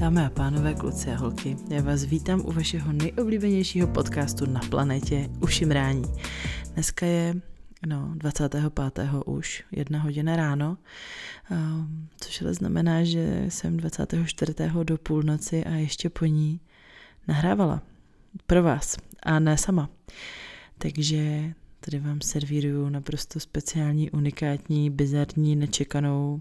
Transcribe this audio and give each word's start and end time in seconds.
Dámy 0.00 0.24
a 0.24 0.30
pánové, 0.30 0.74
kluci 0.74 1.10
a 1.10 1.16
holky, 1.16 1.56
já 1.68 1.82
vás 1.82 2.04
vítám 2.04 2.40
u 2.44 2.52
vašeho 2.52 2.92
nejoblíbenějšího 2.92 3.88
podcastu 3.88 4.46
na 4.46 4.60
planetě 4.60 5.28
Ušimrání. 5.40 6.04
Dneska 6.74 7.06
je 7.06 7.34
no, 7.86 8.12
25. 8.14 8.62
už, 9.26 9.64
jedna 9.72 9.98
hodina 9.98 10.36
ráno, 10.36 10.78
um, 11.50 12.08
což 12.16 12.42
ale 12.42 12.54
znamená, 12.54 13.04
že 13.04 13.44
jsem 13.48 13.76
24. 13.76 14.54
do 14.82 14.98
půlnoci 14.98 15.64
a 15.64 15.70
ještě 15.70 16.10
po 16.10 16.24
ní 16.24 16.60
nahrávala. 17.28 17.82
Pro 18.46 18.62
vás 18.62 18.96
a 19.22 19.38
ne 19.38 19.58
sama. 19.58 19.88
Takže 20.78 21.52
tady 21.80 21.98
vám 21.98 22.20
servíruju 22.20 22.88
naprosto 22.88 23.40
speciální, 23.40 24.10
unikátní, 24.10 24.90
bizarní, 24.90 25.56
nečekanou, 25.56 26.40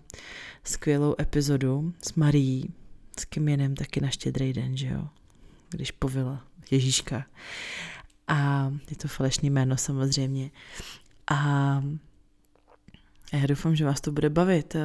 skvělou 0.63 1.15
epizodu 1.19 1.93
s 2.01 2.13
Marií, 2.13 2.73
s 3.19 3.25
kým 3.25 3.47
jiným 3.47 3.75
taky 3.75 4.01
na 4.01 4.09
štědrý 4.09 4.53
den, 4.53 4.77
že 4.77 4.87
jo? 4.87 5.07
Když 5.69 5.91
povila 5.91 6.45
Ježíška. 6.71 7.25
A 8.27 8.71
je 8.89 8.95
to 8.95 9.07
falešný 9.07 9.49
jméno 9.49 9.77
samozřejmě. 9.77 10.51
A 11.31 11.81
já 13.33 13.45
doufám, 13.47 13.75
že 13.75 13.85
vás 13.85 14.01
to 14.01 14.11
bude 14.11 14.29
bavit. 14.29 14.75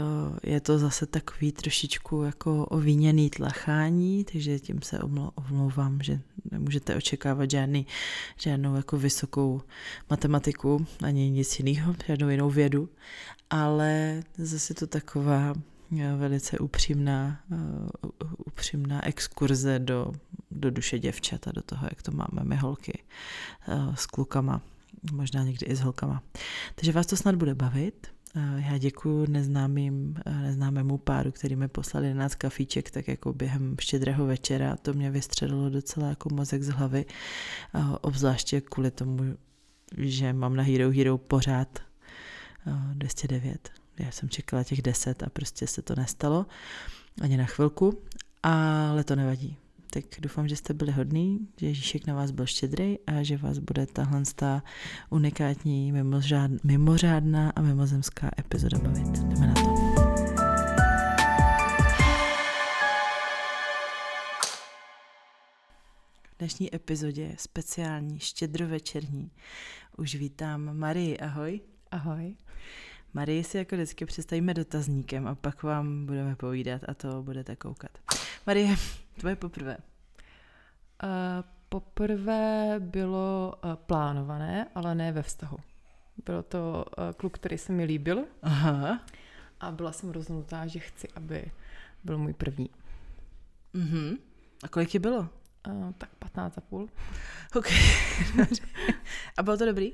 Je 0.43 0.61
to 0.61 0.79
zase 0.79 1.07
takový 1.07 1.53
trošičku 1.53 2.23
jako 2.23 2.67
ovíněný 2.67 3.31
tlachání, 3.31 4.25
takže 4.25 4.59
tím 4.59 4.83
se 4.83 4.99
omlouvám, 5.35 6.03
že 6.03 6.21
nemůžete 6.51 6.97
očekávat 6.97 7.51
žádný, 7.51 7.87
žádnou 8.39 8.75
jako 8.75 8.99
vysokou 8.99 9.63
matematiku 10.11 10.87
ani 11.03 11.31
nic 11.31 11.59
jiného, 11.59 11.95
žádnou 12.07 12.29
jinou 12.29 12.51
vědu, 12.51 12.89
ale 13.51 14.23
zase 14.39 14.75
to 14.75 14.87
taková 14.87 15.53
eh, 15.57 15.74
velice 16.17 16.59
upřímná, 16.59 17.41
uh, 17.51 18.11
upřímná 18.47 19.07
exkurze 19.07 19.79
do, 19.79 20.13
do 20.51 20.71
duše 20.71 20.99
děvčata, 20.99 21.53
do 21.53 21.63
toho, 21.63 21.87
jak 21.91 22.03
to 22.03 22.13
máme 22.13 22.45
my 22.45 22.57
holky 22.57 23.03
uh, 23.69 23.95
s 23.95 24.07
klukama, 24.07 24.61
možná 25.13 25.43
někdy 25.43 25.67
i 25.67 25.77
s 25.77 25.81
holkama. 25.81 26.23
Takže 26.75 26.93
vás 26.93 27.07
to 27.07 27.17
snad 27.17 27.35
bude 27.35 27.55
bavit. 27.55 28.07
Já 28.57 28.79
děkuji 28.79 29.27
neznámým, 29.31 30.17
neznámému 30.43 30.99
páru, 30.99 31.33
který 31.33 31.57
mi 31.57 31.69
poslali 31.69 32.07
11 32.07 32.35
kafíček, 32.35 32.91
tak 32.91 33.09
jako 33.09 33.33
během 33.33 33.77
štědrého 33.81 34.27
večera. 34.27 34.77
To 34.77 34.93
mě 34.93 35.11
vystředilo 35.11 35.71
docela 35.71 36.09
jako 36.09 36.35
mozek 36.35 36.63
z 36.63 36.69
hlavy, 36.69 37.05
obzvláště 38.01 38.61
kvůli 38.61 38.91
tomu, 38.91 39.37
že 39.97 40.33
mám 40.33 40.57
na 40.57 40.63
Hero 40.63 40.91
Hero 40.91 41.19
pořád 41.19 41.79
209. 42.93 43.84
Já 43.99 44.11
jsem 44.11 44.29
čekala 44.29 44.65
těch 44.65 44.83
10 44.83 45.23
a 45.23 45.31
prostě 45.31 45.67
se 45.67 45.83
to 45.83 45.95
nestalo 45.95 46.47
ani 47.21 47.37
na 47.37 47.45
chvilku, 47.45 48.03
ale 48.43 49.05
to 49.05 49.17
nevadí 49.17 49.57
tak 49.95 50.05
doufám, 50.21 50.49
že 50.49 50.57
jste 50.57 50.75
byli 50.75 50.93
hodný, 50.93 51.49
že 51.57 51.67
Ježíšek 51.67 52.07
na 52.07 52.15
vás 52.15 52.31
byl 52.31 52.47
štědrý 52.47 52.99
a 53.07 53.23
že 53.23 53.37
vás 53.37 53.59
bude 53.59 53.87
tahle 53.87 54.23
unikátní, 55.11 55.93
mimořádná 56.65 57.51
a 57.51 57.61
mimozemská 57.61 58.31
epizoda 58.39 58.79
bavit. 58.79 59.19
Jdeme 59.19 59.47
na 59.47 59.55
to. 59.55 59.75
V 66.23 66.39
dnešní 66.39 66.75
epizodě 66.75 67.35
speciální, 67.39 68.19
štědrovečerní. 68.19 69.31
Už 69.97 70.15
vítám 70.15 70.79
Marii, 70.79 71.19
ahoj. 71.19 71.61
Ahoj. 71.91 72.37
Marii 73.15 73.45
si 73.45 73.59
jako 73.59 73.77
vždycky 73.77 74.07
představíme 74.07 74.55
dotazníkem 74.55 75.27
a 75.27 75.35
pak 75.35 75.63
vám 75.63 76.07
budeme 76.07 76.37
povídat 76.37 76.83
a 76.89 76.95
to 76.95 77.23
budete 77.23 77.57
koukat. 77.57 77.91
Marie, 78.47 78.77
tvoje 79.21 79.37
poprvé. 79.37 79.77
Uh, 81.03 81.11
poprvé 81.69 82.77
bylo 82.79 83.55
uh, 83.65 83.75
plánované, 83.75 84.67
ale 84.75 84.95
ne 84.95 85.13
ve 85.13 85.23
vztahu. 85.23 85.57
Bylo 86.25 86.43
to 86.43 86.85
uh, 86.99 87.13
kluk, 87.17 87.35
který 87.35 87.59
se 87.59 87.73
mi 87.73 87.85
líbil. 87.85 88.25
Aha. 88.43 89.01
A 89.61 89.71
byla 89.71 89.93
jsem 89.93 90.11
rozhodnutá, 90.11 90.67
že 90.67 90.79
chci, 90.79 91.09
aby 91.09 91.51
byl 92.05 92.19
můj 92.19 92.33
první. 92.33 92.71
Mhm. 93.73 94.17
A 94.63 94.69
kolik 94.69 94.89
ti 94.89 94.99
bylo? 94.99 95.29
Uh, 95.69 95.93
tak 95.99 96.11
15 96.19 96.59
a 96.59 96.61
půl. 96.61 96.89
Ok. 97.57 97.67
a 99.37 99.43
bylo 99.43 99.57
to 99.57 99.67
dobrý? 99.67 99.93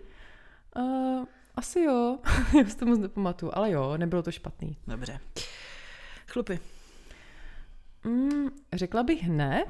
Uh, 0.76 1.24
asi 1.54 1.80
jo. 1.80 2.18
Já 2.58 2.64
si 2.64 2.76
to 2.76 2.86
moc 2.86 2.98
nepamatuju, 2.98 3.52
ale 3.54 3.70
jo, 3.70 3.96
nebylo 3.96 4.22
to 4.22 4.32
špatný. 4.32 4.76
Dobře. 4.86 5.20
Chlupy. 6.26 6.60
Mm, 8.04 8.48
řekla 8.72 9.02
bych 9.02 9.28
ne, 9.28 9.64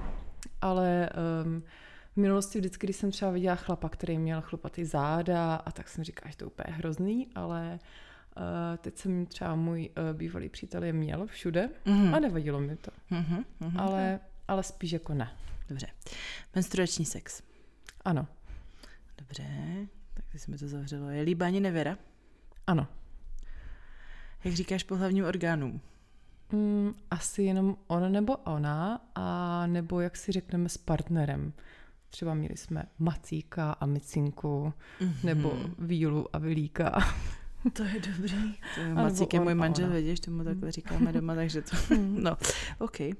ale 0.61 1.11
um, 1.45 1.63
v 2.13 2.17
minulosti 2.17 2.59
vždycky, 2.59 2.87
když 2.87 2.97
jsem 2.97 3.11
třeba 3.11 3.31
viděla 3.31 3.57
chlapa, 3.57 3.89
který 3.89 4.19
měl 4.19 4.41
chlupatý 4.41 4.85
záda 4.85 5.55
a 5.55 5.71
tak 5.73 5.89
jsem 5.89 6.05
říkala, 6.05 6.31
že 6.31 6.37
to 6.37 6.45
je 6.45 6.47
úplně 6.47 6.77
hrozný, 6.77 7.29
ale 7.35 7.79
uh, 8.37 8.43
teď 8.77 8.99
jsem 8.99 9.27
třeba 9.27 9.55
můj 9.55 9.91
uh, 10.11 10.17
bývalý 10.17 10.49
přítel 10.49 10.85
je 10.85 10.93
měl 10.93 11.27
všude 11.27 11.71
mm-hmm. 11.87 12.15
a 12.15 12.21
nevadilo 12.21 12.61
mi 12.61 12.77
to. 12.77 12.91
Mm-hmm, 13.11 13.45
mm-hmm. 13.61 13.81
Ale, 13.81 14.21
ale 14.49 14.63
spíš 14.63 14.93
jako 14.93 15.15
ne. 15.15 15.31
Dobře. 15.69 15.87
Menstruační 16.55 17.05
sex. 17.05 17.43
Ano. 18.05 18.27
Dobře, 19.19 19.45
tak 20.33 20.41
se 20.41 20.51
mi 20.51 20.59
to 20.59 20.69
zavřelo. 20.69 21.11
Je 21.11 21.23
líbání 21.23 21.61
nevěra? 21.61 21.99
Ano. 22.67 22.87
Jak 24.45 24.55
říkáš 24.55 24.83
po 24.83 24.97
hlavním 24.97 25.25
orgánům? 25.25 25.81
Mm, 26.53 26.95
asi 27.11 27.43
jenom 27.43 27.77
on 27.87 28.13
nebo 28.13 28.37
ona, 28.37 29.01
a 29.15 29.67
nebo 29.67 30.01
jak 30.01 30.17
si 30.17 30.33
řekneme 30.33 30.69
s 30.69 30.77
partnerem. 30.77 31.53
Třeba 32.11 32.35
měli 32.35 32.57
jsme 32.57 32.85
macíka 32.99 33.73
a 33.73 33.87
micinku, 33.87 34.73
mm-hmm. 35.01 35.25
nebo 35.25 35.59
vílu 35.79 36.37
a 36.37 36.39
vilíka. 36.39 36.99
To 37.73 37.83
je 37.85 38.01
dobrý. 38.01 38.55
To 38.75 38.81
je 38.81 38.95
macík 38.95 39.35
je 39.35 39.41
můj 39.41 39.55
manžel, 39.55 39.91
vidíš, 39.91 40.21
tomu 40.21 40.45
takhle 40.45 40.73
říkáme 40.73 41.13
doma, 41.13 41.35
takže 41.35 41.63
to... 41.63 41.77
Mm. 41.95 42.23
no, 42.23 42.37
OK. 42.79 43.01
A 43.01 43.13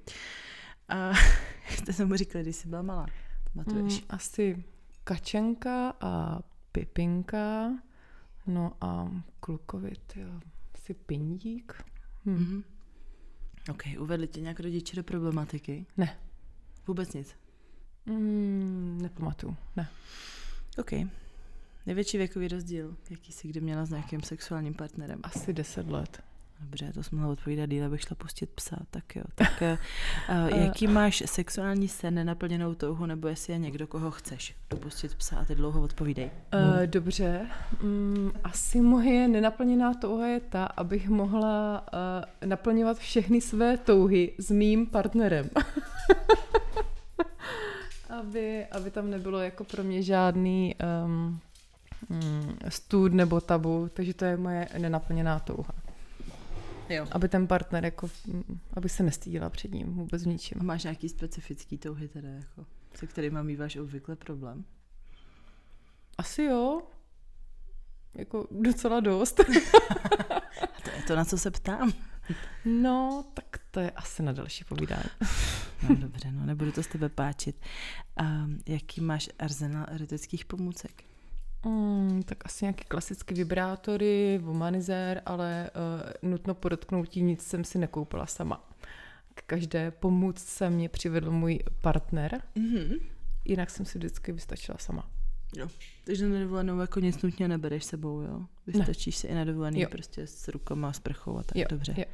jak 1.71 1.95
jsi 1.95 2.05
mu 2.05 2.17
říkala, 2.17 2.43
když 2.43 2.57
jsi 2.57 2.69
byla 2.69 2.83
malá? 2.83 3.07
Mm, 3.55 3.89
asi 4.09 4.65
kačenka 5.05 5.93
a 6.01 6.41
pipinka, 6.73 7.73
no 8.47 8.77
a 8.81 9.11
klukovit, 9.41 10.17
jo, 10.17 10.41
asi 10.75 10.95
pindík. 10.95 11.85
Hm. 12.25 12.37
Mm-hmm. 12.37 12.63
Ok, 13.71 13.83
uvedli 13.99 14.29
tě 14.29 14.41
nějak 14.41 14.61
rodiče 14.61 14.97
do 14.97 15.03
problematiky? 15.03 15.87
Ne. 15.97 16.19
Vůbec 16.87 17.13
nic? 17.13 17.37
Mm, 18.07 18.99
nepamatuju, 19.03 19.57
ne. 19.77 19.89
Ok. 20.79 20.93
Největší 21.87 22.19
věkový 22.19 22.49
rozdíl, 22.49 22.97
jaký 23.11 23.33
jsi 23.33 23.49
kdy 23.49 23.61
měla 23.61 23.85
s 23.85 23.91
nějakým 23.91 24.23
sexuálním 24.23 24.75
partnerem? 24.75 25.21
Asi 25.23 25.53
deset 25.53 25.89
let. 25.89 26.23
Dobře, 26.61 26.93
to 26.93 27.03
jsem 27.03 27.19
mohla 27.19 27.33
odpovídat 27.33 27.67
díle, 27.67 27.89
bych 27.89 28.01
šla 28.01 28.17
pustit 28.17 28.51
psa, 28.51 28.77
tak 28.91 29.17
jo. 29.17 29.23
Tak 29.35 29.63
uh, 29.63 30.59
jaký 30.59 30.87
máš 30.87 31.23
sexuální 31.27 31.89
sen, 31.89 32.15
nenaplněnou 32.15 32.75
touhu, 32.75 33.07
nebo 33.07 33.29
jestli 33.29 33.53
je 33.53 33.59
někdo, 33.59 33.87
koho 33.87 34.11
chceš 34.11 34.57
dopustit 34.71 35.15
psa 35.15 35.37
a 35.37 35.45
ty 35.45 35.55
dlouho 35.55 35.83
odpovídej. 35.83 36.31
Uh, 36.55 36.87
dobře, 36.87 37.47
um, 37.83 38.33
asi 38.45 38.81
moje 38.81 39.29
nenaplněná 39.29 39.95
touha 39.95 40.27
je 40.27 40.41
ta, 40.41 40.65
abych 40.65 41.09
mohla 41.09 41.87
uh, 41.93 42.49
naplňovat 42.49 42.99
všechny 42.99 43.41
své 43.41 43.77
touhy 43.77 44.33
s 44.39 44.51
mým 44.51 44.87
partnerem. 44.87 45.51
aby, 48.21 48.67
aby 48.67 48.91
tam 48.91 49.11
nebylo 49.11 49.39
jako 49.39 49.65
pro 49.65 49.85
mě 49.85 50.03
žádný 50.03 50.75
um, 51.05 51.41
um, 52.09 52.59
stud 52.69 53.15
nebo 53.15 53.41
tabu, 53.41 53.91
takže 53.95 54.15
to 54.15 54.25
je 54.25 54.37
moje 54.37 54.69
nenaplněná 54.79 55.39
touha. 55.39 55.73
Jo. 56.91 57.07
Aby 57.11 57.29
ten 57.29 57.47
partner, 57.47 57.85
jako, 57.85 58.11
aby 58.75 58.89
se 58.89 59.03
nestýdila 59.03 59.51
před 59.51 59.73
ním 59.73 59.95
vůbec 59.95 60.25
ničím. 60.25 60.61
A 60.61 60.65
máš 60.65 60.83
nějaký 60.83 61.09
specifický 61.09 61.79
touhy 61.79 62.09
teda, 62.09 62.29
jako, 62.29 62.67
se 62.95 63.07
kterými 63.07 63.43
mýváš 63.43 63.77
obvykle 63.77 64.17
problém? 64.17 64.65
Asi 66.19 66.43
jo. 66.43 66.83
Jako 68.15 68.49
docela 68.51 69.01
dost. 69.01 69.35
to 70.85 70.91
je 70.97 71.03
to, 71.07 71.17
na 71.17 71.25
co 71.25 71.39
se 71.39 71.51
ptám. 71.51 71.93
No, 72.65 73.25
tak 73.35 73.45
to 73.71 73.81
je 73.81 73.91
asi 73.91 74.23
na 74.23 74.33
další 74.33 74.65
povídání. 74.65 75.11
no 75.89 75.95
dobře, 75.95 76.33
no 76.33 76.47
nebudu 76.47 76.73
to 76.73 76.83
z 76.83 76.87
tebe 76.87 77.09
páčit. 77.09 77.57
A 78.17 78.47
jaký 78.67 79.01
máš 79.01 79.29
arzenál 79.39 79.87
erotických 79.89 80.45
pomůcek? 80.45 81.10
Mm, 81.65 82.23
tak 82.23 82.47
asi 82.47 82.65
nějaký 82.65 82.85
klasické 82.85 83.35
vibrátory, 83.35 84.41
womanizer, 84.43 85.23
ale 85.27 85.71
uh, 86.23 86.31
nutno 86.31 86.55
podotknoutí, 86.55 87.23
nic 87.23 87.43
jsem 87.43 87.65
si 87.65 87.79
nekoupila 87.79 88.27
sama. 88.27 88.71
K 89.35 89.43
každé 89.43 89.91
pomůcce 89.91 90.71
mě 90.71 90.89
přivedl 90.89 91.31
můj 91.31 91.59
partner, 91.81 92.43
mm-hmm. 92.57 93.01
jinak 93.45 93.71
jsem 93.71 93.87
si 93.87 93.99
vždycky 93.99 94.33
vystačila 94.33 94.79
sama. 94.79 95.11
Jo. 95.57 95.69
Takže 96.05 96.29
na 96.29 96.41
dovolenou 96.41 96.81
jako 96.81 97.01
nic 97.01 97.23
nutně 97.23 97.49
nebereš 97.49 97.85
sebou, 97.85 98.21
jo? 98.21 98.47
Vystačíš 98.67 99.17
ne. 99.17 99.21
si 99.21 99.27
i 99.27 99.35
na 99.35 99.45
dovolený 99.45 99.81
jo. 99.81 99.89
prostě 99.91 100.27
s 100.27 100.49
rukama, 100.49 100.93
s 100.93 101.01
prchou 101.01 101.39
a 101.39 101.43
tak 101.43 101.57
jo. 101.57 101.65
dobře. 101.71 101.95
Jo. 101.97 102.05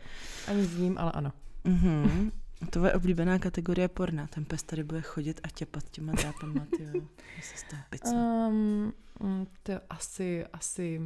Ani 0.49 0.65
s 0.65 0.77
ním, 0.77 0.99
ale 0.99 1.13
ano. 1.13 1.33
Mm-hmm. 1.65 2.31
Tvoje 2.71 2.93
oblíbená 2.93 3.39
kategorie 3.39 3.89
porna. 3.89 4.27
Ten 4.27 4.45
pes 4.45 4.63
tady 4.63 4.85
bude 4.85 5.03
chodit 5.03 5.41
a 5.43 5.49
těpat 5.49 5.91
těma 5.91 6.13
drápama, 6.13 6.67
tyjo. 6.77 7.03
se 7.41 7.57
z 7.57 7.65
toho 8.01 8.49
um, 8.49 8.93
to 9.63 9.73
je 9.73 9.81
asi, 9.91 10.45
asi 10.53 11.01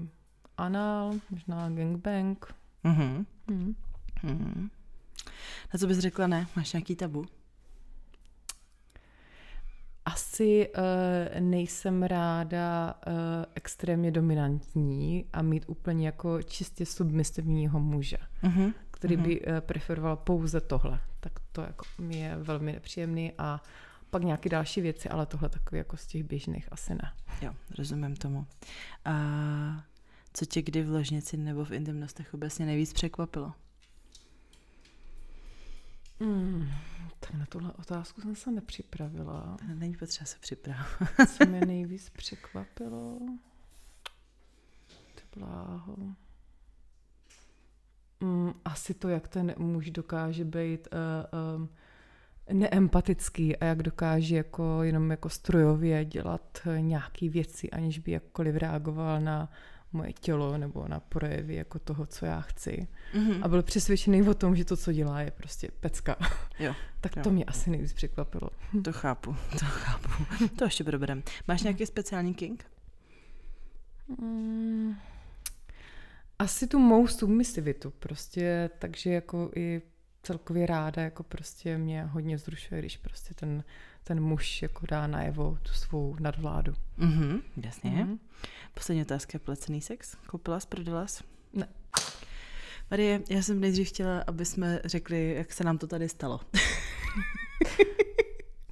anal, 0.56 1.14
možná 1.30 1.70
gangbang. 1.70 2.54
Mhm. 2.84 3.26
Mm. 3.50 3.74
Mm. 4.22 4.70
Na 5.74 5.78
co 5.78 5.86
bys 5.86 5.98
řekla 5.98 6.26
ne? 6.26 6.46
Máš 6.56 6.72
nějaký 6.72 6.96
tabu? 6.96 7.24
Asi 10.04 10.68
uh, 10.68 11.40
nejsem 11.40 12.02
ráda 12.02 12.94
uh, 13.06 13.12
extrémně 13.54 14.10
dominantní 14.10 15.24
a 15.32 15.42
mít 15.42 15.64
úplně 15.66 16.06
jako 16.06 16.42
čistě 16.42 16.86
submisivního 16.86 17.80
muže, 17.80 18.16
uh-huh. 18.42 18.74
který 18.90 19.16
uh-huh. 19.16 19.22
by 19.22 19.40
uh, 19.40 19.60
preferoval 19.60 20.16
pouze 20.16 20.60
tohle. 20.60 21.00
Tak 21.20 21.32
to 21.52 21.62
jako 21.62 21.84
mi 21.98 22.16
je 22.16 22.36
velmi 22.36 22.72
nepříjemný 22.72 23.32
a 23.38 23.62
pak 24.10 24.22
nějaké 24.22 24.48
další 24.48 24.80
věci, 24.80 25.08
ale 25.08 25.26
tohle 25.26 25.48
takový 25.48 25.78
jako 25.78 25.96
z 25.96 26.06
těch 26.06 26.24
běžných 26.24 26.68
asi 26.72 26.94
ne. 26.94 27.12
Jo, 27.42 27.54
rozumím 27.78 28.16
tomu. 28.16 28.46
A 29.04 29.12
co 30.32 30.46
tě 30.46 30.62
kdy 30.62 30.82
v 30.82 30.90
ložnici 30.90 31.36
nebo 31.36 31.64
v 31.64 31.72
intimnostech 31.72 32.34
obecně 32.34 32.66
nejvíc 32.66 32.92
překvapilo? 32.92 33.52
Mm, 36.20 36.68
tak 37.20 37.34
na 37.34 37.46
tuhle 37.46 37.72
otázku 37.72 38.20
jsem 38.20 38.36
se 38.36 38.50
nepřipravila. 38.50 39.56
Není 39.74 39.96
potřeba 39.96 40.26
se 40.26 40.38
připravit. 40.38 40.86
Co 41.36 41.46
mě 41.46 41.60
nejvíc 41.60 42.10
překvapilo? 42.10 43.18
Ty 45.14 45.22
bláho. 45.40 45.96
Mm, 48.20 48.52
asi 48.64 48.94
to, 48.94 49.08
jak 49.08 49.28
ten 49.28 49.54
muž 49.58 49.90
dokáže 49.90 50.44
být 50.44 50.88
uh, 50.92 51.56
um, 51.56 51.68
neempatický 52.52 53.56
a 53.56 53.64
jak 53.64 53.82
dokáže 53.82 54.36
jako 54.36 54.82
jenom 54.82 55.10
jako 55.10 55.28
strojově 55.28 56.04
dělat 56.04 56.58
nějaké 56.78 57.28
věci, 57.28 57.70
aniž 57.70 57.98
by 57.98 58.10
jakkoliv 58.10 58.56
reagoval 58.56 59.20
na 59.20 59.52
moje 59.92 60.12
tělo 60.12 60.58
nebo 60.58 60.88
na 60.88 61.00
projevy 61.00 61.54
jako 61.54 61.78
toho, 61.78 62.06
co 62.06 62.26
já 62.26 62.40
chci. 62.40 62.88
Mm-hmm. 63.14 63.38
A 63.42 63.48
byl 63.48 63.62
přesvědčený 63.62 64.22
o 64.22 64.34
tom, 64.34 64.56
že 64.56 64.64
to, 64.64 64.76
co 64.76 64.92
dělá, 64.92 65.20
je 65.20 65.30
prostě 65.30 65.68
pecka. 65.80 66.16
Jo. 66.58 66.74
tak 67.00 67.16
jo. 67.16 67.22
to 67.22 67.30
mě 67.30 67.44
asi 67.44 67.70
nejvíc 67.70 67.92
překvapilo. 67.92 68.50
To 68.84 68.92
chápu, 68.92 69.36
to 69.58 69.64
chápu. 69.66 70.08
To 70.58 70.64
ještě 70.64 70.84
proberem. 70.84 71.22
Máš 71.48 71.62
nějaký 71.62 71.86
speciální 71.86 72.34
king? 72.34 72.64
Mm, 74.20 74.96
asi 76.38 76.66
tu 76.66 76.78
mou 76.78 77.06
submisivitu 77.06 77.90
prostě, 77.90 78.70
takže 78.78 79.10
jako 79.12 79.50
i 79.56 79.82
celkově 80.22 80.66
ráda, 80.66 81.02
jako 81.02 81.22
prostě 81.22 81.78
mě 81.78 82.02
hodně 82.02 82.38
zrušuje, 82.38 82.80
když 82.80 82.96
prostě 82.96 83.34
ten, 83.34 83.64
ten 84.04 84.20
muž 84.20 84.62
jako 84.62 84.86
dá 84.86 85.06
najevo 85.06 85.58
tu 85.62 85.72
svou 85.72 86.16
nadvládu. 86.20 86.74
Mhm, 86.96 87.42
jasně. 87.56 87.90
Mm-hmm. 87.90 88.18
Poslední 88.74 89.02
otázka, 89.02 89.38
placený 89.38 89.80
sex? 89.80 90.16
Koupila 90.26 90.60
jsi, 90.60 90.66
prodala 90.66 91.06
jsi? 91.06 91.24
Ne. 91.52 91.68
Marie, 92.90 93.22
já 93.28 93.42
jsem 93.42 93.60
nejdřív 93.60 93.88
chtěla, 93.88 94.24
aby 94.26 94.44
jsme 94.44 94.80
řekli, 94.84 95.34
jak 95.34 95.52
se 95.52 95.64
nám 95.64 95.78
to 95.78 95.86
tady 95.86 96.08
stalo. 96.08 96.40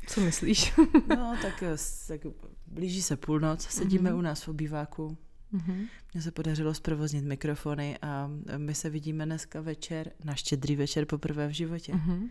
Co 0.06 0.20
myslíš? 0.20 0.72
no, 1.08 1.36
tak, 1.42 1.64
tak 2.08 2.20
blíží 2.66 3.02
se 3.02 3.16
půlnoc, 3.16 3.68
sedíme 3.68 4.10
mm-hmm. 4.10 4.18
u 4.18 4.20
nás 4.20 4.42
v 4.42 4.48
obýváku, 4.48 5.18
Mm-hmm. 5.54 5.86
Mně 6.14 6.22
se 6.22 6.30
podařilo 6.30 6.74
zprovoznit 6.74 7.24
mikrofony 7.24 7.98
a 8.02 8.30
my 8.56 8.74
se 8.74 8.90
vidíme 8.90 9.26
dneska 9.26 9.60
večer, 9.60 10.10
na 10.24 10.34
štědrý 10.34 10.76
večer 10.76 11.04
poprvé 11.04 11.48
v 11.48 11.50
životě. 11.50 11.92
Mm-hmm. 11.92 12.28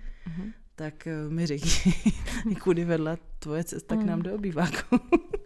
Tak 0.75 1.07
eh, 1.07 1.29
mi 1.29 1.45
řekni, 1.45 1.93
kudy 2.63 2.85
vedla 2.85 3.17
tvoje 3.39 3.63
cesta 3.63 3.95
mm. 3.95 4.01
k 4.01 4.05
nám 4.05 4.21
do 4.21 4.35
obýváku. 4.35 4.95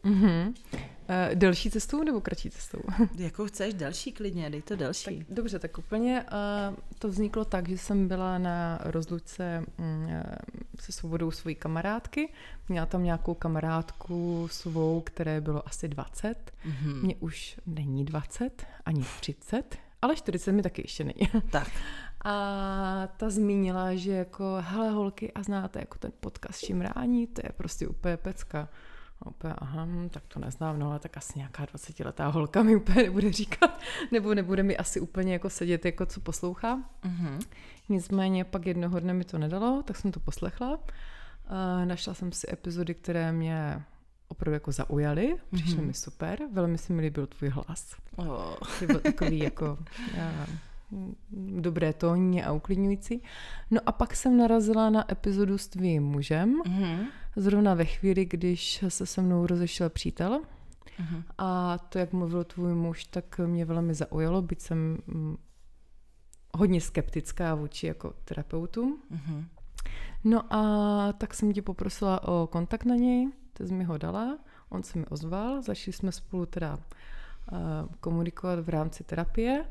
mm-hmm. 0.03 0.53
Uh, 1.09 1.35
delší 1.35 1.71
cestou 1.71 2.03
nebo 2.03 2.21
kratší 2.21 2.49
cestou? 2.49 2.79
Jakou 3.17 3.45
chceš, 3.45 3.73
další 3.73 4.11
klidně, 4.11 4.49
dej 4.49 4.61
to 4.61 4.75
další. 4.75 5.17
Tak, 5.17 5.35
dobře, 5.35 5.59
tak 5.59 5.77
úplně 5.77 6.25
uh, 6.69 6.75
to 6.99 7.07
vzniklo 7.07 7.45
tak, 7.45 7.69
že 7.69 7.77
jsem 7.77 8.07
byla 8.07 8.37
na 8.37 8.79
rozlučce 8.83 9.65
um, 9.79 10.07
se 10.79 10.91
svobodou 10.91 11.31
svojí 11.31 11.55
kamarádky. 11.55 12.29
Měla 12.69 12.85
tam 12.85 13.03
nějakou 13.03 13.33
kamarádku 13.33 14.47
svou, 14.51 15.01
které 15.01 15.41
bylo 15.41 15.67
asi 15.67 15.87
20. 15.87 16.53
Mm-hmm. 16.65 17.03
Mně 17.03 17.15
už 17.15 17.59
není 17.65 18.05
20, 18.05 18.65
ani 18.85 19.05
30, 19.19 19.77
ale 20.01 20.15
40 20.15 20.51
mi 20.51 20.61
taky 20.61 20.81
ještě 20.81 21.03
není. 21.03 21.29
Tak. 21.51 21.67
A 22.25 23.07
ta 23.17 23.29
zmínila, 23.29 23.95
že 23.95 24.11
jako, 24.11 24.57
hele 24.59 24.89
holky, 24.89 25.31
a 25.31 25.43
znáte 25.43 25.79
jako 25.79 25.97
ten 25.97 26.11
podcast 26.19 26.65
Šimrání, 26.65 27.27
to 27.27 27.41
je 27.45 27.51
prostě 27.57 27.87
úplně 27.87 28.17
pecka. 28.17 28.69
A 29.21 29.27
úplně, 29.27 29.53
aha, 29.57 29.85
hm, 29.85 30.09
tak 30.09 30.23
to 30.27 30.39
neznám, 30.39 30.79
no 30.79 30.89
ale 30.89 30.99
tak 30.99 31.17
asi 31.17 31.33
nějaká 31.35 31.65
20-letá 31.65 32.27
holka 32.27 32.63
mi 32.63 32.75
úplně 32.75 33.03
nebude 33.03 33.31
říkat, 33.31 33.79
nebo 34.11 34.33
nebude 34.33 34.63
mi 34.63 34.77
asi 34.77 34.99
úplně 34.99 35.33
jako 35.33 35.49
sedět, 35.49 35.85
jako 35.85 36.05
co 36.05 36.19
poslouchá. 36.19 36.77
Mm-hmm. 37.03 37.39
Nicméně 37.89 38.43
pak 38.43 38.65
jednoho 38.65 38.99
dne 38.99 39.13
mi 39.13 39.23
to 39.23 39.37
nedalo, 39.37 39.83
tak 39.83 39.97
jsem 39.97 40.11
to 40.11 40.19
poslechla. 40.19 40.71
Uh, 40.71 41.85
našla 41.85 42.13
jsem 42.13 42.31
si 42.31 42.53
epizody, 42.53 42.93
které 42.93 43.31
mě 43.31 43.83
opravdu 44.27 44.53
jako 44.53 44.71
zaujaly, 44.71 45.35
přišly 45.53 45.77
mm-hmm. 45.77 45.87
mi 45.87 45.93
super, 45.93 46.39
velmi 46.51 46.77
se 46.77 46.93
mi 46.93 47.01
líbil 47.01 47.27
tvůj 47.27 47.49
hlas. 47.49 47.95
Oh. 48.15 48.55
Byl 48.87 48.99
takový 48.99 49.39
jako... 49.43 49.77
Uh, 50.13 50.55
dobré 51.61 51.93
tónně 51.93 52.45
a 52.45 52.51
uklidňující. 52.51 53.23
No 53.71 53.81
a 53.85 53.91
pak 53.91 54.15
jsem 54.15 54.37
narazila 54.37 54.89
na 54.89 55.11
epizodu 55.11 55.57
s 55.57 55.67
tvým 55.67 56.03
mužem, 56.03 56.61
mm-hmm. 56.61 57.07
Zrovna 57.35 57.73
ve 57.73 57.85
chvíli, 57.85 58.25
když 58.25 58.83
se 58.89 59.05
se 59.05 59.21
mnou 59.21 59.47
rozešel 59.47 59.89
přítel. 59.89 60.41
Mm-hmm. 60.99 61.23
A 61.37 61.77
to, 61.77 61.99
jak 61.99 62.13
mluvil 62.13 62.43
tvůj 62.43 62.73
muž, 62.73 63.05
tak 63.05 63.39
mě 63.45 63.65
velmi 63.65 63.93
zaujalo, 63.93 64.41
byť 64.41 64.61
jsem 64.61 64.97
mm, 65.07 65.37
hodně 66.57 66.81
skeptická 66.81 67.55
vůči 67.55 67.87
jako 67.87 68.13
terapeutům. 68.25 69.01
Mm-hmm. 69.11 69.45
No 70.23 70.53
a 70.53 71.13
tak 71.13 71.33
jsem 71.33 71.53
tě 71.53 71.61
poprosila 71.61 72.27
o 72.27 72.47
kontakt 72.47 72.85
na 72.85 72.95
něj, 72.95 73.31
ty 73.53 73.67
jsi 73.67 73.73
mi 73.73 73.83
ho 73.83 73.97
dala, 73.97 74.37
on 74.69 74.83
se 74.83 74.99
mi 74.99 75.05
ozval, 75.05 75.61
začali 75.61 75.93
jsme 75.93 76.11
spolu 76.11 76.45
teda 76.45 76.75
uh, 76.75 77.59
komunikovat 77.99 78.59
v 78.59 78.69
rámci 78.69 79.03
terapie 79.03 79.65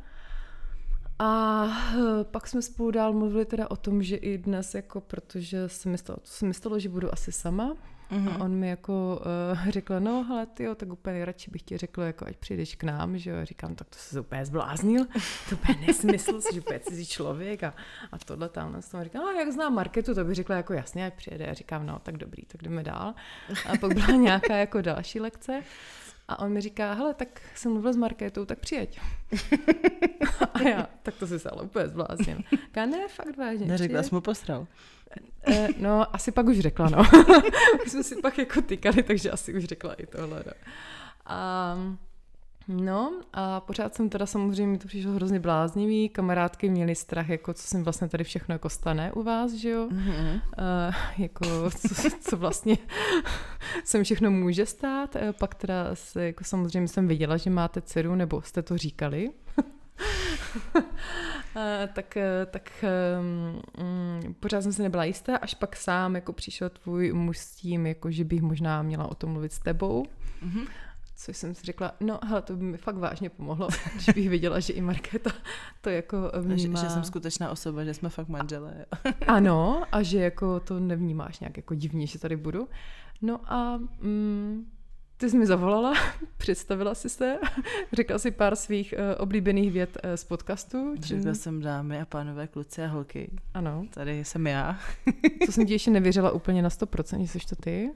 a 1.23 1.65
eh, 1.95 2.25
pak 2.25 2.47
jsme 2.47 2.63
spolu 2.63 2.91
dál 2.91 3.13
mluvili 3.13 3.45
teda 3.45 3.71
o 3.71 3.77
tom, 3.77 4.03
že 4.03 4.17
i 4.17 4.39
dnes, 4.39 4.75
jako 4.75 5.01
protože 5.01 5.69
se 5.69 5.89
mi 5.89 5.99
stalo, 5.99 6.17
to 6.17 6.29
se 6.29 6.47
mi 6.47 6.55
stalo, 6.55 6.79
že 6.79 6.89
budu 6.89 7.13
asi 7.13 7.33
sama, 7.33 7.77
Mm-hmm. 8.11 8.35
A 8.35 8.45
on 8.45 8.55
mi 8.55 8.69
jako 8.69 9.23
uh, 9.53 9.69
řekl, 9.69 10.01
no 10.01 10.25
hele, 10.25 10.47
ty 10.47 10.65
jo, 10.65 10.75
tak 10.75 10.93
úplně 10.93 11.25
radši 11.25 11.51
bych 11.51 11.63
ti 11.63 11.77
řekl, 11.77 12.03
jako 12.03 12.27
ať 12.27 12.37
přijdeš 12.37 12.75
k 12.75 12.85
nám, 12.85 13.19
že 13.19 13.31
jo. 13.31 13.37
A 13.37 13.45
říkám, 13.45 13.75
tak 13.75 13.89
to 13.89 13.97
se 13.99 14.21
úplně 14.21 14.47
zbláznil, 14.47 15.07
to 15.49 15.55
úplně 15.55 15.87
nesmysl, 15.87 16.41
že 16.53 16.61
úplně 16.61 16.81
cizí 16.81 17.07
člověk 17.07 17.63
a, 17.63 17.75
a 18.13 18.19
tohle 18.19 18.49
tam. 18.49 18.81
A 18.93 19.05
říkám, 19.05 19.23
no, 19.23 19.31
jak 19.31 19.53
znám 19.53 19.75
marketu, 19.75 20.15
to 20.15 20.25
by 20.25 20.35
řekla 20.35 20.57
jako 20.57 20.73
jasně, 20.73 21.07
ať 21.07 21.15
přijede. 21.15 21.47
A 21.47 21.55
říkám, 21.55 21.87
no, 21.87 21.99
tak 22.03 22.17
dobrý, 22.17 22.43
tak 22.47 22.63
jdeme 22.63 22.83
dál. 22.83 23.15
A 23.69 23.77
pak 23.81 23.95
byla 23.95 24.17
nějaká 24.17 24.57
jako 24.57 24.81
další 24.81 25.21
lekce. 25.21 25.63
A 26.31 26.39
on 26.39 26.53
mi 26.53 26.61
říká, 26.61 26.93
hele, 26.93 27.15
tak 27.15 27.29
jsem 27.55 27.73
mluvil 27.73 27.93
s 27.93 27.97
Markétou, 27.97 28.45
tak 28.45 28.59
přijeď. 28.59 29.01
a 30.55 30.63
já, 30.63 30.89
tak 31.03 31.15
to 31.15 31.27
si 31.27 31.39
se 31.39 31.51
ale 31.51 31.63
úplně 31.63 31.89
zbláznil. 31.89 32.39
Říká, 32.51 32.87
ne, 32.87 33.09
fakt 33.09 33.37
vážně. 33.37 33.67
Neřekla 33.67 34.03
jsi 34.03 34.15
mu 34.15 34.21
postral. 34.21 34.67
E, 35.47 35.69
no, 35.79 36.15
asi 36.15 36.33
pak 36.33 36.47
už 36.47 36.59
řekla, 36.59 36.89
no. 36.89 36.99
už 37.85 37.91
jsme 37.91 38.03
si 38.03 38.17
pak 38.17 38.39
jako 38.39 38.63
tykali, 38.63 39.03
takže 39.03 39.31
asi 39.31 39.55
už 39.55 39.65
řekla 39.65 39.95
i 39.95 40.07
tohle, 40.07 40.43
no. 40.47 40.53
A 41.27 41.77
No 42.73 43.21
a 43.33 43.61
pořád 43.61 43.95
jsem 43.95 44.09
teda 44.09 44.27
samozřejmě, 44.27 44.73
mi 44.73 44.79
to 44.79 44.89
přišlo 44.89 45.13
hrozně 45.13 45.41
bláznivý, 45.41 46.09
kamarádky 46.09 46.69
měly 46.69 46.95
strach, 46.95 47.29
jako 47.29 47.55
co 47.55 47.63
se 47.63 47.83
vlastně 47.83 48.09
tady 48.09 48.25
všechno 48.25 48.53
jako 48.55 48.69
stane 48.69 49.13
u 49.13 49.23
vás, 49.23 49.53
že 49.53 49.71
jo, 49.71 49.89
mm-hmm. 49.89 50.35
uh, 50.35 50.95
jako 51.19 51.71
co, 51.71 52.11
co 52.21 52.37
vlastně 52.37 52.79
se 53.85 54.05
všechno 54.05 54.31
může 54.31 54.67
stát, 54.67 55.17
pak 55.39 55.55
teda 55.55 55.95
se, 55.95 56.27
jako 56.27 56.45
samozřejmě 56.45 56.89
jsem 56.89 57.09
viděla, 57.09 57.37
že 57.37 57.51
máte 57.51 57.81
dceru, 57.81 58.15
nebo 58.15 58.43
jste 58.43 58.63
to 58.63 58.77
říkali, 58.77 59.31
tak, 61.93 62.19
tak 62.51 62.85
um, 63.21 64.35
pořád 64.41 64.63
jsem 64.63 64.73
se 64.73 64.83
nebyla 64.83 65.05
jistá, 65.05 65.37
až 65.37 65.55
pak 65.55 65.77
sám 65.77 66.15
jako 66.15 66.33
přišel 66.33 66.71
tvůj 66.71 67.13
muž 67.13 67.39
s 67.39 67.57
tím, 67.57 67.87
jako 67.87 68.11
že 68.11 68.25
bych 68.25 68.43
možná 68.43 68.83
měla 68.83 69.11
o 69.11 69.15
tom 69.15 69.31
mluvit 69.31 69.53
s 69.53 69.59
tebou. 69.59 70.05
Mm-hmm. 70.47 70.67
Což 71.23 71.37
jsem 71.37 71.55
si 71.55 71.67
řekla, 71.67 71.93
no 72.01 72.19
hele, 72.25 72.43
to 72.43 72.57
by 72.57 72.65
mi 72.65 72.77
fakt 72.77 72.97
vážně 72.97 73.31
pomohlo, 73.31 73.69
když 73.95 74.07
bych 74.15 74.31
viděla, 74.31 74.61
že 74.61 74.73
i 74.73 74.81
Markéta 74.81 75.31
to 75.81 75.91
jako 75.91 76.17
vnímá. 76.41 76.81
Že, 76.81 76.87
že 76.87 76.93
jsem 76.93 77.05
skutečná 77.05 77.51
osoba, 77.51 77.85
že 77.85 77.95
jsme 77.95 78.09
fakt 78.09 78.29
manželé. 78.29 78.87
ano, 79.27 79.83
a 79.93 80.03
že 80.03 80.19
jako 80.19 80.61
to 80.61 80.81
nevnímáš 80.81 81.41
nějak 81.41 81.57
jako 81.57 81.75
divně, 81.75 82.07
že 82.07 82.19
tady 82.19 82.37
budu. 82.37 82.69
No 83.23 83.53
a 83.53 83.77
mm, 84.01 84.71
ty 85.17 85.31
jsi 85.31 85.39
mi 85.39 85.47
zavolala, 85.47 85.95
představila 86.37 86.95
si 86.95 87.09
se, 87.09 87.39
řekla 87.93 88.19
si 88.19 88.31
pár 88.31 88.57
svých 88.57 88.95
uh, 88.99 89.23
oblíbených 89.23 89.73
vět 89.73 89.99
uh, 90.05 90.11
z 90.15 90.25
podcastu. 90.25 90.95
Řekla 91.01 91.35
jsem 91.35 91.61
dámy 91.61 92.01
a 92.01 92.05
pánové, 92.05 92.47
kluci 92.47 92.83
a 92.83 92.87
holky. 92.87 93.31
Ano. 93.55 93.87
Tady 93.91 94.25
jsem 94.25 94.47
já. 94.47 94.79
to 95.47 95.53
jsem 95.53 95.67
ti 95.67 95.73
ještě 95.73 95.91
nevěřila 95.91 96.31
úplně 96.31 96.63
na 96.63 96.69
100%, 96.69 97.21
že 97.21 97.27
jsi 97.27 97.47
to 97.47 97.57
ty. 97.57 97.91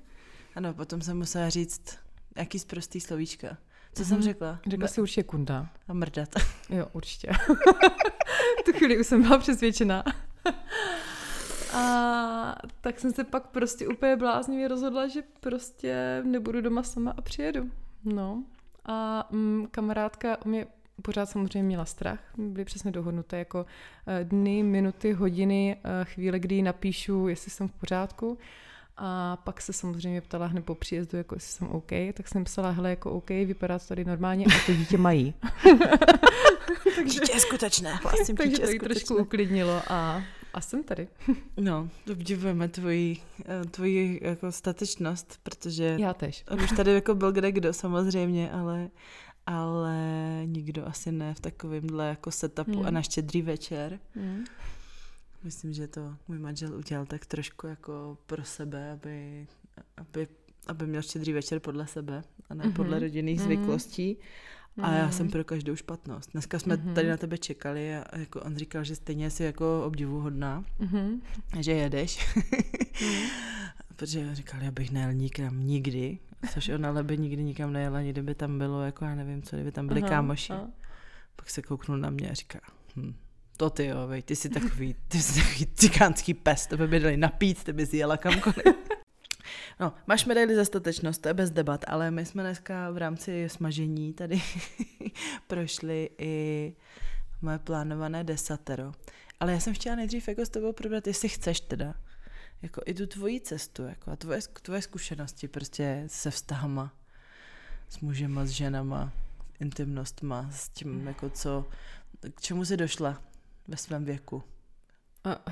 Ano, 0.57 0.75
potom 0.75 1.01
jsem 1.01 1.19
musela 1.19 1.49
říct, 1.49 2.04
jaký 2.37 2.59
zprostý 2.59 3.01
slovíčka. 3.01 3.57
Co 3.95 4.03
mm-hmm. 4.03 4.07
jsem 4.07 4.23
řekla? 4.23 4.61
Řekla 4.67 4.89
si 4.89 5.01
určitě 5.01 5.23
kunda. 5.23 5.69
A 5.89 5.93
mrdat. 5.93 6.29
Jo, 6.71 6.87
určitě. 6.93 7.29
tu 8.65 8.73
chvíli 8.73 9.01
už 9.01 9.07
jsem 9.07 9.23
byla 9.23 9.39
přesvědčená. 9.39 10.05
A 11.75 12.57
tak 12.81 13.01
jsem 13.01 13.13
se 13.13 13.25
pak 13.25 13.47
prostě 13.47 13.89
úplně 13.89 14.17
bláznivě 14.17 14.69
rozhodla, 14.69 15.09
že 15.09 15.23
prostě 15.41 16.23
nebudu 16.25 16.61
doma 16.61 16.83
sama 16.83 17.15
a 17.17 17.21
přijedu. 17.21 17.71
No. 18.05 18.45
A 18.85 19.29
mm, 19.31 19.67
kamarádka 19.71 20.37
o 20.45 20.49
mě 20.49 20.67
pořád 21.03 21.27
samozřejmě 21.27 21.63
měla 21.63 21.85
strach. 21.85 22.21
Byly 22.37 22.65
přesně 22.65 22.91
dohodnuté 22.91 23.39
jako 23.39 23.67
eh, 24.07 24.25
dny, 24.25 24.63
minuty, 24.63 25.13
hodiny, 25.13 25.77
eh, 25.85 26.05
chvíle, 26.05 26.39
kdy 26.39 26.63
napíšu, 26.63 27.29
jestli 27.29 27.51
jsem 27.51 27.69
v 27.69 27.73
pořádku. 27.73 28.39
A 28.97 29.37
pak 29.37 29.61
se 29.63 29.73
samozřejmě 29.73 30.21
ptala 30.21 30.47
hned 30.47 30.65
po 30.65 30.75
příjezdu, 30.75 31.19
jako 31.19 31.35
jestli 31.35 31.53
jsem 31.53 31.69
OK, 31.69 31.91
tak 32.15 32.29
jsem 32.29 32.45
psala, 32.45 32.71
hele, 32.71 32.91
jako 32.91 33.11
OK, 33.11 33.29
vypadá 33.31 33.79
to 33.79 33.85
tady 33.87 34.05
normálně 34.05 34.45
a 34.47 34.67
to 34.67 34.73
dítě 34.75 34.99
mají. 34.99 35.35
takže, 36.97 37.21
dítě 37.21 37.33
je 37.35 37.41
skutečné, 37.41 37.95
hlásím, 37.95 38.37
takže 38.37 38.51
dítě 38.51 38.63
to 38.67 38.71
jí 38.73 38.79
trošku 38.79 38.99
skutečné. 39.07 39.23
uklidnilo 39.23 39.83
a, 39.89 40.23
a 40.55 40.61
jsem 40.61 40.83
tady. 40.85 41.09
No, 41.57 41.89
obdivujeme 42.13 42.69
tvoji, 42.69 43.17
eh, 43.47 43.65
tvoji 43.65 44.21
jako 44.23 44.53
statečnost, 44.53 45.39
protože 45.43 45.97
Já 46.01 46.15
tež. 46.15 46.45
on 46.51 46.61
už 46.63 46.71
tady 46.73 46.93
jako 46.95 47.15
byl 47.15 47.33
kde 47.33 47.53
kdo 47.53 47.73
samozřejmě, 47.73 48.51
ale, 48.51 48.89
ale 49.47 49.97
nikdo 50.47 50.87
asi 50.89 51.13
ne 51.13 51.35
v 51.35 51.41
takovémhle 51.41 52.09
jako 52.09 52.31
setupu 52.31 52.73
Hmm. 52.73 52.87
a 52.87 52.91
na 52.91 53.03
štědrý 53.03 53.43
večer. 53.43 53.99
Mm. 54.15 54.45
Myslím, 55.45 55.73
že 55.73 55.89
to 55.89 56.17
můj 56.29 56.39
manžel 56.39 56.75
udělal 56.75 57.07
tak 57.07 57.27
trošku 57.27 57.67
jako 57.67 58.19
pro 58.27 58.45
sebe, 58.45 58.93
aby, 58.93 59.47
aby, 59.97 60.29
aby 60.67 60.87
měl 60.87 61.03
štědrý 61.03 61.33
večer 61.33 61.61
podle 61.61 61.87
sebe 61.87 62.23
a 62.51 62.55
ne 62.55 62.65
Mhm. 62.65 62.73
podle 62.73 62.99
rodinných 62.99 63.37
Mhm. 63.39 63.45
zvyklostí. 63.45 64.17
A 64.83 64.93
já 64.93 65.11
jsem 65.11 65.27
Mhm. 65.27 65.33
pro 65.33 65.45
každou 65.45 65.77
špatnost. 65.77 66.31
Dneska 66.33 66.59
jsme 66.59 66.77
Mhm. 66.77 66.95
tady 66.95 67.09
na 67.09 67.17
tebe 67.17 67.39
čekali 67.39 67.97
a 67.97 68.19
jako 68.19 68.41
on 68.41 68.57
říkal, 68.57 68.85
že 68.85 68.97
stejně 68.97 69.31
jsi 69.31 69.45
jako 69.45 69.85
obdivuhodná, 69.87 70.65
Mhm. 70.79 71.21
že 71.61 71.73
jedeš. 71.73 72.35
Mhm. 72.37 72.45
Protože 73.97 74.35
říkal, 74.35 74.63
já 74.63 74.71
bych 74.71 74.91
nejel 74.91 75.13
nikam 75.13 75.61
nikdy, 75.61 76.19
což 76.53 76.69
on 76.69 76.87
ale 76.87 77.03
by 77.05 77.19
nikdy 77.19 77.43
nikam 77.45 77.73
nejel, 77.73 77.97
ani 77.97 78.11
kdyby 78.13 78.35
tam 78.35 78.59
bylo, 78.59 78.83
jako 78.83 79.05
já 79.05 79.15
nevím 79.15 79.43
co, 79.43 79.57
kdyby 79.57 79.73
tam 79.73 79.87
byli 79.87 80.01
Aha, 80.01 80.09
kámoši. 80.09 80.53
a- 80.53 80.69
Pak 81.37 81.51
se 81.51 81.63
kouknul 81.63 81.99
na 81.99 82.11
mě 82.11 82.31
a 82.31 82.35
říká, 82.35 82.61
hm, 82.97 83.15
to 83.57 83.71
ty 83.71 83.87
jo, 83.87 84.07
vej, 84.07 84.23
ty 84.23 84.37
jsi 84.37 84.49
takový, 84.49 84.97
ty 85.09 85.23
jsi 85.23 85.43
takový 85.43 85.67
cikánský 85.75 86.35
pes, 86.35 86.67
tebe 86.67 86.87
by 86.87 87.01
dali 87.01 87.17
napít, 87.17 87.65
ty 87.65 87.73
bys 87.73 87.95
jela 87.95 88.17
kamkoliv. 88.17 88.65
No, 89.81 89.93
máš 90.07 90.25
medaili 90.25 90.57
za 90.57 90.65
statečnost, 90.65 91.23
to 91.23 91.29
je 91.29 91.35
bez 91.35 91.51
debat, 91.51 91.85
ale 91.89 92.11
my 92.11 92.27
jsme 92.27 92.43
dneska 92.43 92.91
v 92.91 92.97
rámci 92.97 93.49
smažení 93.49 94.13
tady 94.13 94.43
prošli 95.47 96.11
i 96.19 96.75
moje 97.43 97.59
plánované 97.59 98.25
desatero. 98.25 98.93
Ale 99.41 99.53
já 99.53 99.61
jsem 99.61 99.75
chtěla 99.75 99.97
nejdřív 99.97 100.29
jako 100.29 100.47
s 100.47 100.49
tebou 100.49 100.73
probrat, 100.73 101.07
jestli 101.07 101.29
chceš 101.29 101.61
teda, 101.61 101.95
jako 102.63 102.83
i 102.87 102.95
tu 102.95 103.07
tvoji 103.07 103.41
cestu, 103.41 103.83
jako 103.83 104.11
a 104.11 104.17
tvoje, 104.17 104.41
tvoje 104.63 104.83
zkušenosti 104.83 105.49
prostě 105.49 106.05
se 106.07 106.31
vztahama, 106.31 106.95
s 107.89 108.01
mužema, 108.01 108.47
s 108.47 108.51
ženama, 108.51 109.13
intimnostma, 109.61 110.51
s 110.53 110.69
tím, 110.69 111.07
jako 111.07 111.31
co, 111.31 111.69
k 112.35 112.41
čemu 112.41 112.65
jsi 112.65 112.77
došla 112.77 113.23
ve 113.69 113.77
svém 113.77 114.05
věku. 114.05 114.43
a- 115.25 115.45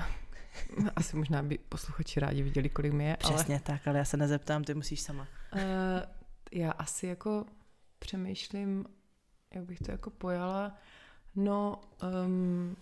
Asi 0.95 1.15
možná 1.17 1.43
by 1.43 1.57
posluchači 1.57 2.19
rádi 2.19 2.43
viděli, 2.43 2.69
kolik 2.69 2.93
mi 2.93 3.03
je, 3.05 3.17
ale 3.23 3.33
Přesně 3.35 3.59
tak, 3.59 3.87
ale 3.87 3.97
já 3.97 4.05
se 4.05 4.17
nezeptám, 4.17 4.63
ty 4.63 4.73
musíš 4.73 5.01
sama. 5.01 5.27
uh, 5.53 5.59
já 6.51 6.71
asi 6.71 7.07
jako 7.07 7.45
přemýšlím, 7.99 8.85
jak 9.55 9.63
bych 9.65 9.79
to 9.79 9.91
jako 9.91 10.09
pojala. 10.09 10.77
No, 11.35 11.81
um, 12.25 12.75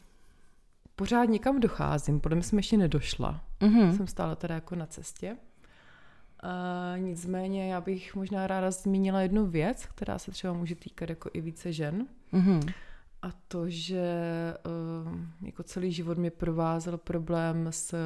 pořád 0.95 1.25
někam 1.25 1.59
docházím, 1.59 2.19
podle 2.19 2.35
mě 2.35 2.43
jsem 2.43 2.59
ještě 2.59 2.77
nedošla. 2.77 3.43
Mm-hmm. 3.59 3.97
Jsem 3.97 4.07
stále 4.07 4.35
teda 4.35 4.55
jako 4.55 4.75
na 4.75 4.85
cestě. 4.85 5.37
Uh, 6.43 6.99
nicméně 6.99 7.73
já 7.73 7.81
bych 7.81 8.15
možná 8.15 8.47
ráda 8.47 8.71
zmínila 8.71 9.21
jednu 9.21 9.45
věc, 9.45 9.85
která 9.85 10.19
se 10.19 10.31
třeba 10.31 10.53
může 10.53 10.75
týkat 10.75 11.09
jako 11.09 11.29
i 11.33 11.41
více 11.41 11.73
žen. 11.73 12.07
Mm-hmm. 12.33 12.73
A 13.21 13.31
to, 13.47 13.69
že 13.69 14.03
uh, 15.05 15.19
jako 15.41 15.63
celý 15.63 15.91
život 15.91 16.17
mě 16.17 16.31
provázel 16.31 16.97
problém 16.97 17.67
s 17.69 17.93
uh, 17.93 17.99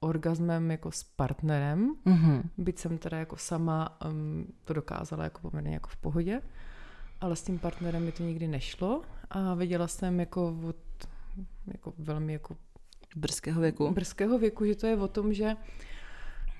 orgasmem 0.00 0.70
jako 0.70 0.92
s 0.92 1.02
partnerem. 1.02 1.94
Mm-hmm. 2.06 2.42
Byť 2.58 2.78
jsem 2.78 2.98
teda 2.98 3.18
jako 3.18 3.36
sama 3.36 3.98
um, 4.10 4.46
to 4.64 4.74
dokázala 4.74 5.24
jako 5.24 5.40
poměrně 5.40 5.74
jako 5.74 5.88
v 5.88 5.96
pohodě, 5.96 6.42
ale 7.20 7.36
s 7.36 7.42
tím 7.42 7.58
partnerem 7.58 8.04
mi 8.04 8.12
to 8.12 8.22
nikdy 8.22 8.48
nešlo 8.48 9.02
a 9.30 9.54
věděla 9.54 9.88
jsem 9.88 10.20
jako 10.20 10.58
od 10.68 10.76
jako 11.66 11.94
velmi 11.98 12.32
jako 12.32 12.56
Brzkého 13.16 13.60
věku. 13.60 13.90
brzkého 13.90 14.38
věku, 14.38 14.64
že 14.64 14.74
to 14.74 14.86
je 14.86 14.96
o 14.96 15.08
tom, 15.08 15.32
že 15.32 15.56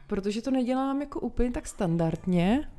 protože 0.07 0.43
to 0.43 0.51
nedělám 0.51 1.01
jako 1.01 1.21
úplně 1.21 1.51
tak 1.51 1.67
standardně, 1.67 2.71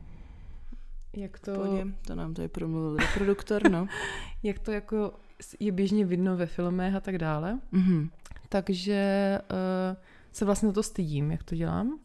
jak 1.13 1.39
to, 1.39 1.54
Pohodě, 1.54 1.86
to 2.08 2.16
nám 2.16 2.34
tady 2.34 2.48
promluvil 2.48 2.96
reproduktor, 2.98 3.72
no. 3.72 3.88
jak 4.44 4.60
to 4.60 4.72
jako 4.72 5.13
je 5.60 5.72
běžně 5.72 6.06
vidno 6.06 6.38
ve 6.38 6.46
filmech 6.46 6.96
a 6.96 7.00
tak 7.00 7.18
dále. 7.18 7.60
mm-hmm. 7.74 8.10
Takže 8.50 9.39
uh, 9.51 9.98
se 10.32 10.46
vlastně 10.46 10.72
to 10.72 10.84
stydím, 10.84 11.32
jak 11.32 11.44
to 11.44 11.56
dělám. 11.56 12.00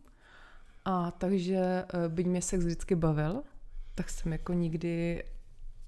A 0.85 1.11
takže 1.11 1.85
uh, 1.95 2.13
byť 2.13 2.27
mě 2.27 2.43
sex 2.43 2.65
vždycky 2.65 2.95
bavil, 2.95 3.43
tak 3.95 4.11
jsem 4.11 4.33
jako 4.33 4.53
nikdy 4.53 5.25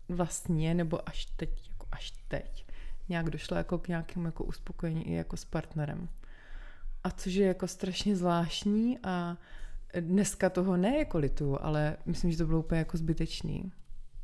vlastně, 0.08 0.75
nebo 0.75 1.08
až 1.08 1.26
teď, 1.26 1.68
jako 1.70 1.87
až 1.92 2.12
teď, 2.28 2.66
nějak 3.08 3.30
došla 3.30 3.56
jako 3.56 3.78
k 3.78 3.88
nějakému 3.88 4.26
jako 4.26 4.44
uspokojení 4.44 5.08
i 5.08 5.12
jako 5.12 5.37
s 5.37 5.44
partnerem. 5.44 6.08
A 7.04 7.11
což 7.11 7.32
je 7.32 7.46
jako 7.46 7.68
strašně 7.68 8.16
zvláštní 8.16 8.99
a 9.02 9.37
dneska 10.00 10.50
toho 10.50 10.76
ne 10.76 10.98
jako 10.98 11.18
lituju, 11.18 11.58
ale 11.60 11.96
myslím, 12.06 12.30
že 12.30 12.38
to 12.38 12.46
bylo 12.46 12.58
úplně 12.58 12.78
jako 12.78 12.96
zbytečný. 12.96 13.72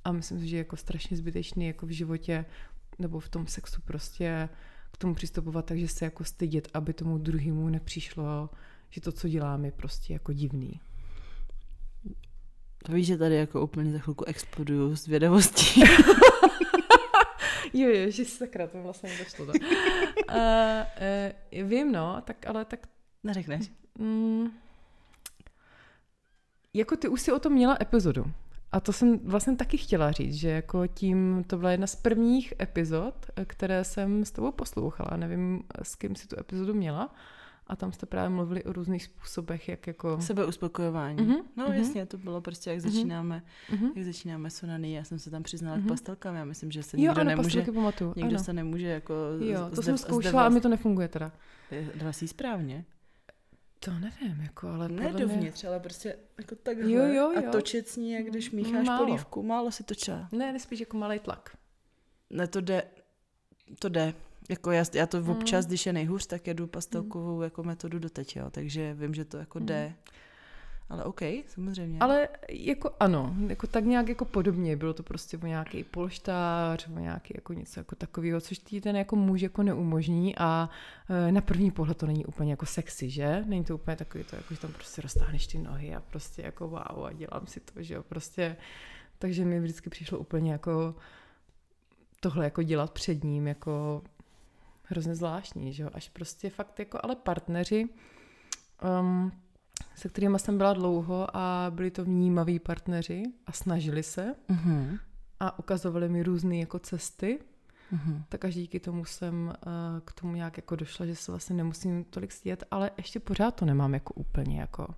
A 0.04 0.12
myslím 0.12 0.40
si, 0.40 0.48
že 0.48 0.56
je 0.56 0.58
jako 0.58 0.76
strašně 0.76 1.16
zbytečný 1.16 1.66
jako 1.66 1.86
v 1.86 1.90
životě 1.90 2.44
nebo 2.98 3.20
v 3.20 3.28
tom 3.28 3.46
sexu 3.46 3.80
prostě 3.84 4.48
k 4.92 4.96
tomu 4.96 5.14
přistupovat 5.14 5.64
tak, 5.64 5.78
že 5.78 5.88
se 5.88 6.04
jako 6.04 6.24
stydět, 6.24 6.68
aby 6.74 6.92
tomu 6.92 7.18
druhému 7.18 7.68
nepřišlo, 7.68 8.50
že 8.90 9.00
to, 9.00 9.12
co 9.12 9.28
dělám, 9.28 9.64
je 9.64 9.72
prostě 9.72 10.12
jako 10.12 10.32
divný. 10.32 10.80
To 12.84 12.92
víš, 12.92 13.06
že 13.06 13.18
tady 13.18 13.36
jako 13.36 13.62
úplně 13.62 13.92
za 13.92 13.98
chvilku 13.98 14.24
exploduju 14.24 14.96
z 14.96 15.06
vědavostí. 15.06 15.82
Jo, 17.74 17.88
jo, 17.88 18.10
že 18.10 18.24
sakra, 18.24 18.66
to 18.66 18.82
vlastně 18.82 19.10
nedošlo. 19.10 19.46
To. 19.46 19.52
uh, 19.52 19.58
uh, 21.62 21.68
vím, 21.68 21.92
no, 21.92 22.22
tak 22.26 22.46
ale 22.46 22.64
tak 22.64 22.86
Neřekneš? 23.24 23.70
Mm, 23.98 24.50
jako 26.74 26.96
ty 26.96 27.08
už 27.08 27.20
si 27.20 27.32
o 27.32 27.38
tom 27.38 27.52
měla 27.52 27.76
epizodu. 27.80 28.24
A 28.72 28.80
to 28.80 28.92
jsem 28.92 29.18
vlastně 29.18 29.56
taky 29.56 29.76
chtěla 29.76 30.12
říct, 30.12 30.34
že 30.34 30.48
jako 30.48 30.86
tím, 30.86 31.44
to 31.46 31.58
byla 31.58 31.70
jedna 31.70 31.86
z 31.86 31.96
prvních 31.96 32.54
epizod, 32.62 33.14
které 33.46 33.84
jsem 33.84 34.24
s 34.24 34.30
tebou 34.30 34.52
poslouchala. 34.52 35.16
Nevím, 35.16 35.62
s 35.82 35.94
kým 35.94 36.16
si 36.16 36.28
tu 36.28 36.40
epizodu 36.40 36.74
měla. 36.74 37.14
A 37.66 37.76
tam 37.76 37.92
jste 37.92 38.06
právě 38.06 38.28
mluvili 38.30 38.64
o 38.64 38.72
různých 38.72 39.04
způsobech, 39.04 39.68
jak 39.68 39.86
jako... 39.86 40.20
Sebeuspokojování. 40.20 41.22
Mhm, 41.26 41.36
No 41.56 41.64
mhm. 41.68 41.74
jasně, 41.74 42.06
to 42.06 42.18
bylo 42.18 42.40
prostě, 42.40 42.70
jak 42.70 42.82
Mhm. 42.82 42.90
začínáme, 42.90 43.42
Mhm. 43.72 43.88
jak 43.96 44.04
začínáme 44.04 44.50
sonany. 44.50 44.92
Já 44.92 45.04
jsem 45.04 45.18
se 45.18 45.30
tam 45.30 45.42
přiznala 45.42 45.76
Mhm. 45.76 45.86
k 45.86 45.88
pastelkám. 45.88 46.34
Já 46.34 46.44
myslím, 46.44 46.70
že 46.70 46.82
se 46.82 46.96
Jo, 46.96 47.00
nikdo 47.00 47.20
ano, 47.20 47.24
nemůže, 47.30 47.62
pamatuju. 47.62 48.12
nikdo 48.16 48.34
ano. 48.36 48.44
se 48.44 48.52
nemůže 48.52 48.86
jako 48.86 49.14
Jo, 49.40 49.58
to 49.68 49.74
zde- 49.74 49.82
jsem 49.82 49.96
zde 49.96 50.06
zkoušela 50.06 50.42
a 50.42 50.48
vlast- 50.48 50.54
mi 50.54 50.60
to 50.60 50.68
nefunguje 50.68 51.08
teda. 51.08 51.32
Dala 51.94 52.12
jsi 52.12 52.24
ji 52.24 52.28
správně? 52.28 52.84
To 53.84 53.90
nevím, 53.90 54.40
jako, 54.42 54.68
ale 54.68 54.88
Ne 54.88 55.02
podle 55.02 55.10
mě... 55.26 55.34
dovnitř, 55.34 55.64
ale 55.64 55.80
prostě 55.80 56.16
jako 56.38 56.54
takhle. 56.54 56.90
Jo, 56.92 57.04
jo, 57.06 57.32
A 57.36 57.40
jo. 57.40 57.50
točit 57.52 57.88
s 57.88 57.96
ní, 57.96 58.12
jak 58.12 58.24
když 58.26 58.50
mícháš 58.50 58.86
Málo. 58.86 59.04
polívku. 59.04 59.42
Málo 59.42 59.70
si 59.70 59.84
točila. 59.84 60.28
Ne, 60.32 60.52
nespíš 60.52 60.80
jako 60.80 60.96
malý 60.96 61.18
tlak. 61.18 61.56
Ne, 62.30 62.46
to 62.46 62.60
jde, 62.60 62.82
to 63.78 63.88
jde. 63.88 64.14
Jako 64.48 64.70
já, 64.70 64.84
já 64.94 65.06
to 65.06 65.20
Mm. 65.20 65.30
občas, 65.30 65.66
když 65.66 65.86
je 65.86 65.92
nejhůř, 65.92 66.26
tak 66.26 66.46
jedu 66.46 66.66
pastelkovou 66.66 67.42
jako 67.42 67.62
metodu 67.62 67.98
doteď, 67.98 68.36
jo. 68.36 68.50
Takže 68.50 68.94
vím, 68.94 69.14
že 69.14 69.24
to 69.24 69.36
jako 69.36 69.58
Mm. 69.60 69.66
jde. 69.66 69.94
Ale 70.92 71.04
OK, 71.04 71.20
samozřejmě. 71.46 71.99
Ale 72.00 72.28
jako 72.50 72.90
ano, 73.00 73.34
jako 73.46 73.66
tak 73.66 73.84
nějak 73.84 74.08
jako 74.08 74.25
podobně, 74.25 74.76
bylo 74.76 74.94
to 74.94 75.02
prostě 75.02 75.38
o 75.38 75.46
nějaký 75.46 75.84
polštář, 75.84 76.88
o 76.96 76.99
nějaký 76.99 77.34
jako 77.37 77.52
něco 77.52 77.80
jako 77.80 77.94
takového, 77.96 78.40
což 78.40 78.58
ti 78.58 78.80
ten 78.80 78.96
jako 78.96 79.16
muž 79.16 79.40
jako 79.40 79.62
neumožní 79.62 80.38
a 80.38 80.70
e, 81.28 81.32
na 81.32 81.40
první 81.40 81.70
pohled 81.70 81.96
to 81.96 82.06
není 82.06 82.25
úplně 82.25 82.50
jako 82.52 82.66
sexy, 82.66 83.11
že? 83.11 83.44
Není 83.46 83.64
to 83.64 83.75
úplně 83.75 83.96
takový 83.96 84.25
to, 84.25 84.37
jako 84.37 84.54
že 84.54 84.61
tam 84.61 84.72
prostě 84.72 85.02
roztáhneš 85.02 85.46
ty 85.46 85.58
nohy 85.58 85.94
a 85.94 86.00
prostě 86.00 86.42
jako 86.42 86.68
wow 86.68 87.04
a 87.06 87.12
dělám 87.12 87.46
si 87.46 87.61
to, 87.61 87.82
že 87.82 87.94
jo, 87.94 88.02
prostě 88.02 88.56
takže 89.18 89.44
mi 89.44 89.61
vždycky 89.61 89.90
přišlo 89.90 90.18
úplně 90.18 90.52
jako 90.52 90.94
tohle 92.20 92.44
jako 92.44 92.62
dělat 92.62 92.90
před 92.90 93.25
ním 93.25 93.46
jako 93.46 94.02
hrozně 94.84 95.14
zvláštní, 95.14 95.72
že 95.72 95.82
jo, 95.82 95.90
až 95.92 96.08
prostě 96.08 96.50
fakt 96.50 96.78
jako 96.78 96.99
ale 97.02 97.16
partneři 97.16 97.88
um, 99.00 99.32
se 99.94 100.08
kterými 100.08 100.38
jsem 100.38 100.58
byla 100.58 100.72
dlouho 100.72 101.36
a 101.36 101.66
byli 101.70 101.90
to 101.90 102.04
vnímaví 102.04 102.58
partneři 102.58 103.22
a 103.46 103.52
snažili 103.52 104.02
se 104.02 104.34
uh-huh. 104.48 104.98
a 105.40 105.58
ukazovali 105.58 106.08
mi 106.08 106.22
různé 106.22 106.56
jako 106.56 106.78
cesty, 106.78 107.38
uh-huh. 107.92 108.22
tak 108.28 108.44
až 108.44 108.54
díky 108.54 108.80
tomu 108.80 109.04
jsem 109.04 109.46
uh, 109.46 109.72
k 110.04 110.12
tomu 110.12 110.34
nějak 110.34 110.56
jako 110.56 110.76
došla, 110.76 111.06
že 111.06 111.16
se 111.16 111.32
vlastně 111.32 111.56
nemusím 111.56 112.04
tolik 112.04 112.32
stíhat, 112.32 112.62
ale 112.70 112.90
ještě 112.96 113.20
pořád 113.20 113.50
to 113.50 113.64
nemám 113.64 113.94
jako 113.94 114.14
úplně 114.14 114.60
jako. 114.60 114.94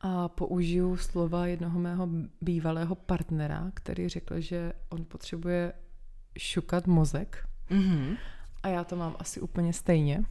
A 0.00 0.28
použiju 0.28 0.96
slova 0.96 1.46
jednoho 1.46 1.80
mého 1.80 2.08
bývalého 2.40 2.94
partnera, 2.94 3.70
který 3.74 4.08
řekl, 4.08 4.40
že 4.40 4.72
on 4.88 5.04
potřebuje 5.04 5.72
šukat 6.38 6.86
mozek. 6.86 7.48
Uh-huh. 7.70 8.16
A 8.62 8.68
já 8.68 8.84
to 8.84 8.96
mám 8.96 9.16
asi 9.18 9.40
úplně 9.40 9.72
stejně 9.72 10.24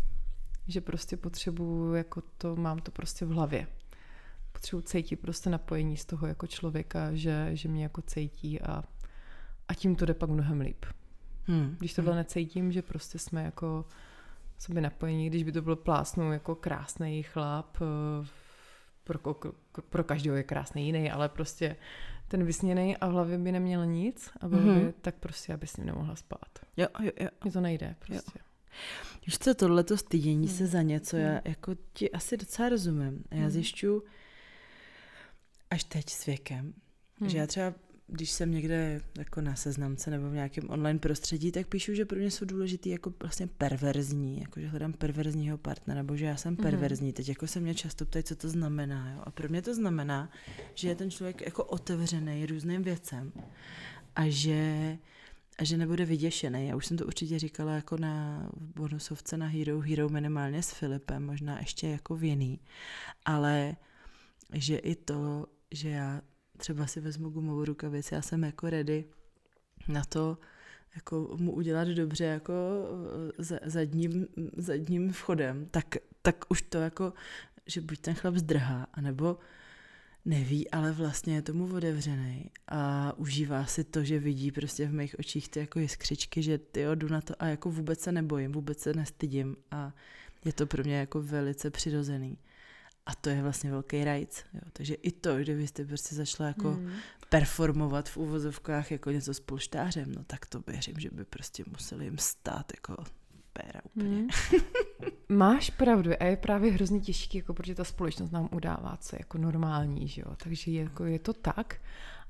že 0.67 0.82
prostě 0.82 1.17
potřebuju, 1.17 1.93
jako 1.93 2.22
to, 2.38 2.55
mám 2.55 2.79
to 2.79 2.91
prostě 2.91 3.25
v 3.25 3.29
hlavě. 3.29 3.67
Potřebuji 4.51 4.82
cítit 4.82 5.15
prostě 5.15 5.50
napojení 5.50 5.98
z 5.98 6.05
toho 6.05 6.27
jako 6.27 6.48
člověka, 6.48 7.15
že, 7.15 7.50
že 7.53 7.70
mě 7.70 7.84
jako 7.84 8.01
cítí 8.01 8.62
a, 8.62 8.84
a 9.67 9.74
tím 9.74 9.96
to 9.96 10.05
jde 10.05 10.13
pak 10.13 10.29
mnohem 10.29 10.62
líp. 10.62 10.86
Hmm. 11.46 11.75
Když 11.79 11.93
tohle 11.93 12.12
hmm. 12.12 12.17
necítím, 12.17 12.72
že 12.72 12.82
prostě 12.82 13.20
jsme 13.20 13.43
jako 13.43 13.86
sobě 14.58 14.82
napojení, 14.82 15.29
když 15.29 15.43
by 15.43 15.51
to 15.51 15.62
bylo 15.62 15.75
plásnou 15.75 16.32
jako 16.32 16.55
krásný 16.55 17.24
chlap, 17.24 17.77
eh, 17.82 18.27
pro, 19.03 19.20
pro 19.89 20.03
každého 20.03 20.38
je 20.38 20.43
krásný 20.43 20.86
jiný, 20.86 21.12
ale 21.12 21.29
prostě 21.29 21.75
ten 22.27 22.43
vysněný 22.43 22.98
a 22.98 23.08
v 23.08 23.12
hlavě 23.12 23.38
by 23.38 23.51
neměl 23.51 23.86
nic 23.86 24.32
a 24.41 24.48
byl 24.48 24.60
hmm. 24.60 24.79
by, 24.79 24.93
tak 24.93 25.15
prostě 25.15 25.53
aby 25.53 25.67
s 25.67 25.77
ním 25.77 25.86
nemohla 25.86 26.15
spát. 26.15 26.60
Jo, 26.77 26.88
jo, 27.00 27.12
jo. 27.20 27.29
Mně 27.43 27.51
to 27.51 27.62
nejde 27.62 27.96
prostě. 28.00 28.39
Jo. 28.39 28.52
Víš 29.25 29.38
co, 29.39 29.53
tohleto 29.53 29.98
stydění 29.98 30.48
hmm. 30.48 30.58
se 30.58 30.68
za 30.68 30.82
něco, 30.82 31.18
já 31.18 31.42
jako 31.46 31.75
ti 31.94 32.12
asi 32.12 32.38
docela 32.38 32.70
rozumím. 32.70 33.24
Já 33.32 33.42
hmm. 33.42 33.50
zjišťu 33.50 34.03
až 35.70 35.84
teď 35.84 36.10
s 36.10 36.25
věkem, 36.25 36.74
hmm. 37.20 37.30
že 37.30 37.38
já 37.38 37.48
třeba 37.48 37.74
když 38.08 38.32
jsem 38.32 38.51
někde 38.51 39.01
jako 39.18 39.42
na 39.42 39.56
seznamce 39.56 40.12
nebo 40.12 40.30
v 40.30 40.34
nějakém 40.34 40.70
online 40.70 41.00
prostředí, 41.00 41.51
tak 41.51 41.68
píšu, 41.68 41.94
že 41.94 42.06
pro 42.06 42.20
mě 42.20 42.32
jsou 42.32 42.46
důležitý 42.46 42.89
jako 42.89 43.13
vlastně 43.20 43.48
perverzní, 43.48 44.39
jako 44.39 44.60
že 44.60 44.68
hledám 44.68 44.94
perverzního 44.94 45.58
partnera, 45.58 46.01
nebo 46.01 46.15
že 46.15 46.25
já 46.25 46.36
jsem 46.38 46.56
perverzní. 46.56 47.12
Mm-hmm. 47.12 47.15
Teď 47.15 47.30
jako 47.30 47.48
se 47.48 47.60
mě 47.60 47.75
často 47.75 48.06
ptají, 48.06 48.24
co 48.24 48.36
to 48.36 48.50
znamená. 48.50 49.12
Jo? 49.12 49.22
A 49.24 49.32
pro 49.32 49.50
mě 49.50 49.62
to 49.62 49.75
znamená, 49.75 50.30
že 50.74 50.89
je 50.89 50.96
ten 50.96 51.12
člověk 51.12 51.42
jako 51.42 51.63
otevřený 51.63 52.46
různým 52.46 52.84
věcem 52.84 53.32
a 54.15 54.24
že 54.27 54.98
a 55.57 55.63
že 55.63 55.77
nebude 55.77 56.05
vyděšený. 56.05 56.67
Já 56.67 56.75
už 56.75 56.86
jsem 56.86 56.98
to 56.98 57.05
určitě 57.05 57.39
říkala 57.39 57.72
jako 57.72 57.98
na 57.98 58.48
bonusovce 58.55 59.38
na 59.38 59.48
Hero 59.48 59.79
Hero 59.79 60.10
minimálně 60.10 60.63
s 60.63 60.72
Filipem, 60.72 61.25
možná 61.25 61.60
ještě 61.60 61.88
jako 61.88 62.15
věný, 62.15 62.60
ale 63.25 63.75
že 64.53 64.77
i 64.77 64.95
to, 64.95 65.45
že 65.72 65.89
já 65.89 66.22
třeba 66.57 66.88
si 66.88 67.00
vezmu 67.00 67.29
gumovou 67.29 67.65
rukavici, 67.65 68.13
já 68.13 68.22
jsem 68.22 68.43
jako 68.43 68.69
ready 68.69 69.05
na 69.88 70.03
to, 70.03 70.38
jako 70.95 71.38
mu 71.39 71.51
udělat 71.51 71.88
dobře 71.88 72.24
jako 72.24 72.53
eh, 73.39 73.69
zadním, 73.69 74.27
zadním 74.57 75.12
vchodem, 75.12 75.67
tak, 75.72 75.86
tak 76.22 76.45
už 76.50 76.62
to 76.62 76.77
jako, 76.77 77.13
že 77.65 77.81
buď 77.81 78.00
ten 78.00 78.13
chlap 78.13 78.36
zdrhá, 78.36 78.88
anebo 78.93 79.38
neví, 80.25 80.72
ale 80.72 80.92
vlastně 80.92 81.36
je 81.36 81.42
tomu 81.42 81.75
otevřený 81.75 82.51
a 82.68 83.13
užívá 83.18 83.65
si 83.65 83.84
to, 83.84 84.03
že 84.03 84.20
vidí 84.20 84.51
prostě 84.51 84.88
v 84.88 84.94
mých 84.94 85.20
očích 85.20 85.50
ty 85.50 85.60
jako 85.60 85.80
jiskřičky, 85.80 86.44
že 86.44 86.58
ty 86.58 86.86
jdu 86.95 87.08
na 87.08 87.21
to 87.21 87.34
a 87.39 87.45
jako 87.45 87.71
vůbec 87.71 88.00
se 88.00 88.12
nebojím, 88.12 88.52
vůbec 88.52 88.80
se 88.80 88.93
nestydím 88.93 89.56
a 89.71 89.93
je 90.45 90.54
to 90.54 90.65
pro 90.65 90.84
mě 90.84 90.95
jako 90.95 91.21
velice 91.21 91.69
přirozený. 91.69 92.38
A 93.06 93.15
to 93.15 93.30
je 93.30 93.41
vlastně 93.41 93.71
velký 93.71 94.04
rajc. 94.04 94.43
Jo. 94.54 94.62
Takže 94.74 94.93
i 94.93 95.12
to, 95.12 95.38
kdybyste 95.38 95.86
prostě 95.86 96.15
začala 96.15 96.47
jako 96.47 96.71
hmm. 96.71 96.91
performovat 97.30 98.10
v 98.10 98.17
úvozovkách 98.17 98.91
jako 98.91 99.12
něco 99.12 99.34
s 99.34 99.39
polštářem, 99.39 100.12
no 100.15 100.24
tak 100.24 100.45
to 100.45 100.63
věřím, 100.67 101.00
že 101.00 101.10
by 101.12 101.26
prostě 101.26 101.63
museli 101.71 102.06
jim 102.06 102.17
stát 102.17 102.71
jako 102.76 103.04
péra 103.54 103.82
úplně. 103.84 104.17
Hmm. 104.17 104.28
Máš 105.30 105.70
pravdu 105.70 106.12
a 106.20 106.24
je 106.26 106.38
právě 106.38 106.72
hrozně 106.72 107.00
těžký, 107.00 107.38
jako 107.38 107.54
protože 107.54 107.76
ta 107.76 107.84
společnost 107.84 108.32
nám 108.32 108.50
udává, 108.52 108.98
co 108.98 109.16
je 109.16 109.20
jako 109.20 109.38
normální, 109.38 110.08
že 110.08 110.22
jo? 110.22 110.36
takže 110.44 110.72
je, 110.72 110.84
jako 110.84 111.06
je 111.06 111.20
to 111.20 111.34
tak, 111.34 111.82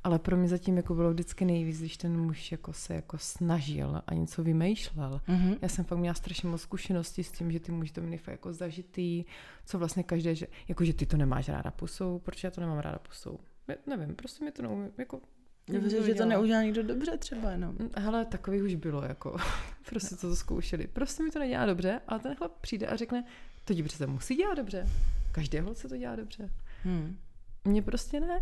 ale 0.03 0.19
pro 0.19 0.37
mě 0.37 0.47
zatím 0.47 0.77
jako 0.77 0.95
bylo 0.95 1.11
vždycky 1.11 1.45
nejvíc, 1.45 1.79
když 1.79 1.97
ten 1.97 2.21
muž 2.21 2.51
jako 2.51 2.73
se 2.73 2.95
jako 2.95 3.17
snažil 3.17 4.01
a 4.07 4.13
něco 4.13 4.43
vymýšlel. 4.43 5.21
Mm-hmm. 5.27 5.57
Já 5.61 5.69
jsem 5.69 5.85
fakt 5.85 5.99
měla 5.99 6.13
strašně 6.13 6.49
moc 6.49 6.61
zkušenosti 6.61 7.23
s 7.23 7.31
tím, 7.31 7.51
že 7.51 7.59
ty 7.59 7.71
muži 7.71 7.93
to 7.93 8.01
měli 8.01 8.19
jako 8.27 8.53
zažitý, 8.53 9.25
co 9.65 9.79
vlastně 9.79 10.03
každé, 10.03 10.35
že, 10.35 10.47
jako 10.67 10.85
že 10.85 10.93
ty 10.93 11.05
to 11.05 11.17
nemáš 11.17 11.49
ráda 11.49 11.71
pusou, 11.71 12.19
proč 12.19 12.43
já 12.43 12.51
to 12.51 12.61
nemám 12.61 12.79
ráda 12.79 12.99
pusou. 12.99 13.39
Nevím, 13.87 14.15
prostě 14.15 14.45
mi 14.45 14.51
to 14.51 14.61
neumí, 14.61 14.89
jako 14.97 15.21
Dobře, 15.67 16.03
že 16.03 16.15
to 16.15 16.25
neudělá 16.25 16.63
někdo 16.63 16.83
dobře 16.83 17.17
třeba 17.17 17.51
jenom. 17.51 17.75
Mm, 17.79 17.89
hele, 17.97 18.25
takových 18.25 18.63
už 18.63 18.75
bylo, 18.75 19.03
jako. 19.03 19.37
prostě 19.89 20.15
to 20.15 20.35
zkoušeli. 20.35 20.87
Prostě 20.87 21.23
mi 21.23 21.31
to 21.31 21.39
nedělá 21.39 21.65
dobře, 21.65 22.01
ale 22.07 22.19
ten 22.19 22.35
chlap 22.35 22.51
přijde 22.61 22.87
a 22.87 22.95
řekne, 22.95 23.23
to 23.65 23.73
ti 23.73 23.83
přece 23.83 24.07
musí 24.07 24.35
dělat 24.35 24.55
dobře. 24.55 24.87
Každého 25.31 25.75
se 25.75 25.89
to 25.89 25.97
dělá 25.97 26.15
dobře. 26.15 26.49
Hmm. 26.83 27.17
Mně 27.65 27.81
prostě 27.81 28.19
ne. 28.19 28.41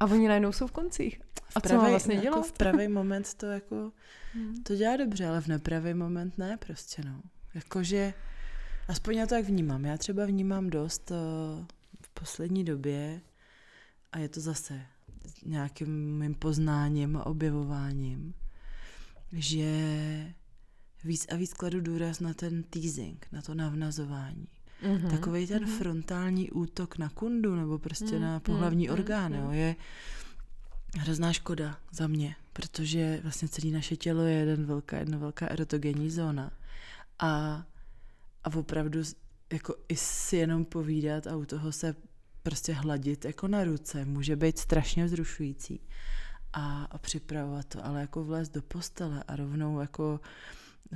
A 0.00 0.04
oni 0.04 0.28
najednou 0.28 0.52
jsou 0.52 0.66
v 0.66 0.72
koncích. 0.72 1.20
A 1.54 1.60
v 1.60 1.62
pravý, 1.62 1.76
co 1.76 1.82
mám 1.82 1.90
vlastně 1.90 2.16
dělat? 2.16 2.36
Jako 2.36 2.42
v 2.42 2.52
pravý 2.52 2.88
moment 2.88 3.34
to 3.34 3.46
jako, 3.46 3.92
hmm. 4.34 4.62
to 4.62 4.76
dělá 4.76 4.96
dobře, 4.96 5.26
ale 5.26 5.40
v 5.40 5.46
nepravý 5.46 5.94
moment 5.94 6.38
ne 6.38 6.56
prostě, 6.56 7.02
no. 7.04 7.22
Jakože, 7.54 8.14
aspoň 8.88 9.16
já 9.16 9.26
to 9.26 9.34
tak 9.34 9.44
vnímám. 9.44 9.84
Já 9.84 9.96
třeba 9.96 10.26
vnímám 10.26 10.70
dost 10.70 11.10
uh, 11.10 11.16
v 12.02 12.08
poslední 12.08 12.64
době 12.64 13.20
a 14.12 14.18
je 14.18 14.28
to 14.28 14.40
zase 14.40 14.82
nějakým 15.46 16.18
mým 16.18 16.34
poznáním 16.34 17.16
a 17.16 17.26
objevováním, 17.26 18.34
že 19.32 20.34
víc 21.04 21.26
a 21.32 21.36
víc 21.36 21.52
kladu 21.52 21.80
důraz 21.80 22.20
na 22.20 22.34
ten 22.34 22.62
teasing, 22.62 23.26
na 23.32 23.42
to 23.42 23.54
navnazování. 23.54 24.48
Mm-hmm. 24.82 25.10
Takový 25.10 25.46
ten 25.46 25.64
mm-hmm. 25.64 25.78
frontální 25.78 26.50
útok 26.50 26.98
na 26.98 27.08
kundu 27.08 27.56
nebo 27.56 27.78
prostě 27.78 28.04
mm-hmm. 28.04 28.20
na 28.20 28.40
pohlavní 28.40 28.88
mm-hmm. 28.88 28.92
orgán 28.92 29.34
jo, 29.34 29.50
je 29.50 29.76
hrozná 30.98 31.32
škoda 31.32 31.78
za 31.92 32.06
mě, 32.06 32.36
protože 32.52 33.20
vlastně 33.22 33.48
celé 33.48 33.72
naše 33.72 33.96
tělo 33.96 34.22
je 34.22 34.34
jeden 34.34 34.64
velká, 34.64 34.98
jedna 34.98 35.18
velká 35.18 35.46
erotogenní 35.46 36.10
zóna. 36.10 36.52
A, 37.18 37.62
a 38.44 38.56
opravdu 38.56 39.00
jako 39.52 39.74
i 39.88 39.96
si 39.96 40.36
jenom 40.36 40.64
povídat 40.64 41.26
a 41.26 41.36
u 41.36 41.44
toho 41.44 41.72
se 41.72 41.94
prostě 42.42 42.72
hladit 42.72 43.24
jako 43.24 43.48
na 43.48 43.64
ruce 43.64 44.04
může 44.04 44.36
být 44.36 44.58
strašně 44.58 45.04
vzrušující 45.04 45.80
a, 46.52 46.84
a 46.84 46.98
připravovat 46.98 47.66
to, 47.66 47.86
ale 47.86 48.00
jako 48.00 48.24
vlézt 48.24 48.54
do 48.54 48.62
postele 48.62 49.24
a 49.28 49.36
rovnou 49.36 49.80
jako 49.80 50.20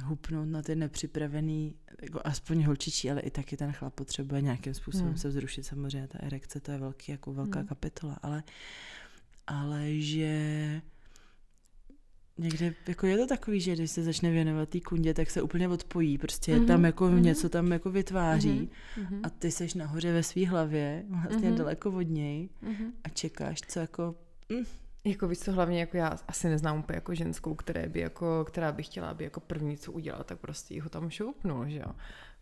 hupnout 0.02 0.48
na 0.48 0.62
ty 0.62 0.76
nepřipravený, 0.76 1.74
jako 2.02 2.20
aspoň 2.24 2.62
holčičí, 2.62 3.10
ale 3.10 3.20
i 3.20 3.30
taky 3.30 3.56
ten 3.56 3.72
chlap 3.72 3.94
potřebuje 3.94 4.42
nějakým 4.42 4.74
způsobem 4.74 5.08
hmm. 5.08 5.18
se 5.18 5.28
vzrušit. 5.28 5.66
Samozřejmě 5.66 6.08
ta 6.08 6.18
erekce, 6.22 6.60
to 6.60 6.72
je 6.72 6.78
velký, 6.78 7.12
jako 7.12 7.32
velká 7.32 7.58
hmm. 7.58 7.68
kapitola, 7.68 8.18
ale, 8.22 8.42
ale 9.46 10.00
že 10.00 10.82
někde, 12.38 12.74
jako 12.88 13.06
je 13.06 13.18
to 13.18 13.26
takový, 13.26 13.60
že 13.60 13.72
když 13.72 13.90
se 13.90 14.02
začne 14.02 14.30
věnovat 14.30 14.68
té 14.68 14.80
kundě, 14.80 15.14
tak 15.14 15.30
se 15.30 15.42
úplně 15.42 15.68
odpojí, 15.68 16.18
prostě 16.18 16.56
mm-hmm. 16.56 16.66
tam 16.66 16.84
jako 16.84 17.04
mm-hmm. 17.04 17.20
něco 17.20 17.48
tam 17.48 17.72
jako 17.72 17.90
vytváří 17.90 18.70
mm-hmm. 18.96 19.20
a 19.22 19.30
ty 19.30 19.50
seš 19.50 19.74
nahoře 19.74 20.12
ve 20.12 20.22
své 20.22 20.46
hlavě, 20.46 21.04
vlastně 21.08 21.50
mm-hmm. 21.50 21.56
daleko 21.56 21.90
od 21.90 22.08
něj 22.08 22.48
mm-hmm. 22.62 22.90
a 23.04 23.08
čekáš, 23.08 23.60
co 23.68 23.80
jako... 23.80 24.14
Mm. 24.48 24.64
Jako 25.04 25.28
víš 25.28 25.38
co, 25.38 25.52
hlavně 25.52 25.80
jako 25.80 25.96
já 25.96 26.18
asi 26.28 26.48
neznám 26.48 26.78
úplně 26.78 26.96
jako 26.96 27.14
ženskou, 27.14 27.54
které 27.54 27.88
by 27.88 28.00
jako, 28.00 28.44
která 28.44 28.72
by 28.72 28.82
chtěla, 28.82 29.08
aby 29.08 29.24
jako 29.24 29.40
první 29.40 29.76
co 29.76 29.92
udělala, 29.92 30.24
tak 30.24 30.38
prostě 30.38 30.82
ho 30.82 30.88
tam 30.88 31.10
šoupnul, 31.10 31.68
že 31.68 31.78
jo. 31.78 31.92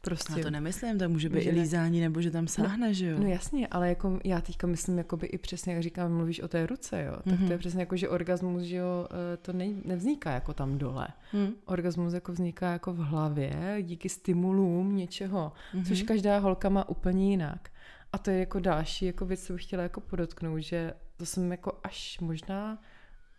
Prostě. 0.04 0.32
Já 0.36 0.44
to 0.44 0.50
nemyslím, 0.50 0.98
to 0.98 1.08
může 1.08 1.28
být 1.28 1.40
i 1.40 1.50
lízání, 1.50 2.00
nebo 2.00 2.20
že 2.20 2.30
tam 2.30 2.48
sáhne, 2.48 2.86
no, 2.86 2.92
že 2.92 3.06
jo? 3.06 3.18
No 3.18 3.28
jasně, 3.28 3.66
ale 3.66 3.88
jako 3.88 4.18
já 4.24 4.40
teďka 4.40 4.66
myslím, 4.66 4.98
jako 4.98 5.16
by 5.16 5.26
i 5.26 5.38
přesně, 5.38 5.74
jak 5.74 5.82
říkám, 5.82 6.12
mluvíš 6.12 6.40
o 6.40 6.48
té 6.48 6.66
ruce, 6.66 7.02
jo, 7.02 7.16
tak 7.16 7.24
mm-hmm. 7.26 7.36
to 7.36 7.42
je 7.42 7.48
mhm. 7.48 7.58
přesně 7.58 7.80
jako, 7.80 7.96
že 7.96 8.08
orgasmus, 8.08 8.62
že 8.62 8.76
jo, 8.76 9.08
eh, 9.10 9.36
to 9.36 9.52
ne, 9.52 9.66
nevzniká 9.84 10.30
jako 10.30 10.54
tam 10.54 10.78
dole. 10.78 11.08
Mm. 11.32 11.48
Orgasmus 11.64 12.12
jako 12.12 12.32
vzniká 12.32 12.72
jako 12.72 12.92
v 12.92 12.98
hlavě, 12.98 13.76
díky 13.82 14.08
stimulům 14.08 14.96
něčeho, 14.96 15.52
mm-hmm. 15.74 15.88
což 15.88 16.02
každá 16.02 16.38
holka 16.38 16.68
má 16.68 16.88
úplně 16.88 17.30
jinak. 17.30 17.68
A 18.12 18.18
to 18.18 18.30
je 18.30 18.38
jako 18.38 18.60
další 18.60 19.06
jako 19.06 19.26
věc, 19.26 19.46
co 19.46 19.52
bych 19.52 19.62
chtěla 19.62 19.82
jako 19.82 20.00
podotknout, 20.00 20.58
že 20.58 20.94
to 21.16 21.26
jsem 21.26 21.50
jako 21.50 21.78
až 21.84 22.18
možná, 22.20 22.78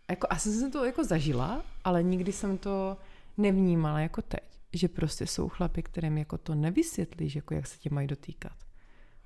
jako 0.09 0.27
asi 0.29 0.51
jsem 0.51 0.71
to 0.71 0.85
jako 0.85 1.03
zažila, 1.03 1.63
ale 1.83 2.03
nikdy 2.03 2.31
jsem 2.31 2.57
to 2.57 2.97
nevnímala 3.37 3.99
jako 3.99 4.21
teď. 4.21 4.54
Že 4.75 4.87
prostě 4.87 5.27
jsou 5.27 5.49
chlapy, 5.49 5.83
kterým 5.83 6.17
jako 6.17 6.37
to 6.37 6.55
nevysvětlíš, 6.55 7.35
jako 7.35 7.53
jak 7.53 7.67
se 7.67 7.77
tě 7.77 7.89
mají 7.89 8.07
dotýkat. 8.07 8.55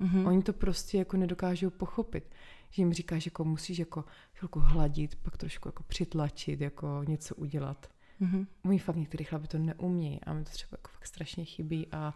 Mm-hmm. 0.01 0.27
Oni 0.27 0.43
to 0.43 0.53
prostě 0.53 0.97
jako 0.97 1.17
nedokážou 1.17 1.69
pochopit. 1.69 2.31
Že 2.69 2.81
jim 2.81 2.93
říkáš, 2.93 3.25
jako 3.25 3.45
musíš 3.45 3.79
jako 3.79 4.05
chvilku 4.33 4.59
hladit, 4.59 5.15
pak 5.15 5.37
trošku 5.37 5.67
jako 5.67 5.83
přitlačit, 5.83 6.61
jako 6.61 7.03
něco 7.07 7.35
udělat. 7.35 7.89
Mm-hmm. 8.21 8.47
Oni 8.65 8.79
fakt 8.79 8.95
některý 8.95 9.23
chlapy 9.23 9.47
to 9.47 9.57
neumí 9.57 10.19
a 10.23 10.33
mi 10.33 10.43
to 10.43 10.49
třeba 10.49 10.69
jako 10.71 10.91
fakt 10.91 11.07
strašně 11.07 11.45
chybí 11.45 11.87
a 11.91 12.13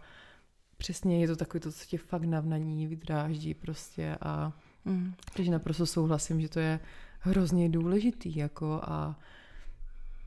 přesně 0.76 1.20
je 1.20 1.28
to 1.28 1.36
takový 1.36 1.60
to, 1.60 1.72
co 1.72 1.84
tě 1.84 1.98
fakt 1.98 2.24
navnaní, 2.24 2.86
vydráždí 2.86 3.54
prostě 3.54 4.16
a 4.20 4.52
mm. 4.84 5.14
takže 5.36 5.50
naprosto 5.50 5.86
souhlasím, 5.86 6.40
že 6.40 6.48
to 6.48 6.60
je 6.60 6.80
hrozně 7.20 7.68
důležitý 7.68 8.36
jako 8.36 8.80
a 8.82 9.20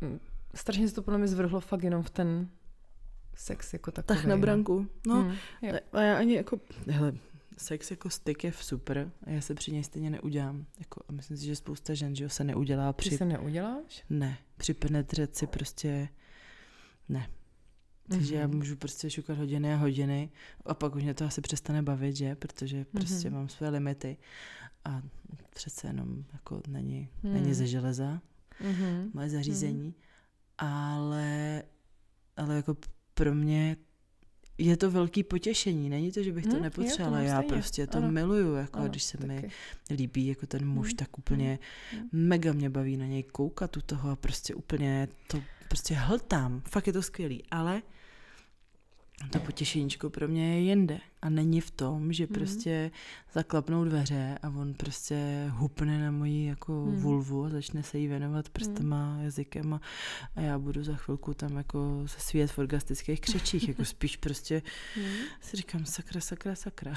mm, 0.01 0.19
strašně 0.53 0.87
se 0.87 0.95
to 0.95 1.01
podle 1.01 1.17
mě 1.17 1.27
zvrhlo 1.27 1.59
fakt 1.59 1.83
jenom 1.83 2.03
v 2.03 2.09
ten 2.09 2.49
sex 3.37 3.73
jako 3.73 3.91
takový. 3.91 4.17
Tak 4.19 4.25
na 4.25 4.35
no. 4.35 4.41
branku. 4.41 4.87
No, 5.07 5.23
mm, 5.23 5.35
a 5.91 6.01
já 6.01 6.17
ani 6.17 6.35
jako, 6.35 6.59
hele, 6.87 7.13
sex 7.57 7.91
jako 7.91 8.09
styk 8.09 8.43
je 8.43 8.51
super 8.51 9.11
a 9.23 9.29
já 9.29 9.41
se 9.41 9.55
při 9.55 9.71
něj 9.71 9.83
stejně 9.83 10.09
neudělám. 10.09 10.65
Jako, 10.79 11.03
a 11.07 11.11
myslím 11.11 11.37
si, 11.37 11.45
že 11.45 11.55
spousta 11.55 11.93
žen, 11.93 12.15
že 12.15 12.29
se 12.29 12.43
neudělá 12.43 12.93
při... 12.93 13.09
Ty 13.09 13.17
se 13.17 13.25
neuděláš? 13.25 14.03
Ne, 14.09 14.37
při 14.57 14.73
penetraci 14.73 15.47
prostě 15.47 16.09
ne. 17.09 17.29
Takže 18.09 18.35
mm-hmm. 18.35 18.39
já 18.39 18.47
můžu 18.47 18.75
prostě 18.75 19.09
šukat 19.09 19.37
hodiny 19.37 19.73
a 19.73 19.77
hodiny 19.77 20.29
a 20.65 20.73
pak 20.73 20.95
už 20.95 21.03
mě 21.03 21.13
to 21.13 21.25
asi 21.25 21.41
přestane 21.41 21.83
bavit, 21.83 22.15
že? 22.15 22.35
Protože 22.35 22.85
prostě 22.85 23.29
mm-hmm. 23.29 23.33
mám 23.33 23.49
své 23.49 23.69
limity 23.69 24.17
a 24.85 25.01
přece 25.53 25.87
jenom 25.87 26.25
jako 26.33 26.61
není, 26.67 27.09
mm. 27.23 27.33
není 27.33 27.53
ze 27.53 27.67
železa 27.67 28.21
mm-hmm. 28.61 29.09
moje 29.13 29.29
zařízení, 29.29 29.87
mm. 29.87 29.93
ale, 30.57 31.63
ale 32.37 32.55
jako 32.55 32.75
pro 33.17 33.35
mě 33.35 33.77
je 34.57 34.77
to 34.77 34.91
velký 34.91 35.23
potěšení, 35.23 35.89
není 35.89 36.11
to, 36.11 36.23
že 36.23 36.31
bych 36.31 36.45
to 36.45 36.51
hmm, 36.51 36.61
nepotřebovala, 36.61 37.19
já 37.19 37.41
prostě 37.41 37.87
to 37.87 37.97
ano. 37.97 38.11
miluju, 38.11 38.55
jako 38.55 38.79
ano, 38.79 38.89
když 38.89 39.03
se 39.03 39.17
taky. 39.17 39.27
mi 39.27 39.49
líbí 39.89 40.27
jako 40.27 40.47
ten 40.47 40.67
muž, 40.67 40.87
hmm. 40.87 40.95
tak 40.95 41.17
úplně 41.17 41.59
hmm. 41.91 42.09
mega 42.11 42.53
mě 42.53 42.69
baví 42.69 42.97
na 42.97 43.05
něj 43.05 43.23
koukat 43.23 43.77
u 43.77 43.81
toho 43.81 44.09
a 44.09 44.15
prostě 44.15 44.55
úplně 44.55 45.07
to 45.27 45.41
prostě 45.67 45.95
hltám, 45.95 46.61
fakt 46.69 46.87
je 46.87 46.93
to 46.93 47.01
skvělý, 47.01 47.43
ale 47.51 47.81
to 49.39 49.45
potěšeníčko 49.45 50.09
pro 50.09 50.27
mě 50.27 50.55
je 50.55 50.61
jinde. 50.61 50.99
A 51.21 51.29
není 51.29 51.61
v 51.61 51.71
tom, 51.71 52.13
že 52.13 52.23
mm. 52.23 52.33
prostě 52.33 52.91
zaklapnou 53.33 53.83
dveře 53.83 54.37
a 54.43 54.49
on 54.49 54.73
prostě 54.73 55.47
hupne 55.49 55.99
na 56.01 56.11
moji 56.11 56.47
jako 56.47 56.71
mm. 56.71 56.95
vulvu 56.95 57.45
a 57.45 57.49
začne 57.49 57.83
se 57.83 57.97
jí 57.97 58.07
věnovat 58.07 58.49
prstama, 58.49 59.15
mm. 59.15 59.23
jazykem 59.23 59.73
a, 59.73 59.81
a 60.35 60.41
já 60.41 60.59
budu 60.59 60.83
za 60.83 60.95
chvilku 60.95 61.33
tam 61.33 61.57
jako 61.57 62.03
se 62.05 62.19
svět 62.19 62.51
v 62.51 62.57
orgastických 62.57 63.21
křečích, 63.21 63.67
jako 63.67 63.85
spíš 63.95 64.17
prostě 64.17 64.61
mm. 64.97 65.03
si 65.41 65.57
říkám 65.57 65.85
sakra, 65.85 66.21
sakra, 66.21 66.55
sakra. 66.55 66.93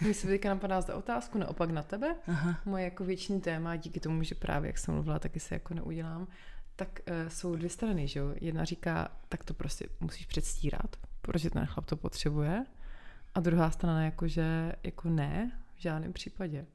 Mně 0.00 0.14
se 0.14 0.26
teďka 0.26 0.48
napadá 0.48 0.80
za 0.80 0.96
otázku 0.96 1.38
naopak 1.38 1.70
na 1.70 1.82
tebe. 1.82 2.16
Aha. 2.26 2.60
Moje 2.64 2.84
jako 2.84 3.04
větší 3.04 3.40
téma, 3.40 3.76
díky 3.76 4.00
tomu, 4.00 4.22
že 4.22 4.34
právě 4.34 4.68
jak 4.68 4.78
jsem 4.78 4.94
mluvila, 4.94 5.18
taky 5.18 5.40
se 5.40 5.54
jako 5.54 5.74
neudělám, 5.74 6.28
tak 6.76 7.00
uh, 7.08 7.28
jsou 7.28 7.56
dvě 7.56 7.70
strany, 7.70 8.08
že 8.08 8.20
jo? 8.20 8.34
Jedna 8.40 8.64
říká, 8.64 9.08
tak 9.28 9.44
to 9.44 9.54
prostě 9.54 9.88
musíš 10.00 10.26
předstírat, 10.26 10.96
protože 11.22 11.50
ten 11.50 11.66
chlap 11.66 11.86
to 11.86 11.96
potřebuje. 11.96 12.66
A 13.34 13.40
druhá 13.40 13.70
strana 13.70 14.04
jako, 14.04 14.28
že 14.28 14.72
jako 14.82 15.08
ne, 15.08 15.52
v 15.76 15.82
žádném 15.82 16.12
případě. 16.12 16.66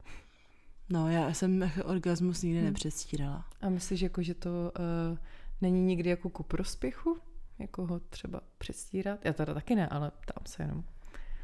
No, 0.90 1.10
já 1.10 1.34
jsem 1.34 1.70
orgasmus 1.84 2.42
nikdy 2.42 2.58
hmm. 2.58 2.68
nepředstírala. 2.68 3.44
A 3.60 3.68
myslíš, 3.68 4.00
jako, 4.00 4.22
že 4.22 4.34
to 4.34 4.72
uh, 5.10 5.18
není 5.60 5.82
nikdy 5.82 6.10
jako 6.10 6.30
ku 6.30 6.42
prospěchu? 6.42 7.18
Jako 7.58 7.86
ho 7.86 8.00
třeba 8.00 8.40
předstírat? 8.58 9.24
Já 9.24 9.32
teda 9.32 9.54
taky 9.54 9.74
ne, 9.74 9.88
ale 9.88 10.10
tam 10.10 10.46
se 10.46 10.62
jenom. 10.62 10.84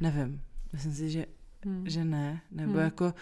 Nevím. 0.01 0.43
Myslím 0.73 0.93
si, 0.93 1.11
že, 1.11 1.27
hmm. 1.64 1.88
že 1.88 2.05
ne. 2.05 2.40
Nebo 2.51 2.73
hmm. 2.73 2.81
jako 2.81 3.14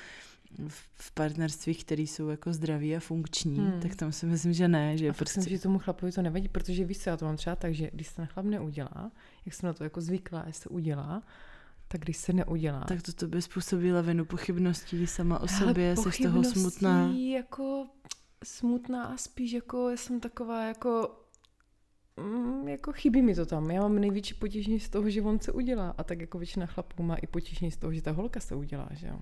v 0.97 1.13
partnerstvích, 1.15 1.85
které 1.85 2.03
jsou 2.03 2.29
jako 2.29 2.53
zdraví 2.53 2.97
a 2.97 3.01
funkční, 3.01 3.59
hmm. 3.59 3.81
tak 3.81 3.95
tam 3.95 4.13
si 4.13 4.27
myslím, 4.27 4.53
že 4.53 4.69
ne. 4.69 4.99
Že 4.99 5.09
a 5.09 5.13
prostě... 5.13 5.41
myslím, 5.41 5.57
že 5.57 5.63
tomu 5.63 5.79
chlapovi 5.79 6.13
to 6.13 6.23
nevadí, 6.23 6.49
protože 6.49 6.85
víš 6.85 6.99
co, 6.99 7.11
já 7.11 7.17
to 7.17 7.25
mám 7.25 7.37
třeba 7.37 7.57
tak, 7.57 7.75
že 7.75 7.91
když 7.93 8.07
se 8.07 8.17
ten 8.17 8.27
chlap 8.27 8.47
neudělá, 8.47 9.11
jak 9.47 9.55
jsem 9.55 9.67
na 9.67 9.73
to 9.73 9.85
jako 9.85 10.01
zvyklá, 10.01 10.45
jestli 10.47 10.63
se 10.63 10.69
udělá, 10.69 11.23
tak 11.89 12.01
když 12.01 12.17
se 12.17 12.33
neudělá. 12.33 12.81
Tak 12.81 12.99
to 13.15 13.27
by 13.27 13.43
způsobí 13.43 13.93
lavinu 13.93 14.25
pochybností 14.25 15.07
sama 15.07 15.39
o 15.39 15.49
sobě, 15.49 15.97
jsi 15.97 16.13
z 16.13 16.23
toho 16.23 16.45
smutná. 16.45 17.13
jako 17.13 17.87
smutná 18.45 19.05
a 19.05 19.17
spíš 19.17 19.53
jako 19.53 19.89
já 19.89 19.97
jsem 19.97 20.21
taková 20.21 20.65
jako 20.65 21.21
mm, 22.17 22.69
jako 22.69 22.93
chybí 22.93 23.23
mi 23.23 23.35
to 23.35 23.47
tam. 23.47 23.71
Já 23.71 23.81
mám 23.81 23.99
největší 23.99 24.35
potěšení 24.35 24.81
z 24.81 24.89
toho, 24.89 25.11
že 25.11 25.23
on 25.23 25.41
se 25.41 25.53
udělá. 25.53 25.95
A 25.99 26.05
tak 26.05 26.21
jako 26.21 26.39
většina 26.39 26.67
chlapů 26.67 27.03
má 27.03 27.15
i 27.15 27.27
potěšení 27.27 27.71
z 27.71 27.77
toho, 27.77 27.93
že 27.93 28.03
ta 28.03 28.11
holka 28.11 28.41
se 28.41 28.55
udělá, 28.55 28.89
že 28.93 29.07
jo. 29.07 29.19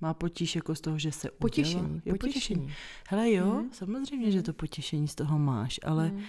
Má 0.00 0.14
potíž 0.14 0.56
jako 0.56 0.74
z 0.74 0.80
toho, 0.80 0.98
že 0.98 1.12
se 1.12 1.30
potěšení, 1.30 1.82
udělá? 1.82 2.00
Jo, 2.04 2.16
potěšení. 2.18 2.60
potěšení. 2.60 2.74
Hele 3.08 3.32
jo, 3.32 3.46
mm. 3.46 3.72
samozřejmě, 3.72 4.30
že 4.30 4.42
to 4.42 4.52
potěšení 4.52 5.08
z 5.08 5.14
toho 5.14 5.38
máš, 5.38 5.80
ale 5.84 6.10
mm. 6.10 6.20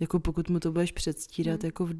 Jako 0.00 0.20
pokud 0.20 0.48
mu 0.50 0.60
to 0.60 0.72
budeš 0.72 0.92
předstírat 0.92 1.62
mm. 1.62 1.66
jako 1.66 1.86
v, 1.86 1.94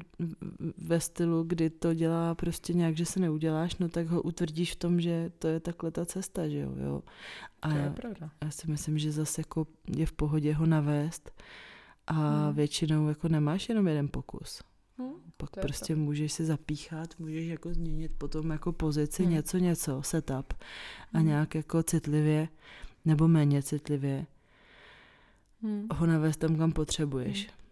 ve 0.77 0.99
stylu, 0.99 1.43
kdy 1.43 1.69
to 1.69 1.93
dělá 1.93 2.35
prostě 2.35 2.73
nějak, 2.73 2.97
že 2.97 3.05
se 3.05 3.19
neuděláš, 3.19 3.77
no 3.77 3.89
tak 3.89 4.07
ho 4.07 4.21
utvrdíš 4.21 4.73
v 4.73 4.75
tom, 4.75 5.01
že 5.01 5.31
to 5.39 5.47
je 5.47 5.59
takhle 5.59 5.91
ta 5.91 6.05
cesta, 6.05 6.47
že 6.47 6.59
jo. 6.59 6.73
jo. 6.77 7.01
A 7.61 7.69
to 7.69 7.75
je 7.75 7.89
pravda. 7.89 8.31
Já 8.43 8.51
si 8.51 8.71
myslím, 8.71 8.97
že 8.97 9.11
zase 9.11 9.41
jako 9.41 9.67
je 9.97 10.05
v 10.05 10.11
pohodě 10.11 10.53
ho 10.53 10.65
navést 10.65 11.31
a 12.07 12.13
mm. 12.13 12.55
většinou 12.55 13.07
jako 13.07 13.27
nemáš 13.27 13.69
jenom 13.69 13.87
jeden 13.87 14.07
pokus. 14.07 14.61
Hmm, 14.97 15.13
Pak 15.37 15.49
prostě 15.61 15.95
to. 15.95 15.99
můžeš 15.99 16.33
si 16.33 16.45
zapíchat, 16.45 17.19
můžeš 17.19 17.47
jako 17.47 17.73
změnit 17.73 18.11
potom 18.17 18.51
jako 18.51 18.71
pozici 18.71 19.23
hmm. 19.23 19.31
něco, 19.31 19.57
něco, 19.57 20.01
setup 20.03 20.53
a 21.13 21.17
hmm. 21.17 21.27
nějak 21.27 21.55
jako 21.55 21.83
citlivě 21.83 22.47
nebo 23.05 23.27
méně 23.27 23.63
citlivě 23.63 24.25
hmm. 25.61 25.87
ho 25.91 26.05
navést 26.05 26.39
tam, 26.39 26.57
kam 26.57 26.71
potřebuješ. 26.71 27.47
Hmm. 27.47 27.64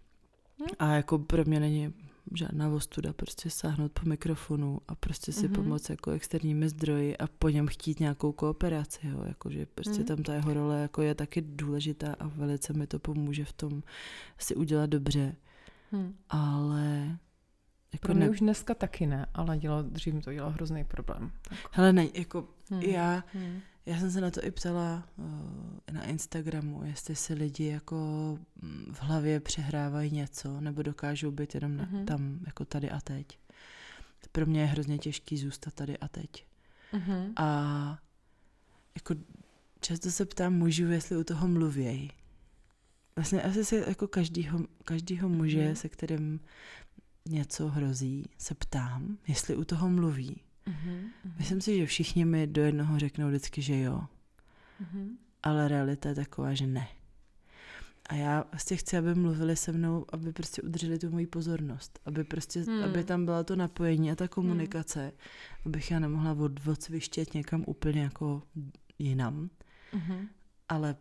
A 0.79 0.93
jako 0.93 1.19
pro 1.19 1.43
mě 1.45 1.59
není 1.59 1.93
žádná 2.33 2.69
ostuda 2.69 3.13
prostě 3.13 3.49
sáhnout 3.49 3.91
po 3.91 4.09
mikrofonu 4.09 4.81
a 4.87 4.95
prostě 4.95 5.31
si 5.31 5.47
mm-hmm. 5.47 5.55
pomoct 5.55 5.89
jako 5.89 6.11
externími 6.11 6.69
zdroji 6.69 7.17
a 7.17 7.27
po 7.27 7.49
něm 7.49 7.67
chtít 7.67 7.99
nějakou 7.99 8.31
kooperaci, 8.31 9.07
jo, 9.07 9.23
jakože 9.27 9.65
prostě 9.65 9.99
mm. 9.99 10.05
tam 10.05 10.23
ta 10.23 10.33
jeho 10.33 10.53
role 10.53 10.81
jako 10.81 11.01
je 11.01 11.15
taky 11.15 11.41
důležitá 11.41 12.15
a 12.19 12.27
velice 12.27 12.73
mi 12.73 12.87
to 12.87 12.99
pomůže 12.99 13.45
v 13.45 13.53
tom 13.53 13.83
si 14.37 14.55
udělat 14.55 14.89
dobře. 14.89 15.35
Hmm. 15.91 16.15
Ale 16.29 17.17
jako 17.93 18.01
Pro 18.01 18.13
mě 18.13 18.25
ne... 18.25 18.29
už 18.29 18.39
dneska 18.39 18.73
taky 18.73 19.07
ne, 19.07 19.25
ale 19.33 19.57
dělal, 19.57 19.83
dřív 19.83 20.23
to 20.23 20.33
dělal 20.33 20.49
hrozný 20.51 20.83
problém. 20.83 21.31
Tak. 21.49 21.57
Hele, 21.71 21.93
ne, 21.93 22.07
jako 22.13 22.47
hmm. 22.71 22.81
já, 22.81 23.23
hmm. 23.33 23.59
Já 23.85 23.99
jsem 23.99 24.11
se 24.11 24.21
na 24.21 24.31
to 24.31 24.45
i 24.45 24.51
ptala 24.51 25.07
uh, 25.17 25.25
na 25.91 26.03
Instagramu, 26.03 26.83
jestli 26.83 27.15
si 27.15 27.33
lidi 27.33 27.65
jako 27.65 27.95
mm, 28.61 28.93
v 28.93 29.01
hlavě 29.01 29.39
přehrávají 29.39 30.11
něco, 30.11 30.61
nebo 30.61 30.81
dokážou 30.81 31.31
být 31.31 31.55
jenom 31.55 31.77
na, 31.77 31.83
hmm. 31.83 32.05
tam, 32.05 32.39
jako 32.45 32.65
tady 32.65 32.89
a 32.89 33.01
teď. 33.01 33.39
Pro 34.31 34.45
mě 34.45 34.61
je 34.61 34.67
hrozně 34.67 34.97
těžký 34.97 35.37
zůstat 35.37 35.73
tady 35.73 35.97
a 35.97 36.07
teď. 36.07 36.45
Hmm. 36.91 37.33
A 37.35 37.99
jako 38.95 39.15
často 39.81 40.11
se 40.11 40.25
ptám 40.25 40.53
mužů, 40.53 40.91
jestli 40.91 41.17
u 41.17 41.23
toho 41.23 41.47
mluvějí 41.47 42.11
vlastně 43.15 43.41
asi 43.41 43.65
se 43.65 43.75
jako 43.75 44.07
každýho, 44.07 44.59
každýho 44.85 45.29
muže, 45.29 45.69
mm. 45.69 45.75
se 45.75 45.89
kterým 45.89 46.39
něco 47.25 47.67
hrozí, 47.67 48.25
se 48.37 48.55
ptám, 48.55 49.17
jestli 49.27 49.55
u 49.55 49.63
toho 49.63 49.89
mluví. 49.89 50.41
Mm-hmm. 50.67 51.11
Myslím 51.37 51.61
si, 51.61 51.77
že 51.77 51.85
všichni 51.85 52.25
mi 52.25 52.47
do 52.47 52.61
jednoho 52.61 52.99
řeknou 52.99 53.27
vždycky, 53.27 53.61
že 53.61 53.79
jo. 53.79 54.01
Mm-hmm. 54.81 55.09
Ale 55.43 55.67
realita 55.67 56.09
je 56.09 56.15
taková, 56.15 56.53
že 56.53 56.67
ne. 56.67 56.87
A 58.09 58.15
já 58.15 58.45
vlastně 58.51 58.77
chci, 58.77 58.97
aby 58.97 59.15
mluvili 59.15 59.55
se 59.55 59.71
mnou, 59.71 60.05
aby 60.09 60.33
prostě 60.33 60.61
udrželi 60.61 60.99
tu 60.99 61.09
moji 61.09 61.27
pozornost. 61.27 61.99
Aby 62.05 62.23
prostě, 62.23 62.59
mm. 62.59 62.83
aby 62.83 63.03
tam 63.03 63.25
byla 63.25 63.43
to 63.43 63.55
napojení 63.55 64.11
a 64.11 64.15
ta 64.15 64.27
komunikace. 64.27 65.05
Mm. 65.05 65.11
Abych 65.65 65.91
já 65.91 65.99
nemohla 65.99 66.31
od, 66.31 66.67
odsvištět 66.67 67.33
někam 67.33 67.63
úplně 67.67 68.01
jako 68.01 68.43
jinam. 68.99 69.49
Mm-hmm. 69.93 70.27
Ale 70.69 70.95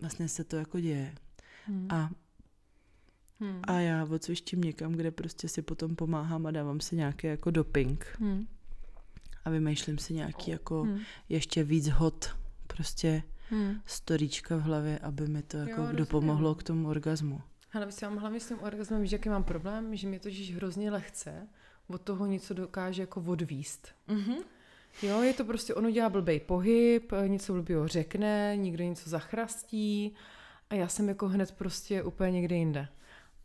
vlastně 0.00 0.28
se 0.28 0.44
to 0.44 0.56
jako 0.56 0.80
děje. 0.80 1.14
Hmm. 1.66 1.86
A, 1.90 2.10
hmm. 3.40 3.60
a 3.62 3.80
já 3.80 4.04
odsvištím 4.04 4.60
někam, 4.60 4.92
kde 4.92 5.10
prostě 5.10 5.48
si 5.48 5.62
potom 5.62 5.96
pomáhám 5.96 6.46
a 6.46 6.50
dávám 6.50 6.80
si 6.80 6.96
nějaký 6.96 7.26
jako 7.26 7.50
doping. 7.50 8.06
Hmm. 8.20 8.46
A 9.44 9.50
vymýšlím 9.50 9.98
si 9.98 10.14
nějaký 10.14 10.50
jako 10.50 10.82
hmm. 10.82 10.98
ještě 11.28 11.64
víc 11.64 11.88
hot 11.88 12.36
prostě 12.66 13.22
hmm. 13.50 13.80
storíčka 13.86 14.56
v 14.56 14.62
hlavě, 14.62 14.98
aby 14.98 15.28
mi 15.28 15.42
to 15.42 15.56
jako 15.56 15.80
jo, 15.80 15.88
dopomohlo 15.92 16.54
k 16.54 16.62
tomu 16.62 16.88
orgazmu. 16.88 17.40
Ale 17.72 17.92
si 17.92 18.04
mám 18.04 18.16
hlavně 18.16 18.40
s 18.40 18.48
tím 18.48 18.58
orgazmem, 18.62 19.06
že 19.06 19.16
jaký 19.16 19.28
mám 19.28 19.44
problém, 19.44 19.96
že 19.96 20.08
mě 20.08 20.20
totiž 20.20 20.56
hrozně 20.56 20.90
lehce 20.90 21.48
od 21.86 22.02
toho 22.02 22.26
něco 22.26 22.54
dokáže 22.54 23.02
jako 23.02 23.20
odvíst. 23.26 23.88
Mm-hmm. 24.08 24.36
Jo, 25.02 25.22
je 25.22 25.34
to 25.34 25.44
prostě, 25.44 25.74
ono 25.74 25.90
dělá 25.90 26.08
blbej 26.08 26.40
pohyb, 26.40 27.12
něco 27.26 27.52
blbýho 27.52 27.88
řekne, 27.88 28.56
někdo 28.56 28.84
něco 28.84 29.10
zachrastí 29.10 30.14
a 30.70 30.74
já 30.74 30.88
jsem 30.88 31.08
jako 31.08 31.28
hned 31.28 31.52
prostě 31.52 32.02
úplně 32.02 32.30
někde 32.30 32.56
jinde. 32.56 32.88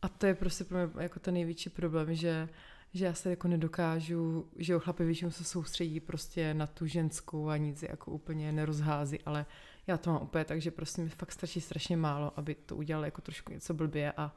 A 0.02 0.10
to 0.10 0.26
je 0.26 0.36
prostě 0.36 0.64
pro 0.64 0.78
mě 0.78 1.04
jako 1.04 1.20
ten 1.20 1.34
největší 1.34 1.70
problém, 1.70 2.16
že, 2.16 2.50
že 2.94 3.06
já 3.06 3.14
se 3.14 3.30
jako 3.30 3.48
nedokážu, 3.48 4.48
že 4.56 4.76
o 4.76 4.80
chlapi 4.80 5.06
většinou 5.06 5.32
se 5.32 5.44
soustředí 5.44 6.00
prostě 6.00 6.54
na 6.54 6.68
tu 6.68 6.86
ženskou 6.88 7.50
a 7.50 7.58
nic 7.58 7.84
jako 7.84 8.12
úplně 8.12 8.52
nerozhází, 8.52 9.20
ale 9.26 9.46
já 9.88 9.98
to 9.98 10.14
mám 10.14 10.22
úplně 10.22 10.46
tak, 10.46 10.62
že 10.62 10.72
prostě 10.72 11.02
mi 11.02 11.10
fakt 11.10 11.32
stačí 11.32 11.62
strašně 11.62 11.98
málo, 11.98 12.34
aby 12.36 12.56
to 12.56 12.76
udělal 12.76 13.06
jako 13.06 13.22
trošku 13.22 13.52
něco 13.54 13.74
blbě 13.74 14.12
a, 14.12 14.36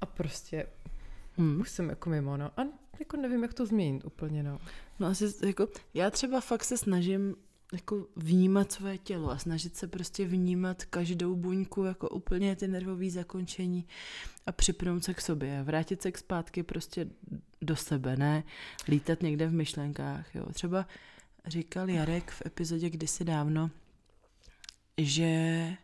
a 0.00 0.06
prostě 0.06 0.66
hmm. 1.36 1.60
už 1.60 1.70
jsem 1.70 1.88
jako 1.88 2.10
mimo, 2.10 2.36
no. 2.36 2.50
A 2.56 2.62
jako 2.98 3.16
nevím, 3.16 3.42
jak 3.42 3.54
to 3.54 3.66
změnit 3.66 4.04
úplně, 4.04 4.42
no. 4.42 4.58
No 4.98 5.06
asi 5.06 5.46
jako, 5.46 5.68
já 5.94 6.10
třeba 6.10 6.40
fakt 6.40 6.64
se 6.64 6.78
snažím 6.78 7.36
jako 7.72 8.06
vnímat 8.16 8.72
své 8.72 8.98
tělo 8.98 9.30
a 9.30 9.38
snažit 9.38 9.76
se 9.76 9.86
prostě 9.86 10.26
vnímat 10.26 10.84
každou 10.84 11.36
buňku 11.36 11.84
jako 11.84 12.08
úplně 12.08 12.56
ty 12.56 12.68
nervové 12.68 13.10
zakončení 13.10 13.86
a 14.46 14.52
připnout 14.52 15.04
se 15.04 15.14
k 15.14 15.20
sobě, 15.20 15.62
vrátit 15.62 16.02
se 16.02 16.12
k 16.12 16.18
zpátky 16.18 16.62
prostě 16.62 17.08
do 17.62 17.76
sebe, 17.76 18.16
ne 18.16 18.44
lítat 18.88 19.22
někde 19.22 19.46
v 19.46 19.52
myšlenkách, 19.52 20.34
jo. 20.34 20.52
Třeba 20.52 20.86
říkal 21.46 21.90
Jarek 21.90 22.30
v 22.30 22.42
epizodě 22.46 22.90
kdysi 22.90 23.24
dávno, 23.24 23.70
že 24.98 25.76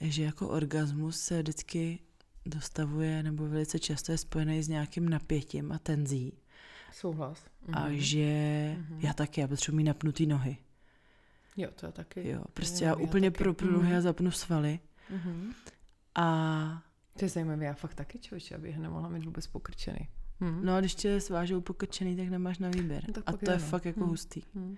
že 0.00 0.22
jako 0.22 0.48
orgasmus 0.48 1.20
se 1.20 1.42
vždycky 1.42 1.98
dostavuje 2.46 3.22
nebo 3.22 3.48
velice 3.48 3.78
často 3.78 4.12
je 4.12 4.18
spojený 4.18 4.62
s 4.62 4.68
nějakým 4.68 5.08
napětím 5.08 5.72
a 5.72 5.78
tenzí. 5.78 6.32
Souhlas. 6.92 7.44
Mm-hmm. 7.44 7.78
A 7.78 7.88
mhm. 7.88 7.96
že 7.98 8.18
mm-hmm. 8.18 8.98
já 8.98 9.12
taky, 9.12 9.40
já 9.40 9.48
potřebuji 9.48 9.76
mít 9.76 9.84
napnutý 9.84 10.26
nohy. 10.26 10.56
Jo, 11.56 11.68
to 11.74 11.86
je 11.86 11.92
taky. 11.92 12.28
Jo, 12.28 12.44
prostě 12.54 12.84
já, 12.84 12.90
já 12.90 12.96
úplně 12.96 13.30
taky. 13.30 13.44
propnu 13.44 13.68
mm-hmm. 13.68 13.72
nohy 13.72 13.96
a 13.96 14.00
zapnu 14.00 14.30
svaly. 14.30 14.80
Mm-hmm. 15.14 15.52
A... 16.14 16.82
To 17.18 17.24
je 17.24 17.28
zajímavé, 17.28 17.64
já 17.64 17.74
fakt 17.74 17.94
taky 17.94 18.18
člověče, 18.18 18.54
abych 18.54 18.78
nemohla 18.78 19.08
mít 19.08 19.24
vůbec 19.24 19.46
pokrčený. 19.46 20.08
Hmm. 20.42 20.64
No 20.64 20.74
a 20.74 20.80
když 20.80 20.94
tě 20.94 21.20
svážou 21.20 21.60
pokrčený, 21.60 22.16
tak 22.16 22.28
nemáš 22.28 22.58
na 22.58 22.68
výběr. 22.68 23.04
No, 23.16 23.22
a 23.26 23.32
to 23.32 23.50
je, 23.50 23.54
je 23.54 23.58
fakt 23.58 23.84
jako 23.84 24.00
hmm. 24.00 24.08
hustý. 24.08 24.42
Hmm. 24.54 24.76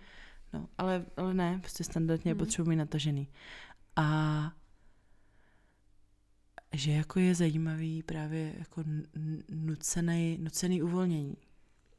No, 0.52 0.68
ale, 0.78 1.04
ale 1.16 1.34
ne, 1.34 1.58
prostě 1.60 1.84
standardně 1.84 2.32
hmm. 2.32 2.38
potřebuji 2.38 2.68
mít 2.68 2.76
natažený. 2.76 3.28
A 3.96 4.52
že 6.72 6.92
jako 6.92 7.20
je 7.20 7.34
zajímavý 7.34 8.02
právě 8.02 8.54
jako 8.58 8.84
nucený, 9.50 10.38
nucený 10.40 10.82
uvolnění. 10.82 11.36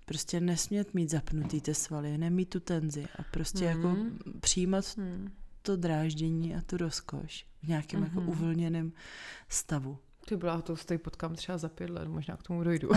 Prostě 0.06 0.40
nesmět 0.40 0.94
mít 0.94 1.10
zapnutý 1.10 1.62
ty 1.62 1.74
svaly, 1.74 2.18
nemít 2.18 2.50
tu 2.50 2.60
tenzi 2.60 3.06
a 3.20 3.24
prostě 3.32 3.60
mm. 3.60 3.68
jako 3.68 3.88
hmm. 3.88 4.20
přijímat 4.40 4.86
mm. 4.98 5.32
to 5.62 5.76
dráždění 5.76 6.56
a 6.56 6.62
tu 6.62 6.78
rozkoš 6.78 7.46
v 7.64 7.68
nějakém 7.68 8.00
mm-hmm. 8.00 8.04
jako 8.04 8.20
hmm. 8.20 8.30
uvolněném 8.30 8.92
stavu. 9.50 9.98
Ty 10.28 10.36
byla, 10.36 10.62
to 10.62 10.76
stojí 10.76 10.98
potkám 10.98 11.36
třeba 11.36 11.58
za 11.58 11.70
pět 11.70 11.90
let, 11.90 12.08
možná 12.08 12.38
k 12.38 12.44
tomu 12.44 12.64
dojdu. 12.64 12.90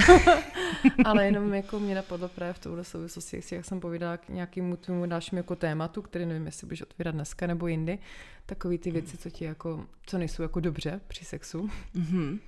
Ale 1.05 1.27
jenom 1.27 1.55
jako 1.55 1.81
mě 1.81 1.95
napadlo 1.95 2.29
právě 2.29 2.53
v 2.53 2.59
touhle 2.59 2.85
souvislosti, 2.85 3.41
jak 3.51 3.65
jsem 3.65 3.81
povídala 3.81 4.17
k 4.17 4.29
nějakému 4.29 4.77
tvému 4.77 5.07
dalšímu 5.07 5.37
jako 5.37 5.57
tématu, 5.57 6.03
který 6.03 6.27
nevím, 6.27 6.47
jestli 6.47 6.67
budeš 6.67 6.83
otvírat 6.83 7.15
dneska 7.15 7.47
nebo 7.47 7.67
jindy, 7.67 7.99
takový 8.47 8.79
ty 8.79 8.91
věci, 8.91 9.17
co 9.19 9.31
ti 9.31 9.45
jako, 9.45 9.87
co 10.07 10.19
nejsou 10.19 10.43
jako 10.43 10.61
dobře 10.61 11.01
při 11.09 11.25
sexu. 11.25 11.71
Mm-hmm. 11.95 12.39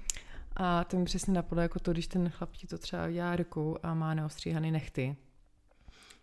A 0.62 0.84
to 0.84 0.96
mi 0.96 1.04
přesně 1.04 1.34
napadlo 1.34 1.62
jako 1.62 1.78
to, 1.78 1.92
když 1.92 2.06
ten 2.06 2.30
chlap 2.30 2.56
ti 2.56 2.66
to 2.66 2.78
třeba 2.78 3.10
dělá 3.10 3.36
rukou 3.36 3.76
a 3.82 3.94
má 3.94 4.14
neostříhaný 4.14 4.70
nechty 4.70 5.16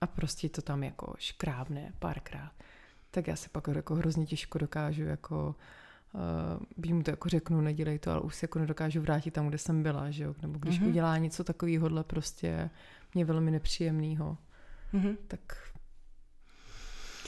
a 0.02 0.08
prostě 0.08 0.50
to 0.50 0.62
tam 0.62 0.84
jako 0.84 1.13
škrábne 1.17 1.93
párkrát, 2.00 2.52
tak 3.12 3.28
já 3.28 3.36
se 3.36 3.50
pak 3.50 3.67
jako 3.67 3.95
hrozně 3.95 4.26
těžko 4.26 4.58
dokážu 4.58 5.04
jako 5.04 5.56
uh, 6.78 6.93
mu 6.93 7.04
to 7.04 7.12
jako 7.12 7.30
řeknu, 7.30 7.62
nedělej 7.62 8.00
to, 8.00 8.12
ale 8.12 8.21
už 8.21 8.36
se 8.36 8.43
jako 8.43 8.60
nedokážu 8.60 9.02
vrátit 9.02 9.32
tam, 9.32 9.47
kde 9.47 9.58
jsem 9.58 9.84
byla, 9.84 10.12
že 10.12 10.23
jo? 10.23 10.36
Nebo 10.41 10.60
když 10.60 10.82
mm-hmm. 10.82 10.88
udělá 10.88 11.17
něco 11.17 11.43
takového 11.43 12.04
prostě 12.04 12.69
mě 13.13 13.26
velmi 13.26 13.52
nepříjemného, 13.52 14.38
mm-hmm. 14.93 15.17
tak 15.28 15.71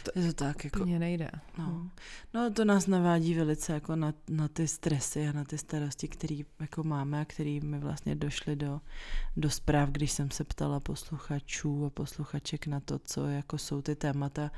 to, 0.03 0.19
je 0.19 0.27
to 0.27 0.33
tak, 0.33 0.63
jako... 0.63 0.85
Mně 0.85 0.99
nejde. 0.99 1.31
No. 1.57 1.65
Hmm. 1.65 1.89
no 2.33 2.49
to 2.49 2.65
nás 2.65 2.87
navádí 2.87 3.33
velice 3.33 3.73
jako 3.73 3.95
na, 3.95 4.13
na 4.29 4.47
ty 4.47 4.67
stresy 4.67 5.27
a 5.27 5.31
na 5.31 5.43
ty 5.43 5.57
starosti, 5.57 6.07
které 6.07 6.37
jako 6.59 6.83
máme 6.83 7.21
a 7.21 7.25
které 7.25 7.59
mi 7.63 7.79
vlastně 7.79 8.15
došly 8.15 8.55
do, 8.55 8.81
do 9.37 9.49
zpráv, 9.49 9.89
když 9.89 10.11
jsem 10.11 10.31
se 10.31 10.43
ptala 10.43 10.79
posluchačů 10.79 11.85
a 11.85 11.89
posluchaček 11.89 12.67
na 12.67 12.79
to, 12.79 12.99
co 12.99 13.27
jako 13.27 13.57
jsou 13.57 13.81
ty 13.81 13.95
témata, 13.95 14.51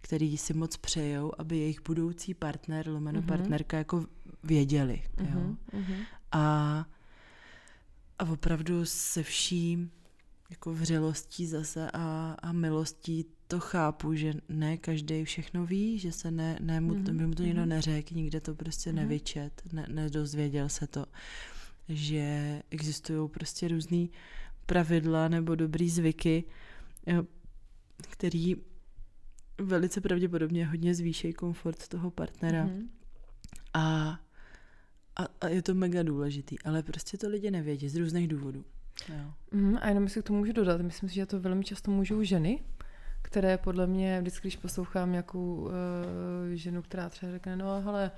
které 0.00 0.34
si 0.38 0.54
moc 0.54 0.76
přejou, 0.76 1.32
aby 1.38 1.58
jejich 1.58 1.82
budoucí 1.82 2.34
partner, 2.34 2.88
lomeno 2.88 3.20
mm-hmm. 3.20 3.26
partnerka 3.26 3.78
jako 3.78 4.06
věděli. 4.42 5.02
Mm-hmm. 5.16 5.34
Jo? 5.34 5.56
Mm-hmm. 5.72 6.04
A, 6.32 6.86
a 8.18 8.24
opravdu 8.24 8.84
se 8.84 9.22
vším 9.22 9.90
jako 10.50 10.74
vřelostí 10.74 11.46
zase 11.46 11.90
a, 11.90 12.36
a 12.42 12.52
milostí 12.52 13.26
to 13.48 13.60
chápu, 13.60 14.14
že 14.14 14.32
ne 14.48 14.76
každý 14.76 15.24
všechno 15.24 15.66
ví, 15.66 15.98
že 15.98 16.12
se 16.12 16.30
ne, 16.30 16.58
ne 16.60 16.80
mu, 16.80 16.94
mm-hmm. 16.94 17.26
mu 17.26 17.34
to 17.34 17.42
nikdo 17.42 17.60
mhm. 17.60 17.68
neřekl, 17.68 18.14
nikde 18.14 18.40
to 18.40 18.54
prostě 18.54 18.90
mm-hmm. 18.90 18.94
nevyčet, 18.94 19.62
ne, 19.72 19.86
nedozvěděl 19.88 20.68
se 20.68 20.86
to, 20.86 21.06
že 21.88 22.62
existují 22.70 23.28
prostě 23.28 23.68
různý 23.68 24.10
pravidla 24.66 25.28
nebo 25.28 25.54
dobrý 25.54 25.90
zvyky, 25.90 26.44
který 28.00 28.56
velice 29.58 30.00
pravděpodobně 30.00 30.66
hodně 30.66 30.94
zvýšejí 30.94 31.32
komfort 31.32 31.88
toho 31.88 32.10
partnera. 32.10 32.66
Mm-hmm. 32.66 32.88
A, 33.74 34.18
a, 35.16 35.26
a 35.40 35.48
je 35.48 35.62
to 35.62 35.74
mega 35.74 36.02
důležitý, 36.02 36.58
ale 36.58 36.82
prostě 36.82 37.18
to 37.18 37.28
lidi 37.28 37.50
nevědí 37.50 37.88
z 37.88 37.96
různých 37.96 38.28
důvodů. 38.28 38.64
Jo. 39.08 39.32
Mm, 39.52 39.76
a 39.80 39.88
jenom 39.88 40.08
si 40.08 40.20
k 40.20 40.24
tomu 40.26 40.38
můžu 40.38 40.52
dodat, 40.52 40.80
myslím 40.80 41.08
si, 41.08 41.14
že 41.14 41.26
to 41.26 41.40
velmi 41.40 41.64
často 41.64 41.90
můžou 41.90 42.22
ženy, 42.22 42.60
které 43.22 43.58
podle 43.58 43.86
mě, 43.86 44.20
vždycky, 44.20 44.48
když 44.48 44.56
poslouchám 44.56 45.10
nějakou 45.10 45.54
uh, 45.54 45.70
ženu, 46.54 46.82
která 46.82 47.08
třeba 47.08 47.32
řekne, 47.32 47.56
no 47.56 47.82
hele, 47.82 48.10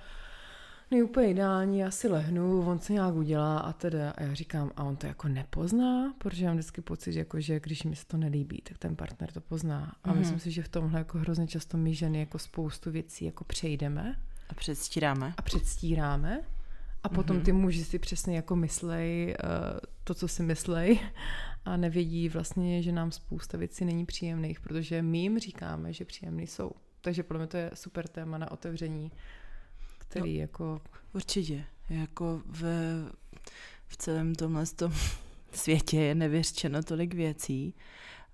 není 0.91 1.03
úplně 1.03 1.31
ideální, 1.31 1.79
já 1.79 1.91
si 1.91 2.09
lehnu, 2.09 2.69
on 2.69 2.79
se 2.79 2.93
nějak 2.93 3.15
udělá 3.15 3.59
a 3.59 3.73
teda. 3.73 4.11
A 4.11 4.23
já 4.23 4.35
říkám, 4.35 4.71
a 4.77 4.85
on 4.85 4.97
to 4.97 5.07
jako 5.07 5.29
nepozná, 5.29 6.15
protože 6.19 6.47
mám 6.47 6.55
vždycky 6.55 6.81
pocit, 6.81 7.15
jako, 7.15 7.41
že 7.41 7.61
když 7.61 7.83
mi 7.83 7.97
se 7.97 8.07
to 8.07 8.17
nelíbí, 8.17 8.63
tak 8.69 8.79
ten 8.79 8.97
partner 8.97 9.33
to 9.33 9.41
pozná. 9.41 9.95
A 10.05 10.09
mm-hmm. 10.09 10.19
myslím 10.19 10.39
si, 10.39 10.51
že 10.51 10.63
v 10.63 10.69
tomhle 10.69 10.99
jako 10.99 11.19
hrozně 11.19 11.47
často 11.47 11.77
my 11.77 11.95
ženy 11.95 12.21
jako 12.21 12.39
spoustu 12.39 12.91
věcí 12.91 13.25
jako 13.25 13.45
přejdeme. 13.45 14.17
A 14.49 14.55
předstíráme. 14.55 15.35
A 15.37 15.43
předstíráme. 15.43 16.41
A 17.03 17.09
potom 17.09 17.37
mm-hmm. 17.37 17.43
ty 17.43 17.53
muži 17.53 17.85
si 17.85 17.99
přesně 17.99 18.37
jako 18.37 18.57
myslej 18.57 19.37
uh, 19.45 19.79
to, 20.05 20.15
co 20.15 20.29
si 20.29 20.43
myslej 20.43 21.01
a 21.65 21.77
nevědí 21.77 22.29
vlastně, 22.29 22.83
že 22.83 22.93
nám 22.93 23.13
spousta 23.13 23.59
věcí 23.59 23.85
není 23.85 24.07
příjemných, 24.07 24.61
protože 24.61 25.03
my 25.03 25.19
jim 25.19 25.39
říkáme, 25.39 25.93
že 25.93 26.05
příjemný 26.05 26.47
jsou. 26.47 26.71
Takže 27.01 27.23
podle 27.23 27.39
mě 27.39 27.47
to 27.47 27.57
je 27.57 27.71
super 27.75 28.09
téma 28.09 28.39
na 28.39 28.51
otevření, 28.51 29.13
který 29.99 30.35
no, 30.35 30.41
jako... 30.41 30.81
Určitě. 31.15 31.65
Jako 31.91 32.43
v, 32.47 32.63
v 33.87 33.97
celém 33.97 34.35
tomhle 34.35 34.67
tom 34.67 34.93
světě 35.53 35.97
je 35.97 36.15
nevěřčeno 36.15 36.83
tolik 36.83 37.15
věcí, 37.15 37.75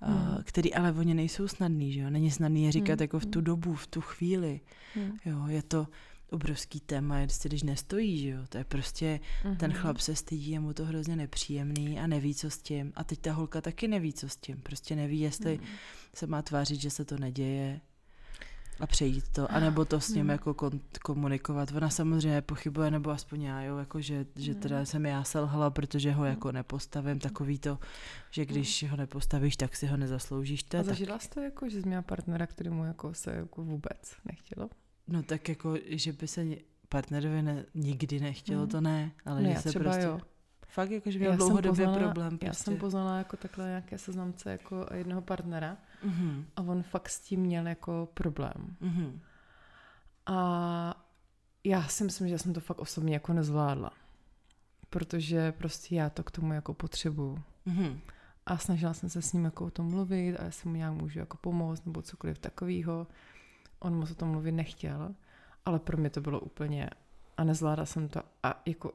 hmm. 0.00 0.42
který 0.44 0.74
ale 0.74 0.92
oni 0.92 1.14
nejsou 1.14 1.48
snadný, 1.48 1.92
že 1.92 2.00
jo? 2.00 2.10
Není 2.10 2.30
snadný 2.30 2.64
je 2.64 2.72
říkat 2.72 2.98
hmm. 2.98 3.02
jako 3.02 3.18
v 3.18 3.26
tu 3.26 3.40
dobu, 3.40 3.74
v 3.74 3.86
tu 3.86 4.00
chvíli. 4.00 4.60
Hmm. 4.94 5.18
Jo, 5.24 5.46
je 5.46 5.62
to 5.62 5.86
obrovský 6.30 6.80
téma, 6.80 7.18
je, 7.18 7.28
když 7.42 7.62
nestojí, 7.62 8.18
že 8.18 8.28
jo, 8.28 8.40
to 8.48 8.58
je 8.58 8.64
prostě, 8.64 9.20
mm-hmm. 9.44 9.56
ten 9.56 9.72
chlap 9.72 9.98
se 9.98 10.16
stydí, 10.16 10.50
je 10.50 10.60
mu 10.60 10.72
to 10.72 10.84
hrozně 10.84 11.16
nepříjemný 11.16 12.00
a 12.00 12.06
neví, 12.06 12.34
co 12.34 12.50
s 12.50 12.58
tím. 12.58 12.92
A 12.96 13.04
teď 13.04 13.18
ta 13.18 13.32
holka 13.32 13.60
taky 13.60 13.88
neví, 13.88 14.12
co 14.12 14.28
s 14.28 14.36
tím. 14.36 14.56
Prostě 14.62 14.96
neví, 14.96 15.20
jestli 15.20 15.58
mm. 15.58 15.66
se 16.14 16.26
má 16.26 16.42
tvářit, 16.42 16.80
že 16.80 16.90
se 16.90 17.04
to 17.04 17.18
neděje 17.18 17.80
a 18.80 18.86
přejít 18.86 19.28
to, 19.28 19.52
anebo 19.52 19.84
to 19.84 20.00
s 20.00 20.08
ním 20.08 20.24
mm. 20.24 20.30
jako 20.30 20.52
kon- 20.52 20.80
komunikovat. 21.02 21.72
Ona 21.72 21.90
samozřejmě 21.90 22.42
pochybuje, 22.42 22.90
nebo 22.90 23.10
aspoň 23.10 23.42
já, 23.42 23.62
jo, 23.62 23.76
jako 23.76 24.00
že, 24.00 24.26
že 24.36 24.52
mm. 24.52 24.60
teda 24.60 24.84
jsem 24.84 25.06
já 25.06 25.24
selhala, 25.24 25.70
protože 25.70 26.12
ho 26.12 26.24
jako 26.24 26.52
nepostavím, 26.52 27.18
takový 27.18 27.58
to, 27.58 27.78
že 28.30 28.44
když 28.44 28.84
ho 28.90 28.96
nepostavíš, 28.96 29.56
tak 29.56 29.76
si 29.76 29.86
ho 29.86 29.96
nezasloužíš. 29.96 30.62
To 30.62 30.78
a 30.78 30.82
zažila 30.82 31.18
jsi 31.18 31.28
to 31.28 31.40
jako, 31.40 31.68
že 31.68 31.82
jsi 31.82 31.88
měla 31.88 32.02
partnera, 32.02 32.46
který 32.46 32.70
mu 32.70 32.84
jako 32.84 33.14
se 33.14 33.32
jako 33.32 33.64
vůbec 33.64 34.16
nechtělo? 34.24 34.68
No 35.08 35.22
tak 35.22 35.48
jako, 35.48 35.74
že 35.86 36.12
by 36.12 36.28
se 36.28 36.46
partnerovi 36.88 37.42
ne, 37.42 37.64
nikdy 37.74 38.20
nechtělo, 38.20 38.60
hmm. 38.60 38.70
to 38.70 38.80
ne, 38.80 39.12
ale 39.24 39.42
ne, 39.42 39.54
že 39.54 39.60
se 39.60 39.78
prostě... 39.78 40.02
Jo. 40.02 40.20
Fakt 40.68 40.90
jako, 40.90 41.10
že 41.10 41.18
měl 41.18 41.36
dlouhodobě 41.36 41.86
problém. 41.86 42.28
Prostě. 42.28 42.46
Já 42.46 42.52
jsem 42.52 42.76
poznala 42.76 43.18
jako 43.18 43.36
takhle 43.36 43.66
nějaké 43.66 43.98
seznamce 43.98 44.50
jako 44.50 44.86
jednoho 44.94 45.22
partnera 45.22 45.76
mm-hmm. 46.06 46.44
a 46.56 46.62
on 46.62 46.82
fakt 46.82 47.08
s 47.08 47.20
tím 47.20 47.40
měl 47.40 47.66
jako 47.66 48.08
problém. 48.14 48.76
Mm-hmm. 48.82 49.18
A 50.26 51.06
já 51.64 51.88
si 51.88 52.04
myslím, 52.04 52.28
že 52.28 52.38
jsem 52.38 52.52
to 52.52 52.60
fakt 52.60 52.78
osobně 52.78 53.14
jako 53.14 53.32
nezvládla. 53.32 53.90
Protože 54.90 55.52
prostě 55.52 55.94
já 55.94 56.10
to 56.10 56.24
k 56.24 56.30
tomu 56.30 56.52
jako 56.52 56.74
potřebuju. 56.74 57.42
Mm-hmm. 57.66 57.98
A 58.46 58.58
snažila 58.58 58.94
jsem 58.94 59.08
se 59.08 59.22
s 59.22 59.32
ním 59.32 59.44
jako 59.44 59.66
o 59.66 59.70
tom 59.70 59.90
mluvit 59.90 60.36
a 60.36 60.44
jestli 60.44 60.68
mu 60.68 60.76
nějak 60.76 60.92
můžu 60.92 61.18
jako 61.18 61.36
pomoct 61.36 61.84
nebo 61.84 62.02
cokoliv 62.02 62.38
takového. 62.38 63.06
On 63.78 63.94
moc 63.94 64.10
o 64.10 64.14
tom 64.14 64.28
mluvit 64.28 64.52
nechtěl, 64.52 65.14
ale 65.64 65.78
pro 65.78 65.96
mě 65.96 66.10
to 66.10 66.20
bylo 66.20 66.40
úplně 66.40 66.90
a 67.36 67.44
nezvládla 67.44 67.86
jsem 67.86 68.08
to 68.08 68.22
a 68.42 68.62
jako 68.66 68.92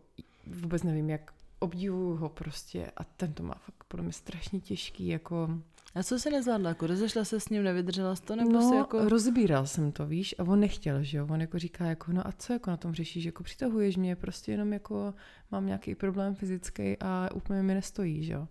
vůbec 0.48 0.84
nevím, 0.84 1.10
jak 1.10 1.34
obdivuju 1.60 2.16
ho 2.16 2.30
prostě 2.30 2.92
a 2.98 3.04
ten 3.04 3.34
to 3.34 3.44
má 3.44 3.54
fakt 3.54 3.84
podle 3.88 4.04
mě 4.04 4.14
strašně 4.14 4.60
těžký, 4.60 5.08
jako... 5.08 5.50
A 5.96 6.04
co 6.04 6.20
se 6.20 6.30
nezvládla? 6.30 6.70
Jako 6.70 6.88
rozešla 6.88 7.26
se 7.26 7.40
s 7.40 7.50
ním, 7.50 7.64
nevydržela 7.64 8.16
jsi 8.16 8.22
to? 8.22 8.36
Nebo 8.36 8.52
no, 8.52 8.70
si 8.70 8.76
jako... 8.76 9.10
rozbíral 9.10 9.68
jsem 9.68 9.92
to, 9.92 10.06
víš, 10.06 10.36
a 10.40 10.44
on 10.44 10.60
nechtěl, 10.60 11.04
že 11.04 11.18
jo, 11.18 11.28
on 11.30 11.42
jako 11.42 11.60
říká, 11.60 11.86
jako 11.86 12.12
no 12.12 12.28
a 12.28 12.32
co 12.32 12.54
jako 12.54 12.70
na 12.70 12.78
tom 12.78 12.94
řešíš, 12.94 13.26
jako 13.26 13.44
přitahuješ 13.44 13.98
mě, 13.98 14.16
prostě 14.16 14.52
jenom 14.52 14.74
jako 14.74 15.14
mám 15.52 15.66
nějaký 15.66 15.96
problém 15.96 16.36
fyzický 16.36 16.98
a 17.00 17.30
úplně 17.34 17.64
mi 17.64 17.74
nestojí, 17.74 18.24
že 18.24 18.34
jo. 18.34 18.48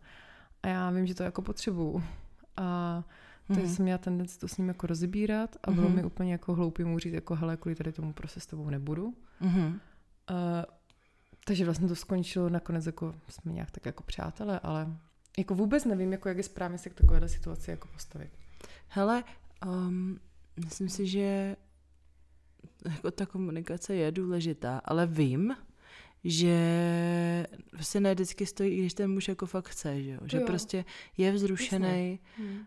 A 0.62 0.68
já 0.68 0.90
vím, 0.90 1.06
že 1.06 1.14
to 1.14 1.22
jako 1.22 1.42
potřebuju. 1.42 2.02
A 2.56 3.04
takže 3.54 3.66
mm-hmm. 3.66 3.74
jsem 3.74 3.84
měla 3.84 3.98
tendenci 3.98 4.38
to 4.38 4.48
s 4.48 4.56
ním 4.56 4.68
jako 4.68 4.86
rozbírat 4.86 5.56
a 5.64 5.70
bylo 5.70 5.88
mm-hmm. 5.88 5.94
mi 5.94 6.04
úplně 6.04 6.32
jako 6.32 6.54
hloupý 6.54 6.84
mu 6.84 6.98
říct, 6.98 7.12
jako 7.12 7.34
hele, 7.34 7.56
kvůli 7.56 7.74
tady 7.74 7.92
tomu 7.92 8.12
prostě 8.12 8.40
s 8.40 8.46
tebou 8.46 8.70
nebudu. 8.70 9.14
Mm-hmm. 9.42 9.68
Uh, 9.68 9.76
takže 11.44 11.64
vlastně 11.64 11.88
to 11.88 11.94
skončilo 11.94 12.48
nakonec 12.48 12.86
jako 12.86 13.14
jsme 13.28 13.52
nějak 13.52 13.70
tak 13.70 13.86
jako 13.86 14.02
přátelé, 14.02 14.60
ale 14.60 14.96
jako 15.38 15.54
vůbec 15.54 15.84
nevím, 15.84 16.12
jako 16.12 16.28
jak 16.28 16.36
je 16.36 16.42
správně 16.42 16.78
se 16.78 16.90
k 16.90 16.94
takovéhle 16.94 17.28
situaci 17.28 17.70
jako 17.70 17.88
postavit. 17.88 18.30
Hele, 18.88 19.24
um, 19.66 20.18
myslím 20.64 20.88
si, 20.88 21.06
že 21.06 21.56
jako 22.84 23.10
ta 23.10 23.26
komunikace 23.26 23.94
je 23.94 24.12
důležitá, 24.12 24.80
ale 24.84 25.06
vím, 25.06 25.56
že 26.24 27.46
prostě 27.70 28.00
ne 28.00 28.14
vždycky 28.14 28.46
stojí, 28.46 28.70
i 28.70 28.78
když 28.78 28.94
ten 28.94 29.11
muž 29.12 29.28
jako 29.28 29.46
fakt 29.46 29.68
chce, 29.68 30.02
že, 30.02 30.11
jo? 30.11 30.20
že 30.24 30.38
jo. 30.38 30.46
prostě 30.46 30.85
je 31.16 31.33
vzrušený, 31.33 32.18
hmm. 32.37 32.59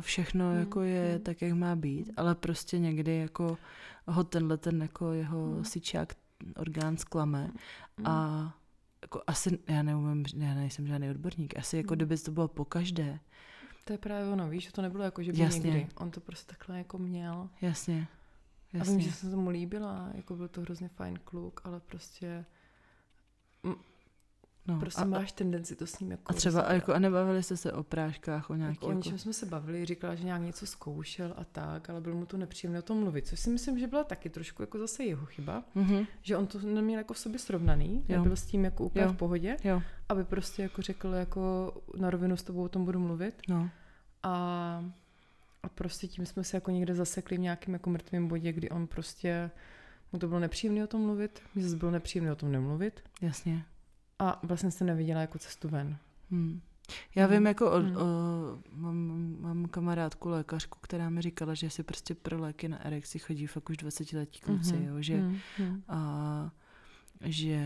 všechno 0.00 0.50
hmm. 0.50 0.58
jako 0.58 0.80
je 0.80 1.10
hmm. 1.10 1.20
tak, 1.20 1.42
jak 1.42 1.52
má 1.52 1.76
být, 1.76 2.12
ale 2.16 2.34
prostě 2.34 2.78
někdy 2.78 3.16
jako 3.16 3.58
ho 4.06 4.24
tenhle 4.24 4.56
ten 4.56 4.82
jako 4.82 5.12
jeho 5.12 5.46
hmm. 5.46 5.64
sičák 5.64 6.12
orgán 6.56 6.96
zklame 6.96 7.50
hmm. 7.96 8.06
a 8.06 8.54
jako 9.02 9.22
asi, 9.26 9.58
já 9.68 9.82
neumím, 9.82 10.24
já 10.36 10.54
nejsem 10.54 10.86
žádný 10.86 11.10
odborník, 11.10 11.58
asi 11.58 11.76
jako 11.76 11.92
hmm. 11.92 11.96
kdyby 11.96 12.18
to 12.18 12.30
bylo 12.30 12.48
po 12.48 12.64
každé. 12.64 13.20
To 13.84 13.92
je 13.92 13.98
právě 13.98 14.32
ono, 14.32 14.48
víš, 14.48 14.64
že 14.64 14.72
to 14.72 14.82
nebylo 14.82 15.04
jako, 15.04 15.22
že 15.22 15.32
by 15.32 15.38
Jasně. 15.38 15.70
někdy. 15.70 15.88
On 15.94 16.10
to 16.10 16.20
prostě 16.20 16.46
takhle 16.52 16.78
jako 16.78 16.98
měl. 16.98 17.48
Jasně. 17.60 18.08
Jasně. 18.72 18.94
A 18.94 18.96
vím, 18.96 19.00
že 19.00 19.12
se 19.12 19.30
tomu 19.30 19.50
líbila, 19.50 20.10
jako 20.14 20.36
byl 20.36 20.48
to 20.48 20.60
hrozně 20.60 20.88
fajn 20.88 21.18
kluk, 21.24 21.60
ale 21.64 21.80
prostě 21.80 22.44
No, 24.66 24.80
prostě 24.80 25.02
a, 25.02 25.04
máš 25.04 25.32
tendenci 25.32 25.76
to 25.76 25.86
s 25.86 26.00
ním 26.00 26.10
jako... 26.10 26.22
A 26.26 26.32
třeba 26.32 26.60
a, 26.60 26.72
jako, 26.72 26.94
a 26.94 26.98
nebavili 26.98 27.42
jste 27.42 27.56
se 27.56 27.72
o 27.72 27.82
práškách, 27.82 28.50
o 28.50 28.54
nějakých... 28.54 28.82
Jako, 28.82 28.86
o 28.86 28.92
něčem 28.92 29.18
jsme 29.18 29.32
se 29.32 29.46
bavili, 29.46 29.84
říkala, 29.86 30.14
že 30.14 30.24
nějak 30.24 30.42
něco 30.42 30.66
zkoušel 30.66 31.34
a 31.36 31.44
tak, 31.44 31.90
ale 31.90 32.00
bylo 32.00 32.16
mu 32.16 32.26
to 32.26 32.36
nepříjemné 32.36 32.78
o 32.78 32.82
tom 32.82 33.00
mluvit, 33.00 33.26
což 33.26 33.40
si 33.40 33.50
myslím, 33.50 33.78
že 33.78 33.86
byla 33.86 34.04
taky 34.04 34.30
trošku 34.30 34.62
jako 34.62 34.78
zase 34.78 35.04
jeho 35.04 35.26
chyba, 35.26 35.64
mm-hmm. 35.76 36.06
že 36.22 36.36
on 36.36 36.46
to 36.46 36.58
neměl 36.58 36.98
jako 36.98 37.14
v 37.14 37.18
sobě 37.18 37.38
srovnaný, 37.38 38.04
jo. 38.08 38.16
nebyl 38.16 38.36
s 38.36 38.46
tím 38.46 38.64
jako 38.64 38.84
úplně 38.84 39.04
jo. 39.04 39.12
v 39.12 39.16
pohodě, 39.16 39.56
jo. 39.64 39.82
aby 40.08 40.24
prostě 40.24 40.62
jako 40.62 40.82
řekl 40.82 41.08
jako 41.08 41.72
na 41.96 42.10
rovinu 42.10 42.36
s 42.36 42.42
tebou 42.42 42.62
o 42.62 42.68
tom 42.68 42.84
budu 42.84 42.98
mluvit. 42.98 43.34
No. 43.48 43.70
A, 44.22 44.84
a 45.62 45.68
prostě 45.68 46.08
tím 46.08 46.26
jsme 46.26 46.44
se 46.44 46.56
jako 46.56 46.70
někde 46.70 46.94
zasekli 46.94 47.36
v 47.36 47.40
nějakém 47.40 47.74
jako 47.74 47.90
mrtvém 47.90 48.28
bodě, 48.28 48.52
kdy 48.52 48.70
on 48.70 48.86
prostě 48.86 49.50
mu 50.12 50.18
to 50.18 50.28
bylo 50.28 50.40
nepříjemné 50.40 50.84
o 50.84 50.86
tom 50.86 51.00
mluvit, 51.00 51.42
mně 51.54 51.64
zase 51.64 51.76
bylo 51.76 51.90
nepříjemné 51.90 52.32
o 52.32 52.36
tom 52.36 52.52
nemluvit. 52.52 53.00
Jasně. 53.20 53.64
A 54.18 54.40
vlastně 54.42 54.70
jsem 54.70 54.86
neviděla 54.86 55.20
jako 55.20 55.38
cestu 55.38 55.68
ven. 55.68 55.96
Hmm. 56.30 56.60
Já 57.14 57.26
vím, 57.26 57.46
jako 57.46 57.70
o, 57.70 57.78
hmm. 57.78 57.96
o, 57.96 58.00
mám, 58.72 59.36
mám 59.40 59.66
kamarádku 59.66 60.28
lékařku, 60.28 60.78
která 60.82 61.10
mi 61.10 61.22
říkala, 61.22 61.54
že 61.54 61.70
si 61.70 61.82
prostě 61.82 62.14
pro 62.14 62.40
léky 62.40 62.68
na 62.68 62.86
erekci 62.86 63.18
chodí 63.18 63.46
fakt 63.46 63.70
už 63.70 63.76
20 63.76 64.12
letí 64.12 64.40
kluci, 64.40 64.76
hmm. 64.76 64.86
jo, 64.86 65.02
že 65.02 65.16
hmm. 65.56 65.82
a 65.88 66.50
že 67.20 67.60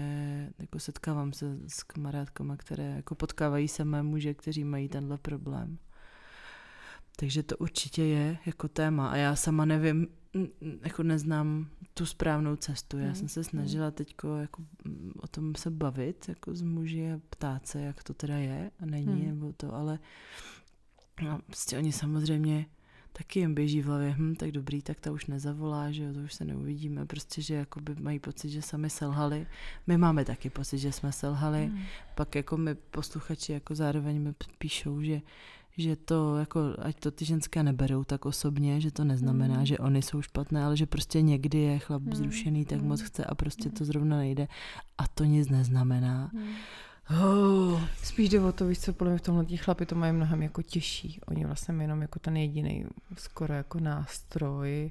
jako 0.59 0.78
setkávám 0.78 1.33
se 1.33 1.59
s 1.66 1.83
kamarádkama, 1.83 2.57
které 2.57 2.85
jako 2.85 3.14
potkávají 3.14 3.68
samé 3.68 4.02
muže, 4.02 4.35
kteří 4.35 4.64
mají 4.64 4.88
tenhle 4.88 5.18
problém. 5.18 5.78
Takže 7.16 7.42
to 7.42 7.57
určitě 7.57 8.02
je 8.02 8.38
jako 8.46 8.68
téma 8.68 9.09
a 9.09 9.16
já 9.16 9.37
sama 9.37 9.64
nevím, 9.64 10.09
jako 10.83 11.03
neznám 11.03 11.68
tu 11.94 12.07
správnou 12.07 12.57
cestu. 12.57 12.99
Já 12.99 13.09
mm. 13.09 13.14
jsem 13.14 13.29
se 13.29 13.40
hmm. 13.40 13.44
snažila 13.44 13.90
teď 13.90 14.14
jako 14.40 14.62
o 15.20 15.27
tom 15.27 15.55
se 15.55 15.70
bavit 15.70 16.29
jako 16.29 16.55
s 16.55 16.62
muži 16.62 17.12
a 17.12 17.20
ptát 17.31 17.66
se, 17.66 17.81
jak 17.81 18.03
to 18.03 18.14
teda 18.14 18.37
je 18.37 18.70
a 18.81 18.87
není, 18.87 19.23
mm. 19.23 19.27
nebo 19.27 19.53
to, 19.53 19.75
ale 19.75 19.99
no, 21.23 21.40
prostě 21.47 21.79
oni 21.79 21.92
samozřejmě 21.92 22.66
taky 23.18 23.40
jim 23.40 23.55
běží 23.55 23.83
v 23.83 23.85
hlavě, 23.85 24.14
hm, 24.18 24.35
tak 24.35 24.53
dobrý, 24.53 24.83
tak 24.83 25.01
ta 25.01 25.12
už 25.12 25.27
nezavolá, 25.27 25.90
že 25.90 26.03
jo, 26.03 26.14
to 26.14 26.20
už 26.20 26.35
se 26.35 26.44
neuvidíme, 26.44 27.07
prostě, 27.07 27.42
že 27.42 27.55
jakoby 27.55 27.94
mají 28.01 28.18
pocit, 28.18 28.51
že 28.51 28.62
sami 28.62 28.90
selhali. 28.90 29.47
My 29.87 29.99
máme 29.99 30.25
taky 30.25 30.51
pocit, 30.51 30.79
že 30.79 30.92
jsme 30.92 31.12
selhali, 31.12 31.66
mm. 31.66 31.83
pak 32.14 32.35
jako 32.35 32.57
my 32.57 32.75
posluchači 32.75 33.53
jako 33.53 33.75
zároveň 33.75 34.23
mi 34.23 34.35
píšou, 34.59 35.03
že 35.03 35.20
že 35.77 35.97
to, 35.97 36.37
jako, 36.39 36.61
ať 36.79 37.01
to 37.01 37.11
ty 37.11 37.25
ženské 37.25 37.63
neberou 37.63 38.05
tak 38.05 38.27
osobně, 38.27 38.81
že 38.81 38.91
to 38.91 39.05
neznamená, 39.05 39.59
mm. 39.59 39.67
že 39.67 39.79
oni 39.79 40.03
jsou 40.03 40.23
špatné, 40.23 40.65
ale 40.65 40.77
že 40.77 40.87
prostě 40.87 41.23
někdy 41.23 41.59
je 41.59 41.79
chlap 41.79 42.03
mm. 42.03 42.15
zrušený, 42.15 42.65
tak 42.65 42.81
mm. 42.81 42.89
moc 42.89 43.01
chce 43.01 43.25
a 43.25 43.35
prostě 43.35 43.69
mm. 43.69 43.75
to 43.75 43.85
zrovna 43.85 44.17
nejde 44.17 44.49
a 44.99 45.09
to 45.09 45.25
nic 45.25 45.49
neznamená. 45.49 46.31
Mm. 46.33 46.49
Oh. 47.11 47.81
Spíš 48.03 48.29
jde 48.29 48.41
o 48.41 48.53
to, 48.53 48.67
víš 48.67 48.79
co, 48.79 48.93
podle 48.93 49.13
mě 49.13 49.19
v 49.19 49.23
tomhle 49.23 49.45
tí 49.45 49.57
chlapi 49.57 49.87
to 49.87 49.95
mají 49.95 50.13
mnohem 50.13 50.43
jako 50.43 50.63
těžší. 50.63 51.21
Oni 51.27 51.45
vlastně 51.45 51.75
jenom 51.85 52.03
jako 52.03 52.19
ten 52.19 52.37
jediný 52.37 52.87
skoro 53.17 53.55
jako 53.55 53.81
nástroj, 53.81 54.91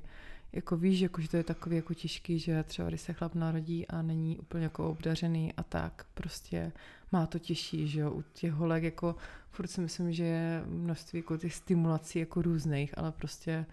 jako 0.53 0.77
víš, 0.77 0.99
jako, 0.99 1.21
že 1.21 1.29
to 1.29 1.37
je 1.37 1.43
takový 1.43 1.75
jako 1.75 1.93
těžký, 1.93 2.39
že 2.39 2.63
třeba 2.63 2.87
když 2.87 3.01
se 3.01 3.13
chlap 3.13 3.35
narodí 3.35 3.87
a 3.87 4.01
není 4.01 4.39
úplně 4.39 4.63
jako 4.63 4.89
obdařený 4.89 5.53
a 5.53 5.63
tak, 5.63 6.05
prostě 6.13 6.71
má 7.13 7.25
to 7.25 7.39
těžší, 7.39 7.87
že 7.87 7.99
jo, 7.99 8.11
u 8.11 8.23
těch 8.33 8.51
holek 8.51 8.83
jako 8.83 9.15
furt 9.49 9.67
si 9.67 9.81
myslím, 9.81 10.13
že 10.13 10.23
je 10.23 10.63
množství 10.67 11.19
jako 11.19 11.37
těch 11.37 11.53
stimulací 11.53 12.19
jako 12.19 12.41
různých, 12.41 12.97
ale 12.97 13.11
prostě 13.11 13.65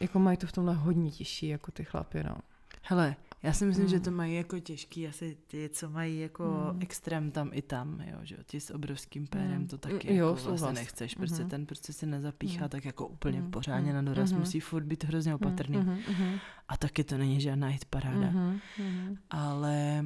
jako 0.00 0.18
mají 0.18 0.36
to 0.36 0.46
v 0.46 0.52
tomhle 0.52 0.74
hodně 0.74 1.10
těžší 1.10 1.48
jako 1.48 1.72
ty 1.72 1.84
chlapy, 1.84 2.22
no. 2.22 2.36
Hele, 2.82 3.16
já 3.42 3.52
si 3.52 3.64
myslím, 3.64 3.84
mm. 3.84 3.90
že 3.90 4.00
to 4.00 4.10
mají 4.10 4.34
jako 4.34 4.60
těžký 4.60 5.08
asi 5.08 5.36
ty, 5.46 5.70
co 5.72 5.90
mají 5.90 6.20
jako 6.20 6.70
mm. 6.72 6.82
extrém 6.82 7.30
tam 7.30 7.50
i 7.52 7.62
tam, 7.62 8.02
jo, 8.06 8.18
že 8.22 8.36
ti 8.46 8.60
s 8.60 8.70
obrovským 8.70 9.26
pérem 9.26 9.60
mm. 9.60 9.66
to 9.66 9.78
taky 9.78 10.10
mm. 10.10 10.16
jo, 10.16 10.28
jako 10.28 10.48
vlastně 10.48 10.72
nechceš, 10.72 11.14
prostě 11.14 11.42
mm. 11.42 11.48
ten 11.50 11.66
prostě 11.66 11.92
se 11.92 12.06
nezapíchá 12.06 12.64
mm. 12.64 12.68
tak 12.68 12.84
jako 12.84 13.06
úplně 13.06 13.40
mm. 13.40 13.50
pořádně 13.50 13.90
mm. 13.90 13.96
na 13.96 14.02
doraz, 14.02 14.32
mm. 14.32 14.38
musí 14.38 14.60
furt 14.60 14.84
být 14.84 15.04
hrozně 15.04 15.34
opatrný. 15.34 15.76
Mm. 15.76 15.98
Mm. 16.18 16.38
A 16.68 16.76
taky 16.76 17.04
to 17.04 17.18
není 17.18 17.40
žádná 17.40 17.68
hit 17.68 17.84
paráda. 17.84 18.30
Mm. 18.30 18.60
Mm. 18.78 19.16
Ale, 19.30 20.04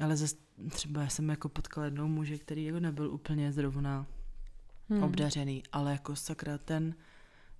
ale 0.00 0.16
zase 0.16 0.36
třeba 0.70 1.02
já 1.02 1.08
jsem 1.08 1.28
jako 1.28 1.48
potkala 1.48 1.84
jednou 1.84 2.08
muže, 2.08 2.38
který 2.38 2.64
jako 2.64 2.80
nebyl 2.80 3.10
úplně 3.10 3.52
zrovna 3.52 4.06
mm. 4.88 5.02
obdařený, 5.02 5.62
ale 5.72 5.92
jako 5.92 6.16
sakra 6.16 6.58
ten 6.58 6.94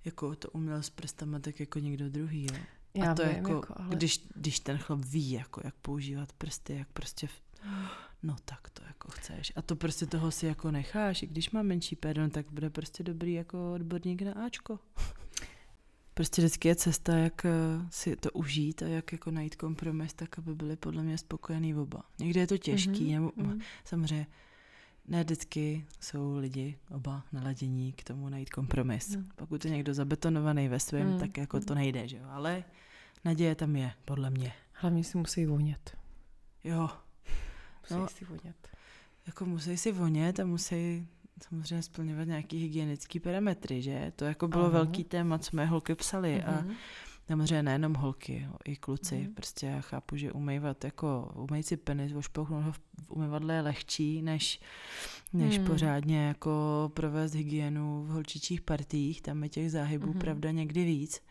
jako 0.05 0.35
to 0.35 0.49
uměl 0.49 0.83
s 0.83 0.89
prstama 0.89 1.39
tak 1.39 1.59
jako 1.59 1.79
někdo 1.79 2.09
druhý, 2.09 2.47
jo. 2.51 2.59
Já 2.93 3.11
a 3.11 3.15
to 3.15 3.23
vím, 3.23 3.35
jako, 3.35 3.51
jako 3.51 3.73
ale... 3.77 3.95
když, 3.95 4.27
když 4.35 4.59
ten 4.59 4.77
chlap 4.77 4.99
ví, 5.05 5.31
jako, 5.31 5.61
jak 5.63 5.75
používat 5.75 6.33
prsty, 6.33 6.75
jak 6.75 6.87
prostě, 6.87 7.27
v... 7.27 7.41
no 8.23 8.35
tak 8.45 8.69
to 8.69 8.83
jako 8.87 9.11
chceš. 9.11 9.53
A 9.55 9.61
to 9.61 9.75
prostě 9.75 10.05
toho 10.05 10.31
si 10.31 10.45
jako 10.45 10.71
necháš, 10.71 11.23
i 11.23 11.27
když 11.27 11.51
má 11.51 11.63
menší 11.63 11.95
perdon, 11.95 12.29
tak 12.29 12.51
bude 12.51 12.69
prostě 12.69 13.03
dobrý 13.03 13.33
jako 13.33 13.73
odborník 13.73 14.21
na 14.21 14.33
Ačko. 14.33 14.79
Prostě 16.19 16.41
vždycky 16.41 16.67
je 16.67 16.75
cesta, 16.75 17.17
jak 17.17 17.45
eh, 17.45 17.51
si 17.89 18.15
to 18.15 18.31
užít 18.31 18.81
a 18.81 18.87
jak 18.87 19.11
jako 19.11 19.31
najít 19.31 19.55
kompromis, 19.55 20.13
tak 20.13 20.39
aby 20.39 20.55
byli 20.55 20.75
podle 20.75 21.03
mě 21.03 21.17
spokojený 21.17 21.75
oba. 21.75 22.03
Někdy 22.19 22.39
je 22.39 22.47
to 22.47 22.57
těžký, 22.57 22.91
mm-hmm. 22.91 23.13
nebo 23.13 23.29
mm-hmm. 23.29 23.61
samozřejmě 23.85 24.27
ne 25.07 25.23
vždycky 25.23 25.85
jsou 25.99 26.37
lidi 26.37 26.77
oba 26.91 27.23
naladění 27.31 27.93
k 27.93 28.03
tomu 28.03 28.29
najít 28.29 28.49
kompromis. 28.49 29.15
Mm. 29.15 29.29
Pokud 29.35 29.65
je 29.65 29.71
někdo 29.71 29.93
zabetonovaný 29.93 30.67
ve 30.67 30.79
svém, 30.79 31.13
mm. 31.13 31.19
tak 31.19 31.37
jako 31.37 31.59
to 31.59 31.75
nejde, 31.75 32.07
že 32.07 32.17
jo. 32.17 32.23
Ale 32.29 32.63
naděje 33.25 33.55
tam 33.55 33.75
je, 33.75 33.91
podle 34.05 34.29
mě. 34.29 34.53
Hlavně 34.73 35.03
si 35.03 35.17
musí 35.17 35.45
vonět. 35.45 35.97
Jo. 36.63 36.89
Musí 37.81 37.93
no, 37.93 38.07
si 38.07 38.25
vonět. 38.25 38.67
Jako 39.27 39.45
musí 39.45 39.77
si 39.77 39.91
vonět 39.91 40.39
a 40.39 40.45
musí 40.45 41.07
samozřejmě 41.47 41.81
splňovat 41.81 42.27
nějaký 42.27 42.57
hygienický 42.57 43.19
parametry, 43.19 43.81
že? 43.81 44.11
To 44.15 44.25
jako 44.25 44.47
bylo 44.47 44.63
Aha. 44.63 44.73
velký 44.73 45.03
téma, 45.03 45.37
co 45.37 45.55
mé 45.55 45.65
holky 45.65 45.95
psaly 45.95 46.43
a 46.43 46.51
mhm. 46.61 46.75
Samozřejmě 47.29 47.63
nejenom 47.63 47.93
holky, 47.93 48.47
i 48.65 48.75
kluci. 48.75 49.15
Mm. 49.15 49.33
Prostě 49.33 49.65
já 49.65 49.81
chápu, 49.81 50.15
že 50.15 50.31
umývat 50.31 50.83
jako, 50.83 51.31
umýt 51.35 51.67
si 51.67 51.77
penis, 51.77 52.13
ošpouchnout 52.13 52.63
ho 52.63 52.71
v 52.71 52.81
umyvadle 53.07 53.53
je 53.53 53.61
lehčí, 53.61 54.21
než, 54.21 54.59
než 55.33 55.57
mm. 55.59 55.65
pořádně 55.65 56.27
jako 56.27 56.91
provést 56.93 57.33
hygienu 57.33 58.03
v 58.03 58.09
holčičích 58.09 58.61
partích. 58.61 59.21
Tam 59.21 59.43
je 59.43 59.49
těch 59.49 59.71
záhybů 59.71 60.13
mm. 60.13 60.19
pravda 60.19 60.51
někdy 60.51 60.85
víc, 60.85 61.21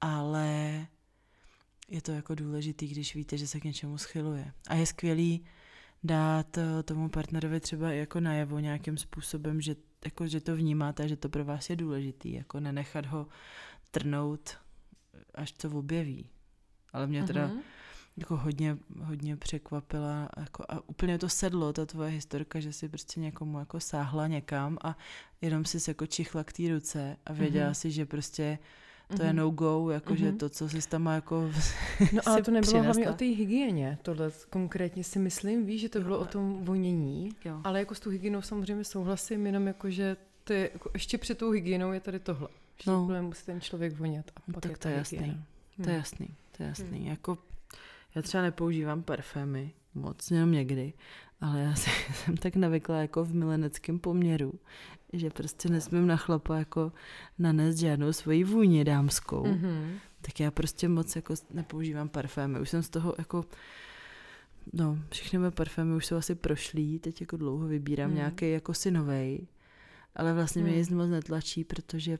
ale 0.00 0.86
je 1.88 2.02
to 2.02 2.12
jako 2.12 2.34
důležitý, 2.34 2.88
když 2.88 3.14
víte, 3.14 3.38
že 3.38 3.46
se 3.46 3.60
k 3.60 3.64
něčemu 3.64 3.98
schyluje. 3.98 4.52
A 4.68 4.74
je 4.74 4.86
skvělý 4.86 5.44
dát 6.04 6.58
eh, 6.58 6.82
tomu 6.82 7.08
partnerovi 7.08 7.60
třeba 7.60 7.92
jako 7.92 8.20
najevo 8.20 8.58
nějakým 8.58 8.96
způsobem, 8.96 9.60
že, 9.60 9.76
jako, 10.04 10.26
že 10.26 10.40
to 10.40 10.56
vnímáte, 10.56 11.08
že 11.08 11.16
to 11.16 11.28
pro 11.28 11.44
vás 11.44 11.70
je 11.70 11.76
důležitý, 11.76 12.32
jako 12.32 12.60
nenechat 12.60 13.06
ho 13.06 13.26
trnout, 13.90 14.56
až 15.34 15.52
to 15.52 15.70
objeví. 15.70 16.30
Ale 16.92 17.06
mě 17.06 17.24
teda 17.24 17.48
uh-huh. 17.48 17.60
jako 18.16 18.36
hodně, 18.36 18.78
hodně 19.02 19.36
překvapila 19.36 20.28
jako, 20.36 20.64
a 20.68 20.88
úplně 20.88 21.18
to 21.18 21.28
sedlo, 21.28 21.72
ta 21.72 21.86
tvoje 21.86 22.10
historka, 22.10 22.60
že 22.60 22.72
si 22.72 22.88
prostě 22.88 23.20
někomu 23.20 23.58
jako 23.58 23.80
sáhla 23.80 24.26
někam 24.26 24.78
a 24.84 24.96
jenom 25.40 25.64
si 25.64 25.80
se 25.80 25.90
jako 25.90 26.06
čichla 26.06 26.44
k 26.44 26.52
té 26.52 26.68
ruce 26.68 27.16
a 27.26 27.32
věděla 27.32 27.70
uh-huh. 27.70 27.74
si, 27.74 27.90
že 27.90 28.06
prostě 28.06 28.58
to 29.16 29.22
je 29.22 29.28
mhm. 29.28 29.36
no-go, 29.36 29.90
jakože 29.90 30.32
mm-hmm. 30.32 30.36
to, 30.36 30.48
co 30.48 30.68
si 30.68 30.88
tam 30.88 31.06
jako 31.06 31.50
No 32.12 32.20
ale 32.26 32.42
to 32.42 32.50
nebylo 32.50 32.82
hlavně 32.82 33.10
o 33.10 33.12
té 33.12 33.24
hygieně, 33.24 33.98
tohle 34.02 34.30
konkrétně 34.50 35.04
si 35.04 35.18
myslím, 35.18 35.66
víš, 35.66 35.80
že 35.80 35.88
to 35.88 36.00
bylo 36.00 36.18
o 36.18 36.24
tom 36.24 36.64
vonění, 36.64 37.30
jo. 37.44 37.60
ale 37.64 37.78
jako 37.78 37.94
s 37.94 38.00
tou 38.00 38.10
hygienou 38.10 38.42
samozřejmě 38.42 38.84
souhlasím, 38.84 39.46
jenom 39.46 39.66
jako, 39.66 39.90
že 39.90 40.16
to 40.44 40.52
je, 40.52 40.70
jako 40.72 40.90
ještě 40.94 41.18
před 41.18 41.38
tou 41.38 41.50
hygienou 41.50 41.92
je 41.92 42.00
tady 42.00 42.18
tohle. 42.18 42.48
Že 42.82 42.90
no. 42.90 43.22
musí 43.22 43.46
ten 43.46 43.60
člověk 43.60 43.98
vonět 43.98 44.32
a 44.36 44.52
pak 44.52 44.62
tak 44.62 44.70
je 44.72 44.78
to 44.78 44.88
je 44.88 44.94
jasný, 44.94 45.18
hmm. 45.18 45.44
to 45.84 45.90
je 45.90 45.96
jasný, 45.96 46.28
to 46.56 46.62
je 46.62 46.68
jasný. 46.68 46.98
Hmm. 46.98 47.08
Jako, 47.08 47.38
já 48.14 48.22
třeba 48.22 48.42
nepoužívám 48.42 49.02
parfémy 49.02 49.72
moc, 49.94 50.30
jenom 50.30 50.52
někdy, 50.52 50.92
ale 51.40 51.60
já 51.60 51.74
jsem 51.74 52.36
tak 52.36 52.56
navykla 52.56 52.96
jako 52.96 53.24
v 53.24 53.34
mileneckém 53.34 53.98
poměru, 53.98 54.52
že 55.12 55.30
prostě 55.30 55.68
nesmím 55.68 56.06
na 56.06 56.16
chlapa 56.16 56.58
jako 56.58 56.92
nanést 57.38 57.78
žádnou 57.78 58.12
svoji 58.12 58.44
vůni 58.44 58.84
dámskou, 58.84 59.44
mm-hmm. 59.44 59.98
tak 60.20 60.40
já 60.40 60.50
prostě 60.50 60.88
moc 60.88 61.16
jako 61.16 61.34
nepoužívám 61.50 62.08
parfémy. 62.08 62.60
Už 62.60 62.70
jsem 62.70 62.82
z 62.82 62.88
toho 62.88 63.14
jako 63.18 63.44
no, 64.72 64.98
všechny 65.10 65.38
moje 65.38 65.50
parfémy 65.50 65.94
už 65.94 66.06
jsou 66.06 66.16
asi 66.16 66.34
prošlý, 66.34 66.98
teď 66.98 67.20
jako 67.20 67.36
dlouho 67.36 67.66
vybírám 67.66 68.10
mm. 68.10 68.16
nějaký 68.16 68.50
jako 68.50 68.74
synovej, 68.74 69.46
ale 70.16 70.32
vlastně 70.32 70.62
mm. 70.62 70.68
mě 70.68 70.78
nic 70.78 70.90
moc 70.90 71.10
netlačí, 71.10 71.64
protože, 71.64 72.18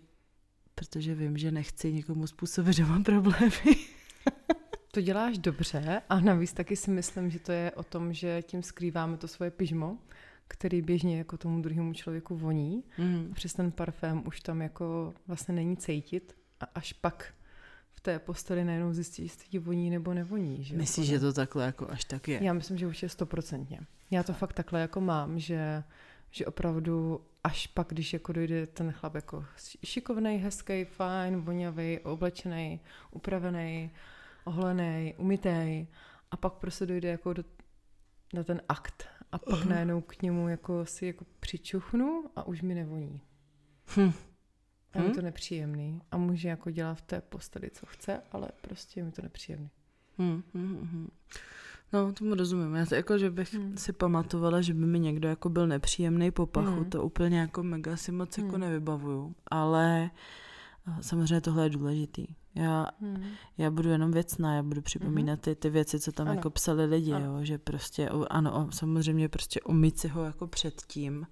protože 0.74 1.14
vím, 1.14 1.36
že 1.36 1.50
nechci 1.50 1.92
někomu 1.92 2.26
způsobit 2.26 2.76
doma 2.76 3.00
problémy. 3.04 3.76
To 4.94 5.00
děláš 5.00 5.38
dobře 5.38 6.02
a 6.08 6.20
navíc 6.20 6.52
taky 6.52 6.76
si 6.76 6.90
myslím, 6.90 7.30
že 7.30 7.38
to 7.38 7.52
je 7.52 7.70
o 7.70 7.82
tom, 7.82 8.12
že 8.12 8.42
tím 8.42 8.62
skrýváme 8.62 9.16
to 9.16 9.28
svoje 9.28 9.50
pyžmo, 9.50 9.98
který 10.48 10.82
běžně 10.82 11.18
jako 11.18 11.36
tomu 11.36 11.62
druhému 11.62 11.92
člověku 11.92 12.36
voní. 12.36 12.84
Mm. 12.98 13.32
Přes 13.34 13.52
ten 13.52 13.72
parfém 13.72 14.22
už 14.26 14.40
tam 14.40 14.62
jako 14.62 15.14
vlastně 15.26 15.54
není 15.54 15.76
cítit 15.76 16.36
a 16.60 16.64
až 16.74 16.92
pak 16.92 17.34
v 17.92 18.00
té 18.00 18.18
posteli 18.18 18.64
najednou 18.64 18.92
zjistí, 18.92 19.22
jestli 19.22 19.48
ti 19.48 19.58
voní 19.58 19.90
nebo 19.90 20.14
nevoní. 20.14 20.64
Že 20.64 20.76
Myslíš, 20.76 21.08
jako, 21.08 21.20
že 21.20 21.20
to 21.20 21.32
takhle 21.32 21.64
jako 21.64 21.90
až 21.90 22.04
tak 22.04 22.28
je? 22.28 22.44
Já 22.44 22.52
myslím, 22.52 22.78
že 22.78 22.86
už 22.86 23.02
je 23.02 23.08
stoprocentně. 23.08 23.80
Já 24.10 24.22
to 24.22 24.32
fakt 24.32 24.52
takhle 24.52 24.80
jako 24.80 25.00
mám, 25.00 25.38
že, 25.38 25.84
že 26.30 26.46
opravdu 26.46 27.20
až 27.44 27.66
pak, 27.66 27.88
když 27.88 28.12
jako 28.12 28.32
dojde 28.32 28.66
ten 28.66 28.92
chlap 28.92 29.14
jako 29.14 29.44
šikovný, 29.84 30.36
hezký, 30.36 30.84
fajn, 30.84 31.36
vonavý, 31.36 31.98
oblečený, 31.98 32.80
upravený, 33.10 33.90
oholený, 34.44 35.14
umytý 35.18 35.86
a 36.30 36.36
pak 36.36 36.52
prostě 36.52 36.86
dojde 36.86 37.08
jako 37.08 37.32
do, 37.32 37.44
na 38.34 38.44
ten 38.44 38.62
akt 38.68 39.06
a 39.32 39.38
pak 39.38 39.58
uh-huh. 39.58 39.68
najednou 39.68 40.00
k 40.00 40.22
němu 40.22 40.48
jako 40.48 40.86
si 40.86 41.06
jako 41.06 41.24
přičuchnu 41.40 42.24
a 42.36 42.46
už 42.46 42.62
mi 42.62 42.74
nevoní. 42.74 43.20
Hm. 43.96 44.12
A 44.92 44.98
je 44.98 45.08
hm? 45.08 45.12
to 45.12 45.22
nepříjemný. 45.22 46.02
A 46.10 46.16
může 46.16 46.48
jako 46.48 46.70
dělat 46.70 46.94
v 46.94 47.02
té 47.02 47.20
posteli, 47.20 47.70
co 47.70 47.86
chce, 47.86 48.22
ale 48.32 48.48
prostě 48.60 49.00
je 49.00 49.04
mi 49.04 49.12
to 49.12 49.22
nepříjemný. 49.22 49.70
Hm, 50.18 50.42
hm, 50.54 50.66
hm. 50.68 50.88
hm. 50.92 51.10
No, 51.92 52.12
tomu 52.12 52.34
rozumím. 52.34 52.74
Já 52.74 52.86
to 52.86 52.94
jako, 52.94 53.18
že 53.18 53.30
bych 53.30 53.54
hmm. 53.54 53.76
si 53.76 53.92
pamatovala, 53.92 54.60
že 54.60 54.74
by 54.74 54.86
mi 54.86 55.00
někdo 55.00 55.28
jako 55.28 55.48
byl 55.48 55.66
nepříjemný 55.66 56.30
po 56.30 56.46
pachu, 56.46 56.70
hmm. 56.70 56.90
to 56.90 57.02
úplně 57.02 57.38
jako 57.38 57.62
mega 57.62 57.96
si 57.96 58.12
moc 58.12 58.38
jako 58.38 58.50
hmm. 58.50 58.60
nevybavuju. 58.60 59.34
Ale 59.46 60.10
samozřejmě 61.00 61.40
tohle 61.40 61.66
je 61.66 61.70
důležitý. 61.70 62.26
Já, 62.56 62.86
hmm. 63.00 63.24
já 63.58 63.70
budu 63.70 63.90
jenom 63.90 64.10
věcná, 64.10 64.54
já 64.54 64.62
budu 64.62 64.82
připomínat 64.82 65.40
ty, 65.40 65.54
ty 65.54 65.70
věci, 65.70 66.00
co 66.00 66.12
tam 66.12 66.28
ano. 66.28 66.36
jako 66.36 66.50
psali 66.50 66.84
lidi, 66.84 67.10
jo, 67.10 67.38
že 67.42 67.58
prostě, 67.58 68.08
ano, 68.30 68.68
samozřejmě 68.72 69.28
prostě 69.28 69.60
umít 69.60 69.98
si 69.98 70.08
ho 70.08 70.24
jako 70.24 70.46
předtím 70.46 71.26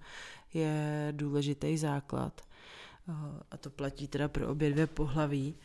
je 0.53 1.07
důležitý 1.11 1.77
základ. 1.77 2.41
A 3.51 3.57
to 3.57 3.69
platí 3.69 4.07
teda 4.07 4.27
pro 4.27 4.49
obě 4.49 4.71
dvě 4.71 4.87
pohlaví. 4.87 5.55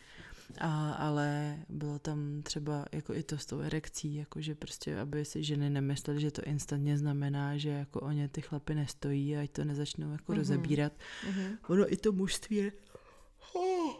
A, 0.61 0.91
ale 0.91 1.57
bylo 1.69 1.99
tam 1.99 2.41
třeba 2.43 2.85
jako 2.91 3.13
i 3.13 3.23
to 3.23 3.37
s 3.37 3.45
tou 3.45 3.59
erekcí, 3.59 4.15
jako 4.15 4.41
že 4.41 4.55
prostě, 4.55 4.99
aby 4.99 5.25
si 5.25 5.43
ženy 5.43 5.69
nemyslely, 5.69 6.21
že 6.21 6.31
to 6.31 6.41
instantně 6.41 6.97
znamená, 6.97 7.57
že 7.57 7.69
jako 7.69 7.99
o 7.99 8.11
ně 8.11 8.27
ty 8.27 8.41
chlapy 8.41 8.75
nestojí 8.75 9.37
a 9.37 9.41
ať 9.41 9.51
to 9.51 9.65
nezačnou 9.65 10.11
jako 10.11 10.31
mm-hmm. 10.31 10.37
rozebírat. 10.37 10.93
Mm-hmm. 10.93 11.57
Ono 11.67 11.93
i 11.93 11.97
to 11.97 12.11
mužství 12.11 12.55
je... 12.55 12.71
Oh. 13.53 13.93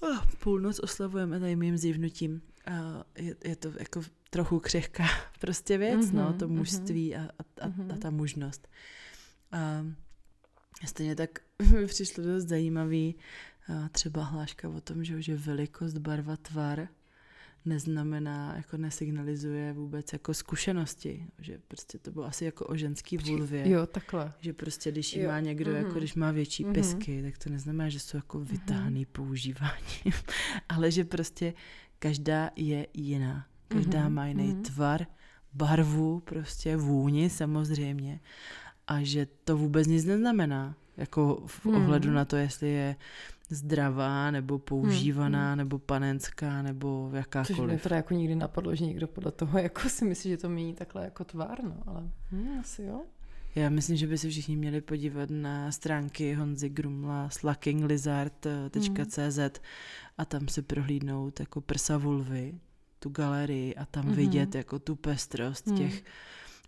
Oh, 0.00 0.26
půlnoc 0.42 0.78
oslavujeme 0.78 1.40
tady 1.40 1.56
mým 1.56 1.76
zívnutím. 1.76 2.42
A 2.66 3.04
je, 3.16 3.36
je 3.44 3.56
to 3.56 3.72
jako 3.78 4.02
trochu 4.30 4.60
křehká 4.60 5.04
prostě 5.40 5.78
věc, 5.78 6.00
mm-hmm, 6.00 6.14
no, 6.14 6.32
to 6.32 6.48
mhm. 6.48 6.56
mužství 6.56 7.14
mm-hmm. 7.14 7.28
a, 7.38 7.64
a, 7.64 7.66
a, 7.66 7.94
a 7.94 7.96
ta 7.96 8.10
mužnost. 8.10 8.68
A 9.52 9.86
stejně 10.86 11.16
tak 11.16 11.38
mi 11.72 11.86
přišlo 11.86 12.24
dost 12.24 12.44
zajímavý 12.44 13.14
a 13.68 13.88
třeba 13.88 14.24
hláška 14.24 14.68
o 14.68 14.80
tom, 14.80 15.04
že, 15.04 15.22
že 15.22 15.36
velikost, 15.36 15.98
barva, 15.98 16.36
tvar 16.36 16.88
neznamená, 17.68 18.54
jako 18.56 18.76
nesignalizuje 18.76 19.72
vůbec 19.72 20.12
jako 20.12 20.34
zkušenosti, 20.34 21.26
že 21.38 21.58
prostě 21.68 21.98
to 21.98 22.10
bylo 22.10 22.24
asi 22.24 22.44
jako 22.44 22.66
o 22.66 22.76
ženský 22.76 23.18
vulvě. 23.18 23.70
Jo, 23.70 23.86
takhle. 23.86 24.32
Že 24.40 24.52
prostě, 24.52 24.92
když 24.92 25.16
jo. 25.16 25.28
má 25.28 25.40
někdo, 25.40 25.72
mm-hmm. 25.72 25.76
jako 25.76 25.88
mhm. 25.88 25.98
když 25.98 26.14
má 26.14 26.30
větší 26.30 26.64
mm-hmm. 26.64 26.72
pisky, 26.72 27.22
tak 27.22 27.38
to 27.38 27.50
neznamená, 27.50 27.88
že 27.88 28.00
jsou 28.00 28.16
jako 28.16 28.40
vytáhaný 28.40 29.04
mm-hmm. 29.04 29.12
používání, 29.12 30.12
ale 30.68 30.90
že 30.90 31.04
prostě 31.04 31.54
každá 31.98 32.50
je 32.56 32.86
jiná. 32.94 33.46
Každá 33.68 34.00
mm-hmm. 34.00 34.12
má 34.12 34.26
jiný 34.26 34.54
mm-hmm. 34.54 34.62
tvar, 34.62 35.06
barvu, 35.54 36.20
prostě 36.20 36.76
vůni 36.76 37.30
samozřejmě 37.30 38.20
a 38.88 39.02
že 39.02 39.26
to 39.44 39.56
vůbec 39.56 39.86
nic 39.86 40.04
neznamená, 40.04 40.74
jako 40.96 41.42
v 41.46 41.64
mm. 41.64 41.74
ohledu 41.74 42.10
na 42.10 42.24
to, 42.24 42.36
jestli 42.36 42.68
je 42.68 42.96
zdravá, 43.50 44.30
nebo 44.30 44.58
používaná, 44.58 45.48
hmm. 45.48 45.58
nebo 45.58 45.78
panenská, 45.78 46.62
nebo 46.62 47.10
jakákoliv. 47.14 47.56
Což 47.56 47.66
mě 47.66 47.78
teda 47.78 47.96
jako 47.96 48.14
nikdy 48.14 48.34
napadlo, 48.34 48.74
že 48.74 48.86
někdo 48.86 49.06
podle 49.06 49.32
toho 49.32 49.58
jako 49.58 49.88
si 49.88 50.04
myslí, 50.04 50.30
že 50.30 50.36
to 50.36 50.48
mění 50.48 50.74
takhle 50.74 51.04
jako 51.04 51.24
tvár, 51.24 51.64
no, 51.64 51.76
ale 51.86 52.02
hm, 52.32 52.58
asi 52.60 52.82
jo. 52.82 53.02
Já 53.54 53.70
myslím, 53.70 53.96
že 53.96 54.06
by 54.06 54.18
se 54.18 54.28
všichni 54.28 54.56
měli 54.56 54.80
podívat 54.80 55.30
na 55.30 55.72
stránky 55.72 56.34
Honzy 56.34 56.68
Grumla 56.68 57.30
slackinglizard.cz 57.30 59.60
a 60.18 60.24
tam 60.24 60.48
si 60.48 60.62
prohlídnout 60.62 61.40
jako 61.40 61.60
prsa 61.60 61.96
vulvy, 61.96 62.54
tu 62.98 63.08
galerii 63.08 63.74
a 63.74 63.84
tam 63.84 64.04
mm-hmm. 64.04 64.14
vidět 64.14 64.54
jako 64.54 64.78
tu 64.78 64.96
pestrost 64.96 65.66
mm. 65.66 65.76
těch 65.76 66.04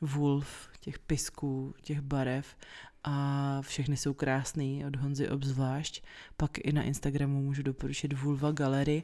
vulv, 0.00 0.68
těch 0.80 0.98
pisků, 0.98 1.74
těch 1.82 2.00
barev 2.00 2.56
a 3.04 3.58
všechny 3.62 3.96
jsou 3.96 4.14
krásný, 4.14 4.84
od 4.86 4.96
Honzy 4.96 5.28
obzvlášť. 5.28 6.04
Pak 6.36 6.58
i 6.58 6.72
na 6.72 6.82
Instagramu 6.82 7.42
můžu 7.42 7.62
doporučit 7.62 8.12
Vulva 8.12 8.52
Gallery 8.52 9.02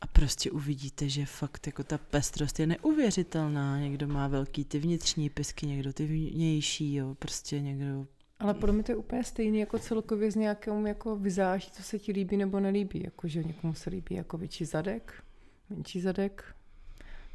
a 0.00 0.06
prostě 0.06 0.50
uvidíte, 0.50 1.08
že 1.08 1.26
fakt 1.26 1.66
jako 1.66 1.84
ta 1.84 1.98
pestrost 1.98 2.60
je 2.60 2.66
neuvěřitelná. 2.66 3.80
Někdo 3.80 4.08
má 4.08 4.28
velký 4.28 4.64
ty 4.64 4.78
vnitřní 4.78 5.30
pisky, 5.30 5.66
někdo 5.66 5.92
ty 5.92 6.06
vnější, 6.06 6.94
jo, 6.94 7.14
prostě 7.18 7.60
někdo 7.60 8.06
ale 8.38 8.54
podle 8.54 8.74
mě 8.74 8.82
to 8.82 8.92
je 8.92 8.96
úplně 8.96 9.24
stejný 9.24 9.58
jako 9.58 9.78
celkově 9.78 10.30
s 10.30 10.34
nějakým 10.34 10.86
jako 10.86 11.16
vyzáží, 11.16 11.70
co 11.70 11.82
se 11.82 11.98
ti 11.98 12.12
líbí 12.12 12.36
nebo 12.36 12.60
nelíbí. 12.60 13.02
Jako, 13.04 13.28
že 13.28 13.44
někomu 13.44 13.74
se 13.74 13.90
líbí 13.90 14.14
jako 14.14 14.38
větší 14.38 14.64
zadek, 14.64 15.24
menší 15.70 16.00
zadek, 16.00 16.44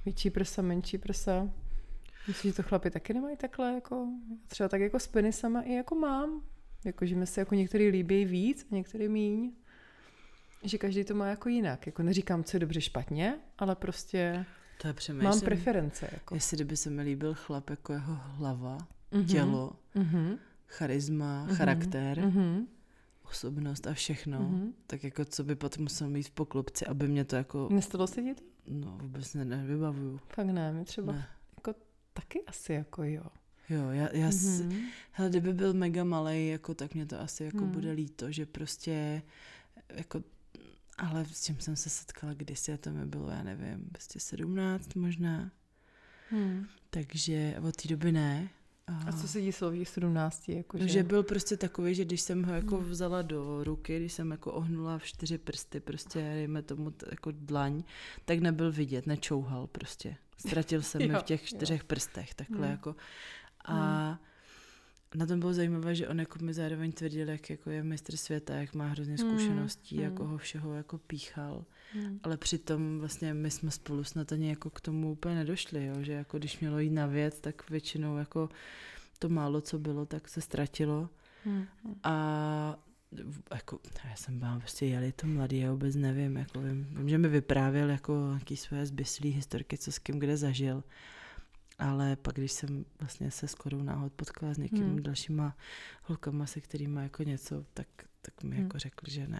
větší 0.05 0.29
prsa, 0.29 0.61
menší 0.61 0.97
prsa. 0.97 1.49
Myslíš, 2.27 2.53
že 2.53 2.55
to 2.55 2.63
chlapi 2.63 2.89
taky 2.89 3.13
nemají 3.13 3.37
takhle, 3.37 3.73
jako, 3.73 4.07
třeba 4.47 4.69
tak 4.69 4.81
jako 4.81 4.99
s 4.99 5.07
penisama 5.07 5.61
i 5.61 5.73
jako 5.73 5.95
mám. 5.95 6.41
Jako, 6.85 7.05
že 7.05 7.15
mi 7.15 7.27
se 7.27 7.41
jako 7.41 7.55
některý 7.55 7.87
líbí 7.87 8.25
víc 8.25 8.67
a 8.71 8.75
některý 8.75 9.09
míň. 9.09 9.51
Že 10.63 10.77
každý 10.77 11.03
to 11.03 11.15
má 11.15 11.27
jako 11.27 11.49
jinak. 11.49 11.85
Jako 11.85 12.03
neříkám, 12.03 12.43
co 12.43 12.55
je 12.55 12.59
dobře 12.59 12.81
špatně, 12.81 13.39
ale 13.57 13.75
prostě 13.75 14.45
to 14.81 14.87
je 14.87 15.13
mám 15.13 15.41
preference. 15.41 16.09
Jako. 16.11 16.35
Jestli 16.35 16.57
kdyby 16.57 16.77
se 16.77 16.89
mi 16.89 17.01
líbil 17.01 17.33
chlap 17.33 17.69
jako 17.69 17.93
jeho 17.93 18.15
hlava, 18.15 18.77
mm-hmm. 19.11 19.25
tělo, 19.25 19.73
mm-hmm. 19.95 20.37
charisma, 20.67 21.45
mm-hmm. 21.47 21.55
charakter, 21.55 22.19
mm-hmm. 22.19 22.65
osobnost 23.25 23.87
a 23.87 23.93
všechno, 23.93 24.39
mm-hmm. 24.39 24.71
tak 24.87 25.03
jako 25.03 25.25
co 25.25 25.43
by 25.43 25.55
potom 25.55 25.83
musel 25.83 26.09
mít 26.09 26.23
v 26.23 26.31
poklopci, 26.31 26.85
aby 26.85 27.07
mě 27.07 27.25
to 27.25 27.35
jako... 27.35 27.69
Nestalo 27.71 28.07
se 28.07 28.21
ti 28.21 28.35
to? 28.35 28.43
No, 28.67 28.97
vůbec 29.01 29.33
ne, 29.33 29.45
nevybavuju. 29.45 30.17
Fakt 30.17 30.47
ne, 30.47 30.73
mi 30.73 30.85
třeba 30.85 31.13
ne. 31.13 31.27
Taky 32.13 32.43
asi 32.47 32.73
jako 32.73 33.03
jo. 33.03 33.23
Jo, 33.69 33.89
já, 33.89 34.09
já 34.15 34.29
mm-hmm. 34.29 34.85
hele, 35.11 35.29
kdyby 35.29 35.53
byl 35.53 35.73
mega 35.73 36.03
malý, 36.03 36.47
jako, 36.47 36.73
tak 36.73 36.93
mě 36.93 37.05
to 37.05 37.19
asi 37.19 37.43
jako 37.43 37.57
mm. 37.57 37.71
bude 37.71 37.91
líto, 37.91 38.31
že 38.31 38.45
prostě 38.45 39.21
jako, 39.89 40.23
ale 40.97 41.25
s 41.25 41.45
čím 41.45 41.59
jsem 41.59 41.75
se 41.75 41.89
setkala 41.89 42.33
kdysi, 42.33 42.77
to 42.77 42.91
mi 42.91 43.05
bylo, 43.05 43.29
já 43.29 43.43
nevím, 43.43 43.89
prostě 43.91 44.19
sedmnáct 44.19 44.95
možná. 44.95 45.51
Hmm. 46.29 46.65
takže 46.89 47.55
od 47.67 47.75
té 47.75 47.87
doby 47.87 48.11
ne. 48.11 48.49
A 49.07 49.11
co 49.11 49.27
se 49.27 49.41
dělo 49.41 49.71
v 49.71 49.89
17? 49.89 50.49
Jako, 50.49 50.77
že... 50.77 50.87
že 50.87 51.03
byl 51.03 51.23
prostě 51.23 51.57
takový, 51.57 51.95
že 51.95 52.05
když 52.05 52.21
jsem 52.21 52.43
ho 52.43 52.53
jako 52.53 52.77
hmm. 52.77 52.89
vzala 52.89 53.21
do 53.21 53.63
ruky, 53.63 53.99
když 53.99 54.13
jsem 54.13 54.31
jako 54.31 54.51
ohnula 54.51 54.97
v 54.97 55.03
čtyři 55.03 55.37
prsty, 55.37 55.79
prostě 55.79 56.19
dejme 56.19 56.61
tomu 56.61 56.91
t- 56.91 57.05
jako 57.11 57.31
dlaň, 57.35 57.83
tak 58.25 58.39
nebyl 58.39 58.71
vidět, 58.71 59.07
nečouhal 59.07 59.67
prostě. 59.67 60.15
Ztratil 60.37 60.81
jsem 60.81 61.01
mi 61.07 61.15
v 61.19 61.23
těch 61.23 61.43
čtyřech 61.43 61.81
jo. 61.81 61.85
prstech, 61.87 62.33
takhle 62.33 62.67
hmm. 62.67 62.71
jako. 62.71 62.95
A 63.65 64.07
hmm 64.07 64.17
na 65.15 65.25
tom 65.25 65.39
bylo 65.39 65.53
zajímavé, 65.53 65.95
že 65.95 66.07
on 66.07 66.19
jako 66.19 66.39
mi 66.45 66.53
zároveň 66.53 66.91
tvrdil, 66.91 67.29
jak 67.29 67.49
jako 67.49 67.69
je 67.69 67.83
mistr 67.83 68.17
světa, 68.17 68.55
jak 68.55 68.73
má 68.73 68.87
hrozně 68.87 69.15
hmm, 69.15 69.29
zkušeností, 69.29 69.97
mm, 69.97 70.03
jako 70.03 70.27
ho 70.27 70.37
všeho 70.37 70.73
jako 70.73 70.97
píchal. 70.97 71.65
Mm. 71.95 72.19
Ale 72.23 72.37
přitom 72.37 72.99
vlastně 72.99 73.33
my 73.33 73.51
jsme 73.51 73.71
spolu 73.71 74.03
snad 74.03 74.31
ani 74.31 74.49
jako 74.49 74.69
k 74.69 74.81
tomu 74.81 75.11
úplně 75.11 75.35
nedošli, 75.35 75.85
jo? 75.85 75.95
že 75.99 76.13
jako 76.13 76.37
když 76.37 76.59
mělo 76.59 76.79
jít 76.79 76.89
na 76.89 77.07
věc, 77.07 77.39
tak 77.39 77.69
většinou 77.69 78.17
jako 78.17 78.49
to 79.19 79.29
málo, 79.29 79.61
co 79.61 79.79
bylo, 79.79 80.05
tak 80.05 80.29
se 80.29 80.41
ztratilo. 80.41 81.09
Mm. 81.45 81.65
A 82.03 82.79
jako, 83.53 83.79
já 84.09 84.15
jsem 84.15 84.39
byla 84.39 84.59
prostě 84.59 84.85
jeli 84.85 85.11
to 85.11 85.27
mladý, 85.27 85.59
já 85.59 85.71
vůbec 85.71 85.95
nevím, 85.95 86.37
jako 86.37 86.61
vím, 86.61 86.87
vím, 86.91 87.09
že 87.09 87.17
mi 87.17 87.27
vyprávěl 87.27 87.89
jako 87.89 88.27
nějaký 88.27 88.57
své 88.57 88.85
zbyslý 88.85 89.29
historky, 89.29 89.77
co 89.77 89.91
s 89.91 89.99
kým 89.99 90.19
kde 90.19 90.37
zažil. 90.37 90.83
Ale 91.81 92.15
pak, 92.15 92.35
když 92.35 92.51
jsem 92.51 92.85
vlastně 92.99 93.31
se 93.31 93.47
skoro 93.47 93.83
náhod 93.83 94.13
potkala 94.13 94.53
s 94.53 94.57
někým 94.57 94.85
hmm. 94.85 95.03
dalšíma 95.03 95.55
holkama, 96.03 96.45
se 96.45 96.61
kterými 96.61 96.99
jako 97.03 97.23
něco, 97.23 97.65
tak, 97.73 97.87
tak 98.21 98.43
mi 98.43 98.55
hmm. 98.55 98.63
jako 98.63 98.79
řekli, 98.79 99.11
že 99.11 99.27
ne. 99.27 99.39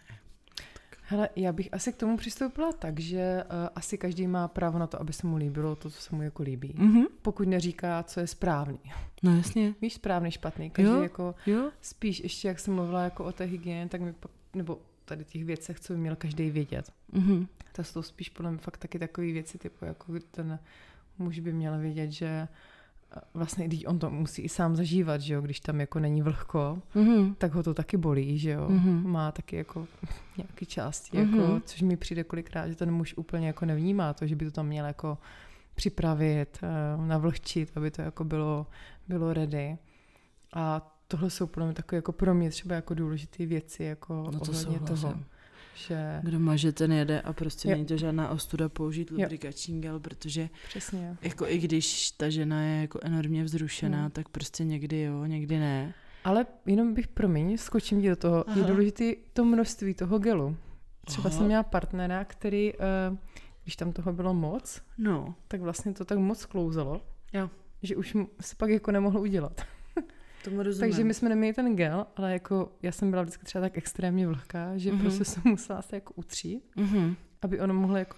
Hele, 1.11 1.29
já 1.35 1.53
bych 1.53 1.69
asi 1.71 1.93
k 1.93 1.97
tomu 1.97 2.17
přistoupila 2.17 2.71
tak, 2.73 2.99
že 2.99 3.43
uh, 3.43 3.69
asi 3.75 3.97
každý 3.97 4.27
má 4.27 4.47
právo 4.47 4.79
na 4.79 4.87
to, 4.87 5.01
aby 5.01 5.13
se 5.13 5.27
mu 5.27 5.35
líbilo 5.35 5.75
to, 5.75 5.89
co 5.89 6.01
se 6.01 6.15
mu 6.15 6.21
jako 6.21 6.43
líbí. 6.43 6.73
Mm-hmm. 6.73 7.05
Pokud 7.21 7.47
neříká, 7.47 8.03
co 8.03 8.19
je 8.19 8.27
správný. 8.27 8.79
No 9.23 9.37
jasně. 9.37 9.75
Víš, 9.81 9.93
správný, 9.93 10.31
špatný. 10.31 10.69
Každý 10.69 10.91
jo, 10.91 11.01
jako 11.01 11.35
jo. 11.45 11.71
spíš, 11.81 12.19
ještě 12.19 12.47
jak 12.47 12.59
jsem 12.59 12.73
mluvila 12.73 13.03
jako 13.03 13.25
o 13.25 13.31
té 13.31 13.43
hygieně, 13.43 13.89
tak 13.89 14.01
mi 14.01 14.13
pak, 14.13 14.31
nebo 14.53 14.81
tady 15.05 15.25
těch 15.25 15.45
věcech, 15.45 15.79
co 15.79 15.93
by 15.93 15.99
měl 15.99 16.15
každý 16.15 16.49
vědět. 16.49 16.91
Mm-hmm. 17.13 17.47
To 17.71 17.83
jsou 17.83 18.01
spíš 18.01 18.29
podle 18.29 18.51
mě 18.51 18.59
fakt 18.59 18.77
taky 18.77 18.99
takové 18.99 19.31
věci, 19.31 19.57
typu 19.57 19.85
jako 19.85 20.13
ten 20.31 20.59
muž 21.17 21.39
by 21.39 21.53
měl 21.53 21.79
vědět, 21.79 22.11
že 22.11 22.25
eh, 22.27 23.19
vlastně, 23.33 23.67
když 23.67 23.85
on 23.85 23.99
to 23.99 24.09
musí 24.09 24.41
i 24.41 24.49
sám 24.49 24.75
zažívat, 24.75 25.21
že 25.21 25.33
jo, 25.33 25.41
když 25.41 25.59
tam 25.59 25.79
jako 25.79 25.99
není 25.99 26.21
vlhko, 26.21 26.81
mm-hmm. 26.95 27.35
tak 27.35 27.53
ho 27.53 27.63
to 27.63 27.73
taky 27.73 27.97
bolí, 27.97 28.39
že 28.39 28.51
jo, 28.51 28.67
mm-hmm. 28.69 29.05
má 29.05 29.31
taky 29.31 29.55
jako 29.55 29.87
nějaký 30.37 30.65
části, 30.65 31.17
mm-hmm. 31.17 31.39
jako, 31.39 31.61
což 31.65 31.81
mi 31.81 31.97
přijde 31.97 32.23
kolikrát, 32.23 32.67
že 32.67 32.75
ten 32.75 32.91
muž 32.91 33.13
úplně 33.17 33.47
jako 33.47 33.65
nevnímá 33.65 34.13
to, 34.13 34.27
že 34.27 34.35
by 34.35 34.45
to 34.45 34.51
tam 34.51 34.67
měl 34.67 34.85
jako 34.85 35.17
připravit, 35.75 36.59
eh, 36.63 37.07
navlhčit, 37.07 37.71
aby 37.75 37.91
to 37.91 38.01
jako 38.01 38.23
bylo, 38.23 38.67
bylo 39.07 39.33
ready. 39.33 39.77
A 40.53 40.91
tohle 41.07 41.29
jsou 41.29 41.47
pro 41.47 41.65
mě 41.65 41.73
takové 41.73 41.97
jako 41.97 42.11
pro 42.11 42.33
mě 42.33 42.49
třeba 42.49 42.75
jako 42.75 42.93
důležité 42.93 43.45
věci, 43.45 43.83
jako 43.83 44.13
no 44.33 44.39
to 44.39 44.51
ohledně 44.51 44.79
toho 44.79 45.15
že... 45.87 46.19
Kdo 46.23 46.39
maže, 46.39 46.71
ten 46.71 46.91
jede 46.91 47.21
a 47.21 47.33
prostě 47.33 47.69
jo. 47.69 47.71
není 47.75 47.85
to 47.85 47.97
žádná 47.97 48.29
ostuda 48.29 48.69
použít 48.69 49.11
lubrikační 49.11 49.81
gel, 49.81 49.99
protože 49.99 50.49
Přesně. 50.67 51.17
jako 51.21 51.47
i 51.47 51.57
když 51.57 52.11
ta 52.11 52.29
žena 52.29 52.63
je 52.63 52.81
jako 52.81 52.99
enormně 53.01 53.43
vzrušená, 53.43 54.01
hmm. 54.01 54.11
tak 54.11 54.29
prostě 54.29 54.63
někdy 54.63 55.01
jo, 55.01 55.25
někdy 55.25 55.59
ne. 55.59 55.93
Ale 56.23 56.45
jenom 56.65 56.93
bych, 56.93 57.07
promiň, 57.07 57.57
skočím 57.57 58.01
ti 58.01 58.09
do 58.09 58.15
toho, 58.15 58.49
Aha. 58.49 58.59
je 58.59 58.63
důležité 58.63 59.13
to 59.33 59.45
množství 59.45 59.93
toho 59.93 60.19
gelu. 60.19 60.57
Třeba 61.05 61.29
Aha. 61.29 61.37
jsem 61.37 61.45
měla 61.45 61.63
partnera, 61.63 62.25
který, 62.25 62.73
uh, 62.73 63.17
když 63.63 63.75
tam 63.75 63.91
toho 63.91 64.13
bylo 64.13 64.33
moc, 64.33 64.81
no. 64.97 65.35
tak 65.47 65.61
vlastně 65.61 65.93
to 65.93 66.05
tak 66.05 66.17
moc 66.17 66.45
klouzalo, 66.45 67.01
jo. 67.33 67.49
že 67.83 67.95
už 67.95 68.17
se 68.41 68.55
pak 68.55 68.69
jako 68.69 68.91
nemohlo 68.91 69.21
udělat. 69.21 69.61
Tomu 70.43 70.63
rozumím. 70.63 70.91
Takže 70.91 71.03
my 71.03 71.13
jsme 71.13 71.29
neměli 71.29 71.53
ten 71.53 71.75
gel, 71.75 72.07
ale 72.15 72.33
jako 72.33 72.71
já 72.81 72.91
jsem 72.91 73.09
byla 73.09 73.21
vždycky 73.21 73.45
třeba 73.45 73.61
tak 73.61 73.77
extrémně 73.77 74.27
vlhká, 74.27 74.77
že 74.77 74.91
mm-hmm. 74.91 74.99
prostě 75.01 75.25
jsem 75.25 75.43
musela 75.45 75.81
se 75.81 75.95
jako 75.95 76.13
utřít, 76.13 76.63
mm-hmm. 76.77 77.15
aby 77.41 77.59
ono 77.59 77.73
mohlo 77.73 77.97
jako 77.97 78.15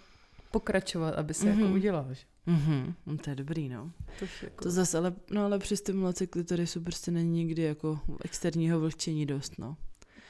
pokračovat, 0.51 1.15
aby 1.15 1.33
se 1.33 1.45
mm-hmm. 1.45 1.49
jako 1.49 1.61
mhm. 1.61 1.73
udělal. 1.73 2.13
Že? 2.13 2.23
Mm-hmm. 2.47 2.93
No, 3.05 3.17
to 3.17 3.29
je 3.29 3.35
dobrý, 3.35 3.69
no. 3.69 3.91
To, 4.19 4.25
jako... 4.41 4.63
to 4.63 4.71
zase, 4.71 4.97
ale, 4.97 5.13
no, 5.31 5.45
ale 5.45 5.59
při 5.59 5.77
stimulaci 5.77 6.27
klitorisu 6.27 6.81
prostě 6.81 7.11
není 7.11 7.31
nikdy 7.31 7.61
jako 7.61 7.99
externího 8.25 8.79
vlhčení 8.79 9.25
dost, 9.25 9.59
no. 9.59 9.77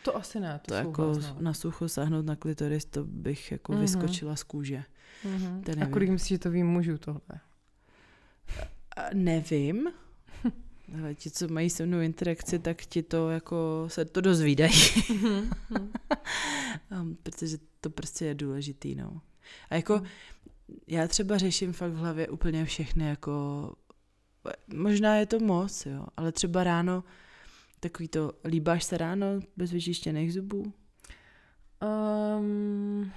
To 0.04 0.16
asi 0.18 0.40
ne, 0.40 0.60
to, 0.66 0.68
to 0.68 0.74
jako 0.74 1.14
na 1.40 1.54
sucho 1.54 1.90
sáhnout 1.90 2.26
na 2.26 2.36
klitoris, 2.36 2.86
to 2.86 3.04
bych 3.04 3.52
jako 3.52 3.74
mm-hmm. 3.74 3.80
vyskočila 3.80 4.36
z 4.36 4.44
kůže. 4.44 4.84
Mm-hmm. 5.26 5.84
A 5.84 5.86
kolik 5.86 6.10
myslíš, 6.10 6.30
že 6.30 6.40
to 6.40 6.52
vím 6.52 6.68
mužů 6.68 6.98
tohle? 6.98 7.40
A 8.98 9.02
nevím, 9.14 9.90
ale 11.00 11.16
ti, 11.16 11.32
co 11.32 11.48
mají 11.48 11.70
se 11.70 11.86
mnou 11.86 12.00
interakci, 12.00 12.60
tak 12.60 12.86
ti 12.86 13.04
to 13.04 13.30
jako 13.30 13.86
se 13.88 14.06
to 14.06 14.22
dozvídají. 14.22 14.74
Mhm, 15.10 15.50
mhm. 15.70 15.92
um, 17.02 17.16
protože 17.24 17.58
to 17.82 17.90
prostě 17.90 18.26
je 18.26 18.36
důležitý, 18.36 18.96
no. 18.96 19.22
A 19.70 19.76
jako 19.76 19.96
mhm. 19.96 20.06
já 20.88 21.08
třeba 21.08 21.38
řeším 21.38 21.74
fakt 21.74 21.92
v 21.92 21.98
hlavě 21.98 22.28
úplně 22.28 22.66
všechny 22.66 23.08
jako 23.08 23.32
možná 24.74 25.16
je 25.16 25.26
to 25.26 25.40
moc, 25.40 25.86
jo, 25.86 26.06
ale 26.18 26.32
třeba 26.32 26.64
ráno 26.64 27.04
takový 27.84 28.08
to, 28.08 28.34
líbáš 28.46 28.84
se 28.84 28.98
ráno 28.98 29.28
bez 29.58 29.72
vyčištěných 29.72 30.34
zubů? 30.34 30.74
Um, 31.84 33.12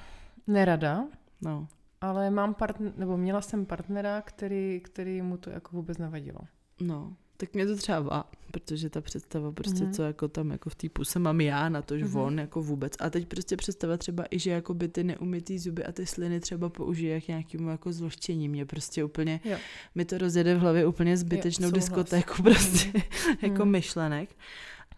nerada. 0.47 1.09
No. 1.43 1.69
Ale 2.01 2.31
mám 2.31 2.55
partner, 2.55 2.93
nebo 2.97 3.17
měla 3.17 3.43
jsem 3.43 3.67
partnera, 3.67 4.23
který, 4.23 4.81
který 4.81 5.23
mu 5.23 5.37
to 5.37 5.51
jako 5.51 5.77
vůbec 5.77 5.99
nevadilo. 5.99 6.41
No, 6.81 7.17
tak 7.37 7.55
mě 7.55 7.67
to 7.67 7.77
třeba 7.77 8.01
vá, 8.01 8.31
protože 8.51 8.91
ta 8.91 9.01
představa 9.01 9.53
prostě, 9.53 9.85
mm-hmm. 9.85 9.93
co 9.93 10.03
jako 10.03 10.29
tam 10.29 10.51
jako 10.51 10.71
v 10.71 10.75
té 10.75 10.89
puse 10.89 11.19
mám 11.19 11.41
já, 11.41 11.69
na 11.69 11.83
tož 11.83 12.03
mm-hmm. 12.03 12.21
on 12.21 12.39
jako 12.39 12.63
vůbec. 12.63 12.93
A 13.01 13.11
teď 13.11 13.27
prostě 13.27 13.57
představa 13.57 13.97
třeba 13.97 14.25
i, 14.31 14.39
že 14.39 14.51
jako 14.51 14.75
by 14.75 14.89
ty 14.89 15.05
neumytý 15.05 15.59
zuby 15.59 15.85
a 15.85 15.93
ty 15.93 16.07
sliny 16.07 16.41
třeba 16.41 16.69
použije 16.69 17.15
jak 17.15 17.29
nějakému 17.29 17.69
jako 17.69 17.93
zloštění. 17.93 18.49
Mě 18.49 18.67
prostě 18.67 19.05
úplně, 19.05 19.41
jo. 19.45 19.57
mi 19.95 20.05
to 20.05 20.19
rozjede 20.19 20.55
v 20.55 20.59
hlavě 20.59 20.87
úplně 20.87 21.17
zbytečnou 21.17 21.67
jo, 21.67 21.73
diskotéku 21.73 22.35
prostě 22.43 22.99
mm-hmm. 22.99 23.37
jako 23.43 23.65
mm. 23.65 23.71
myšlenek. 23.71 24.37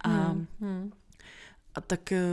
A 0.01 0.35
mm-hmm 0.35 0.91
a 1.75 1.81
tak 1.81 2.13
eh, 2.13 2.25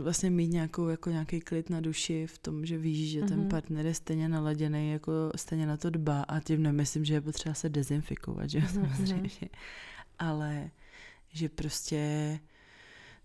vlastně 0.00 0.30
mít 0.30 0.48
nějakou, 0.48 0.88
jako 0.88 1.10
nějaký 1.10 1.40
klid 1.40 1.70
na 1.70 1.80
duši 1.80 2.26
v 2.26 2.38
tom, 2.38 2.66
že 2.66 2.78
víš, 2.78 3.10
že 3.10 3.22
ten 3.22 3.40
mm-hmm. 3.40 3.48
partner 3.48 3.86
je 3.86 3.94
stejně 3.94 4.28
naladěný, 4.28 4.92
jako 4.92 5.12
stejně 5.36 5.66
na 5.66 5.76
to 5.76 5.90
dbá 5.90 6.22
a 6.22 6.40
tím 6.40 6.62
nemyslím, 6.62 7.04
že 7.04 7.14
je 7.14 7.20
potřeba 7.20 7.54
se 7.54 7.68
dezinfikovat, 7.68 8.50
že 8.50 8.58
mm-hmm. 8.58 8.72
samozřejmě. 8.72 9.48
Ale 10.18 10.70
že 11.28 11.48
prostě 11.48 12.40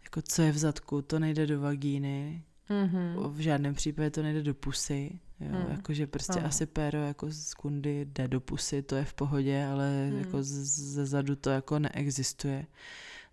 jako 0.04 0.22
co 0.22 0.42
je 0.42 0.52
v 0.52 0.58
zadku, 0.58 1.02
to 1.02 1.20
nejde 1.20 1.48
do 1.48 1.62
vagíny, 1.62 2.44
mm-hmm. 2.70 3.32
v 3.32 3.40
žádném 3.40 3.76
případě 3.76 4.10
to 4.10 4.24
nejde 4.24 4.44
do 4.44 4.54
pusy, 4.54 5.20
jo, 5.40 5.50
mm. 5.50 5.72
jakože 5.72 6.08
prostě 6.08 6.40
Aha. 6.40 6.48
asi 6.48 6.66
péro 6.66 6.98
jako 6.98 7.28
z 7.30 7.54
kundy 7.54 8.06
jde 8.06 8.28
do 8.28 8.42
pusy, 8.42 8.82
to 8.82 8.96
je 8.96 9.06
v 9.06 9.14
pohodě, 9.14 9.66
ale 9.66 10.10
mm. 10.12 10.18
jako 10.18 10.38
ze 10.42 11.06
zadu 11.06 11.36
to 11.36 11.50
jako 11.50 11.80
neexistuje 11.80 12.66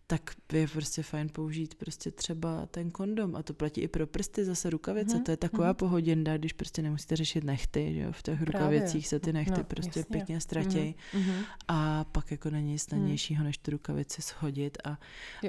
tak 0.07 0.31
je 0.53 0.69
prostě 0.69 1.03
fajn 1.03 1.29
použít 1.29 1.75
prostě 1.75 2.11
třeba 2.11 2.67
ten 2.67 2.91
kondom 2.91 3.37
a 3.37 3.43
to 3.43 3.55
platí 3.55 3.81
i 3.81 3.89
pro 3.89 4.07
prsty, 4.07 4.45
zase 4.45 4.71
rukavice, 4.71 5.17
mm-hmm. 5.17 5.23
to 5.23 5.31
je 5.31 5.37
taková 5.37 5.73
mm-hmm. 5.73 5.77
pohodinda, 5.77 6.37
když 6.37 6.53
prostě 6.53 6.83
nemusíte 6.83 7.17
řešit 7.17 7.45
nechty, 7.45 7.95
že 7.95 8.01
jo? 8.01 8.13
v 8.13 8.23
těch 8.23 8.43
rukavěcích 8.43 9.09
se 9.09 9.21
ty 9.21 9.33
nechty 9.33 9.59
no, 9.59 9.65
prostě 9.65 10.01
jasně. 10.01 10.19
pěkně 10.19 10.41
ztratějí 10.41 10.95
mm-hmm. 11.15 11.45
a 11.69 12.05
pak 12.05 12.31
jako 12.31 12.51
není 12.51 12.73
nic 12.73 12.83
snadnějšího, 12.83 13.45
než 13.45 13.59
tu 13.59 13.71
rukavici 13.71 14.23
shodit 14.23 14.79
a, 14.85 14.99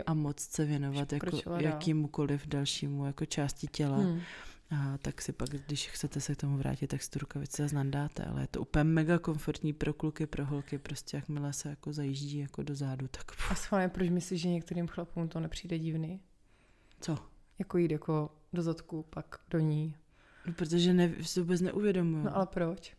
a 0.06 0.14
moc 0.14 0.40
se 0.40 0.66
věnovat 0.66 1.14
jako 1.14 1.42
jakýmukoliv 1.58 2.48
dalšímu 2.48 3.06
jako 3.06 3.26
části 3.26 3.68
těla. 3.68 3.98
Mm. 3.98 4.22
A 4.72 4.98
tak 4.98 5.22
si 5.22 5.32
pak, 5.32 5.50
když 5.50 5.90
chcete 5.90 6.22
se 6.22 6.36
k 6.36 6.38
tomu 6.38 6.58
vrátit, 6.58 6.88
tak 6.88 7.04
si 7.04 7.10
tu 7.10 7.20
rukavici 7.20 7.62
zase 7.62 7.76
nandáte, 7.76 8.24
ale 8.24 8.42
je 8.42 8.48
to 8.48 8.62
úplně 8.62 8.84
mega 8.84 9.20
komfortní 9.20 9.74
pro 9.74 9.94
kluky, 9.94 10.26
pro 10.26 10.46
holky, 10.46 10.78
prostě 10.78 11.18
jakmile 11.18 11.54
se 11.54 11.70
jako 11.70 11.94
zajíždí 11.94 12.38
jako 12.38 12.64
do 12.64 12.76
zádu, 12.76 13.08
tak... 13.08 13.32
A 13.52 13.56
schválně, 13.56 13.90
proč 13.90 14.10
myslíš, 14.10 14.42
že 14.42 14.50
některým 14.50 14.88
chlapům 14.88 15.28
to 15.30 15.40
nepřijde 15.40 15.80
divný? 15.80 16.22
Co? 17.00 17.18
Jako 17.60 17.78
jít 17.78 17.92
jako 17.92 18.32
do 18.54 18.62
zadku, 18.62 19.06
pak 19.10 19.40
do 19.50 19.60
ní. 19.60 19.96
No, 20.48 20.54
protože 20.54 20.94
ne, 20.94 21.14
si 21.22 21.40
vůbec 21.40 21.62
neuvědomují. 21.62 22.24
No 22.24 22.36
ale 22.36 22.46
proč? 22.46 22.96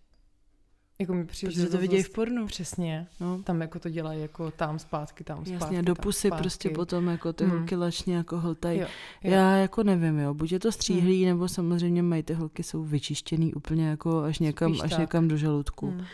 Jako 1.01 1.15
mi 1.15 1.25
přijde, 1.25 1.53
Protože 1.53 1.67
to 1.67 1.79
vidějí 1.79 2.03
v 2.03 2.11
pornu. 2.11 2.47
Přesně. 2.47 3.07
No. 3.21 3.43
Tam 3.43 3.61
jako 3.61 3.79
to 3.79 3.91
dělají 3.91 4.23
jako 4.23 4.51
tam 4.51 4.79
zpátky, 4.79 5.25
tam 5.25 5.37
zpátky. 5.37 5.53
Jasně, 5.53 5.83
do 5.83 5.95
pusy 5.95 6.31
prostě 6.31 6.71
potom 6.71 7.07
jako 7.07 7.33
ty 7.33 7.45
hmm. 7.45 7.59
holky 7.59 7.77
lačně 7.77 8.17
jako 8.17 8.41
hltají. 8.41 8.79
Jo, 8.79 8.87
jo. 9.23 9.33
Já 9.33 9.57
jako 9.57 9.83
nevím, 9.83 10.19
jo, 10.19 10.35
buď 10.35 10.53
je 10.53 10.59
to 10.59 10.73
stříhlý, 10.73 11.19
hmm. 11.19 11.29
nebo 11.29 11.49
samozřejmě 11.49 12.03
mají 12.03 12.23
ty 12.23 12.35
holky 12.35 12.63
jsou 12.63 12.85
vyčištěný 12.85 13.55
úplně 13.55 13.89
jako 13.89 14.23
až 14.23 14.39
někam, 14.39 14.75
až 14.83 14.97
někam 14.97 15.29
do 15.29 15.37
žaludku. 15.37 15.87
Hmm. 15.87 16.05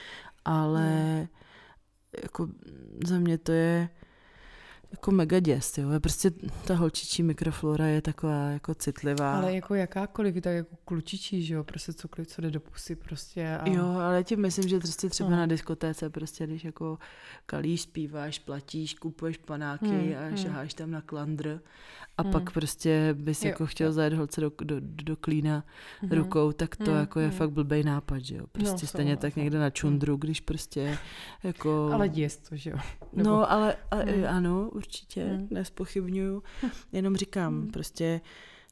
Ale 0.45 1.17
hmm. 1.19 1.27
jako 2.23 2.49
za 3.07 3.19
mě 3.19 3.39
to 3.39 3.53
je 3.53 3.89
jako 4.91 5.11
mega 5.11 5.41
děs, 5.41 5.79
jo. 5.79 5.89
Prostě 6.01 6.31
ta 6.67 6.75
holčičí 6.75 7.23
mikroflora 7.23 7.87
je 7.87 8.03
taková 8.03 8.49
jako 8.49 8.75
citlivá. 8.75 9.37
Ale 9.37 9.55
jako 9.55 9.75
jakákoliv, 9.75 10.35
tak 10.35 10.55
jako 10.55 10.77
klučičí, 10.85 11.43
že 11.43 11.55
jo, 11.55 11.65
prostě 11.65 11.93
cokoliv, 11.93 12.29
co 12.29 12.43
jde 12.43 12.51
do 12.51 12.61
pusy 12.61 12.97
prostě. 12.97 13.57
A... 13.57 13.69
Jo, 13.69 13.85
ale 13.85 14.25
tím 14.25 14.41
myslím, 14.41 14.69
že 14.69 14.79
prostě 14.79 15.09
třeba 15.09 15.31
no. 15.31 15.37
na 15.37 15.47
diskotéce, 15.47 16.11
prostě 16.11 16.47
když 16.47 16.65
jako 16.65 16.99
kalíš, 17.47 17.83
zpíváš, 17.83 18.39
platíš, 18.39 18.95
kupuješ 18.95 19.37
panáky 19.37 19.87
hmm, 19.87 20.15
a 20.19 20.27
hmm. 20.27 20.37
šaháš 20.37 20.75
tam 20.75 20.91
na 20.91 21.01
klandr 21.01 21.61
a 22.19 22.23
hmm. 22.23 22.33
pak 22.33 22.51
prostě 22.51 23.15
bys 23.19 23.45
jo, 23.45 23.49
jako 23.49 23.67
chtěl 23.67 23.93
zajet 23.93 24.13
holce 24.13 24.41
do, 24.41 24.53
do, 24.63 24.77
do 24.81 25.17
klína 25.17 25.65
hmm. 26.01 26.13
rukou, 26.13 26.53
tak 26.53 26.77
to 26.77 26.91
hmm. 26.91 27.01
jako 27.01 27.21
je 27.21 27.29
hmm. 27.29 27.37
fakt 27.37 27.51
blbej 27.51 27.85
nápad, 27.85 28.19
že 28.19 28.37
jo. 28.37 28.47
Prostě 28.53 28.85
no, 28.85 28.89
stejně 28.89 29.17
tak 29.17 29.37
někde 29.37 29.59
na 29.59 29.71
čundru, 29.71 30.17
když 30.17 30.41
prostě 30.41 30.99
jako... 31.43 31.91
Ale 31.93 32.09
děs 32.09 32.37
to, 32.37 32.57
že 32.57 32.71
jo. 32.71 32.77
Nebo... 33.13 33.31
No, 33.31 33.53
ale 33.53 33.77
a, 33.91 33.97
hmm. 33.97 34.25
ano, 34.29 34.71
určitě, 34.85 35.25
hmm. 35.25 35.49
nespochybnuju, 35.51 36.43
jenom 36.93 37.17
říkám, 37.17 37.61
hmm. 37.61 37.71
prostě 37.71 38.21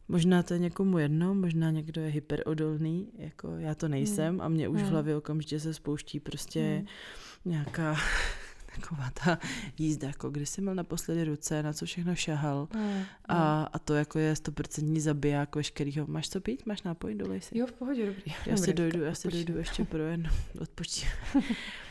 Možná 0.09 0.43
to 0.43 0.55
je 0.55 0.61
někomu 0.61 0.99
jedno, 0.99 1.35
možná 1.35 1.71
někdo 1.71 2.01
je 2.01 2.09
hyperodolný, 2.09 3.09
jako 3.19 3.57
já 3.57 3.75
to 3.75 3.89
nejsem 3.89 4.41
a 4.41 4.49
mě 4.49 4.69
už 4.69 4.83
v 4.83 4.89
hlavě 4.89 5.17
okamžitě 5.17 5.61
se 5.61 5.75
spouští 5.75 6.21
prostě 6.21 6.85
nějaká 7.45 7.97
taková 8.75 9.11
ta 9.25 9.39
jízda, 9.79 10.09
jako 10.09 10.31
kdy 10.31 10.47
jsi 10.47 10.61
měl 10.61 10.75
naposledy 10.75 11.25
ruce, 11.25 11.63
na 11.63 11.73
co 11.73 11.87
všechno 11.87 12.15
šahal 12.15 12.69
mm, 12.75 13.03
a, 13.29 13.63
a 13.73 13.79
to 13.79 13.95
jako 13.95 14.19
je 14.19 14.37
stoprocentní 14.37 15.01
zabiják 15.01 15.57
veškerýho. 15.57 16.07
Máš 16.07 16.29
co 16.29 16.41
pít? 16.41 16.67
Máš 16.67 16.83
nápoj? 16.83 17.15
Dolej 17.15 17.41
si. 17.41 17.59
Jo, 17.59 17.67
v 17.67 17.73
pohodě, 17.73 18.07
dobrý. 18.07 18.35
Já 18.47 18.57
si 18.57 18.73
dojdu, 18.73 19.03
já 19.03 19.15
si 19.15 19.29
dojdu 19.29 19.57
ještě 19.59 19.85
pro 19.85 20.03
jen 20.03 20.31
odpočít. 20.61 21.09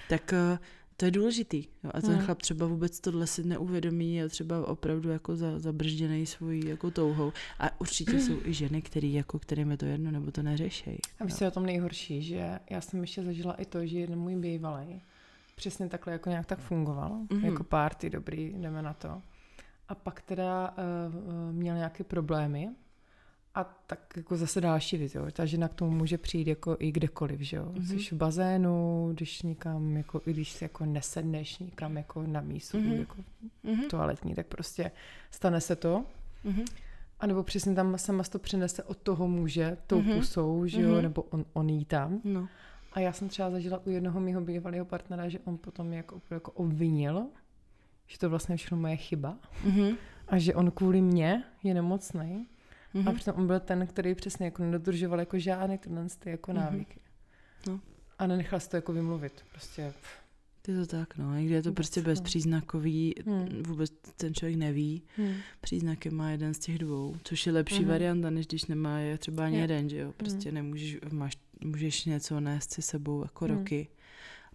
tak 0.09 0.33
uh, 0.33 0.57
to 1.01 1.05
je 1.05 1.11
důležitý. 1.11 1.67
Jo? 1.83 1.91
A 1.93 2.01
ten 2.01 2.13
hmm. 2.13 2.25
chlap 2.25 2.41
třeba 2.41 2.65
vůbec 2.65 2.99
tohle 2.99 3.27
si 3.27 3.43
neuvědomí, 3.43 4.15
je 4.15 4.29
třeba 4.29 4.67
opravdu 4.67 5.09
jako 5.09 5.35
za, 5.35 5.59
zabržděný 5.59 6.25
svojí 6.25 6.67
jako 6.67 6.91
touhou. 6.91 7.33
A 7.59 7.81
určitě 7.81 8.19
jsou 8.19 8.39
i 8.43 8.53
ženy, 8.53 8.81
který, 8.81 9.13
jako, 9.13 9.39
kterým 9.39 9.71
je 9.71 9.77
to 9.77 9.85
jedno, 9.85 10.11
nebo 10.11 10.31
to 10.31 10.43
neřešejí. 10.43 10.97
A 11.19 11.25
víš, 11.25 11.41
o 11.41 11.51
tom 11.51 11.65
nejhorší, 11.65 12.21
že 12.21 12.59
já 12.69 12.81
jsem 12.81 13.01
ještě 13.01 13.23
zažila 13.23 13.53
i 13.53 13.65
to, 13.65 13.85
že 13.85 13.99
jeden 13.99 14.19
můj 14.19 14.35
bývalý 14.35 15.01
přesně 15.55 15.89
takhle 15.89 16.13
jako 16.13 16.29
nějak 16.29 16.45
tak 16.45 16.59
fungoval. 16.59 17.11
Mm-hmm. 17.11 17.45
Jako 17.45 17.63
party, 17.63 18.09
dobrý, 18.09 18.53
jdeme 18.57 18.81
na 18.81 18.93
to. 18.93 19.21
A 19.87 19.95
pak 19.95 20.21
teda 20.21 20.75
uh, 20.77 21.55
měl 21.55 21.75
nějaké 21.75 22.03
problémy 22.03 22.69
a 23.55 23.63
tak 23.87 23.99
jako 24.17 24.37
zase 24.37 24.61
další 24.61 24.97
věc, 24.97 25.15
jo. 25.15 25.25
Ta 25.31 25.45
žena 25.45 25.67
k 25.67 25.73
tomu 25.73 25.91
může 25.91 26.17
přijít 26.17 26.47
jako 26.47 26.77
i 26.79 26.91
kdekoliv, 26.91 27.39
že 27.39 27.57
jo. 27.57 27.65
Mm-hmm. 27.65 27.97
Jsi 27.97 28.15
v 28.15 28.17
bazénu, 28.17 29.09
když 29.13 29.41
někam, 29.41 29.97
jako, 29.97 30.21
i 30.25 30.33
když 30.33 30.51
si 30.51 30.63
jako 30.63 30.85
nesedneš 30.85 31.59
někam 31.59 31.97
jako 31.97 32.23
na 32.23 32.41
místu, 32.41 32.77
mm-hmm. 32.77 32.99
jako 32.99 33.15
mm-hmm. 33.65 33.87
toaletní, 33.87 34.35
tak 34.35 34.47
prostě 34.47 34.91
stane 35.31 35.61
se 35.61 35.75
to. 35.75 36.05
Mm-hmm. 36.45 36.65
A 37.19 37.27
nebo 37.27 37.43
přesně 37.43 37.75
tam 37.75 37.97
sama 37.97 38.23
to 38.23 38.39
přenese 38.39 38.83
od 38.83 38.97
toho 38.97 39.27
muže 39.27 39.77
tou 39.87 40.01
mm-hmm. 40.01 40.15
pusou, 40.15 40.65
že 40.65 40.81
jo, 40.81 40.89
mm-hmm. 40.89 41.01
nebo 41.01 41.21
on, 41.21 41.45
on 41.53 41.69
jí 41.69 41.85
tam. 41.85 42.21
No. 42.23 42.47
A 42.93 42.99
já 42.99 43.13
jsem 43.13 43.29
třeba 43.29 43.51
zažila 43.51 43.81
u 43.85 43.89
jednoho 43.89 44.19
mého 44.19 44.41
bývalého 44.41 44.85
partnera, 44.85 45.29
že 45.29 45.39
on 45.39 45.57
potom 45.57 45.93
jako, 45.93 46.21
jako 46.31 46.51
obvinil, 46.51 47.25
že 48.07 48.19
to 48.19 48.29
vlastně 48.29 48.57
všechno 48.57 48.77
moje 48.77 48.97
chyba 48.97 49.37
mm-hmm. 49.65 49.95
a 50.27 50.37
že 50.37 50.55
on 50.55 50.71
kvůli 50.71 51.01
mě 51.01 51.43
je 51.63 51.73
nemocný. 51.73 52.47
Mm-hmm. 52.95 53.09
A 53.09 53.13
přitom 53.13 53.35
on 53.37 53.47
byl 53.47 53.59
ten, 53.59 53.87
který 53.87 54.15
přesně 54.15 54.45
jako 54.45 54.63
nedodržoval 54.63 55.19
jako 55.19 55.39
žádné 55.39 55.77
tyhle 55.77 56.05
ty 56.19 56.29
jako 56.29 56.51
mm-hmm. 56.51 56.55
návyky. 56.55 56.99
No. 57.67 57.79
A 58.19 58.27
nenechal 58.27 58.59
si 58.59 58.69
to 58.69 58.75
jako 58.75 58.93
vymluvit. 58.93 59.43
Prostě 59.51 59.93
pff. 60.01 60.21
Je 60.67 60.75
to 60.75 60.85
tak, 60.85 61.17
no. 61.17 61.35
Někdy 61.35 61.53
je 61.53 61.63
to 61.63 61.71
prostě 61.71 62.01
bezpříznakový, 62.01 63.15
hmm. 63.25 63.63
vůbec 63.63 63.91
ten 64.17 64.33
člověk 64.33 64.57
neví. 64.57 65.03
Hmm. 65.15 65.33
Příznaky 65.61 66.09
má 66.09 66.29
jeden 66.31 66.53
z 66.53 66.59
těch 66.59 66.77
dvou, 66.77 67.15
což 67.23 67.45
je 67.45 67.53
lepší 67.53 67.77
hmm. 67.77 67.87
varianta, 67.87 68.29
než 68.29 68.47
když 68.47 68.65
nemá 68.65 68.99
je 68.99 69.17
třeba 69.17 69.45
ani 69.45 69.55
je. 69.55 69.61
jeden, 69.61 69.89
že 69.89 69.97
jo. 69.97 70.13
Prostě 70.17 70.49
hmm. 70.49 70.55
nemůžeš, 70.55 70.97
máš, 71.11 71.37
můžeš 71.63 72.05
něco 72.05 72.39
nést 72.39 72.71
si 72.71 72.81
sebou 72.81 73.23
jako 73.23 73.45
hmm. 73.45 73.57
roky, 73.57 73.87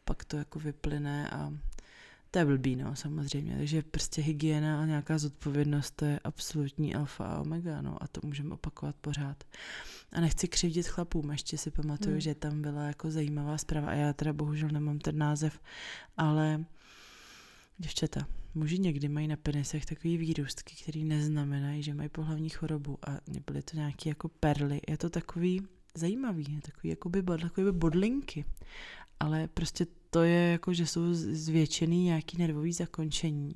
pak 0.04 0.24
to 0.24 0.36
jako 0.36 0.58
vyplyne 0.58 1.30
a 1.30 1.52
to 2.36 2.40
je 2.40 2.46
blbý, 2.46 2.76
no, 2.76 2.96
samozřejmě. 2.96 3.56
Takže 3.56 3.82
prostě 3.82 4.22
hygiena 4.22 4.80
a 4.82 4.86
nějaká 4.86 5.18
zodpovědnost, 5.18 5.90
to 5.90 6.04
je 6.04 6.18
absolutní 6.24 6.94
alfa 6.94 7.24
a 7.24 7.40
omega, 7.40 7.82
no, 7.82 8.02
a 8.02 8.06
to 8.06 8.20
můžeme 8.24 8.54
opakovat 8.54 8.96
pořád. 9.00 9.44
A 10.12 10.20
nechci 10.20 10.48
křivdit 10.48 10.86
chlapům, 10.86 11.30
ještě 11.30 11.58
si 11.58 11.70
pamatuju, 11.70 12.12
hmm. 12.12 12.20
že 12.20 12.34
tam 12.34 12.62
byla 12.62 12.82
jako 12.82 13.10
zajímavá 13.10 13.58
zpráva 13.58 13.88
a 13.88 13.94
já 13.94 14.12
teda 14.12 14.32
bohužel 14.32 14.68
nemám 14.68 14.98
ten 14.98 15.18
název, 15.18 15.60
ale 16.16 16.64
děvčata, 17.78 18.26
muži 18.54 18.78
někdy 18.78 19.08
mají 19.08 19.28
na 19.28 19.36
penisech 19.36 19.86
takový 19.86 20.16
výrůstky, 20.16 20.74
který 20.82 21.04
neznamenají, 21.04 21.82
že 21.82 21.94
mají 21.94 22.08
pohlavní 22.08 22.48
chorobu 22.48 22.98
a 23.08 23.18
byly 23.46 23.62
to 23.62 23.76
nějaké 23.76 24.08
jako 24.08 24.28
perly. 24.28 24.80
Je 24.88 24.96
to 24.96 25.10
takový 25.10 25.62
zajímavý, 25.94 26.60
takový 26.60 26.88
jakoby, 26.88 27.22
takový 27.22 27.72
bodlinky 27.72 28.44
ale 29.20 29.48
prostě 29.48 29.86
to 30.16 30.22
je 30.22 30.50
jako, 30.50 30.74
že 30.74 30.86
jsou 30.86 31.14
zvětšený 31.14 32.04
nějaký 32.04 32.38
nervový 32.38 32.72
zakončení. 32.72 33.54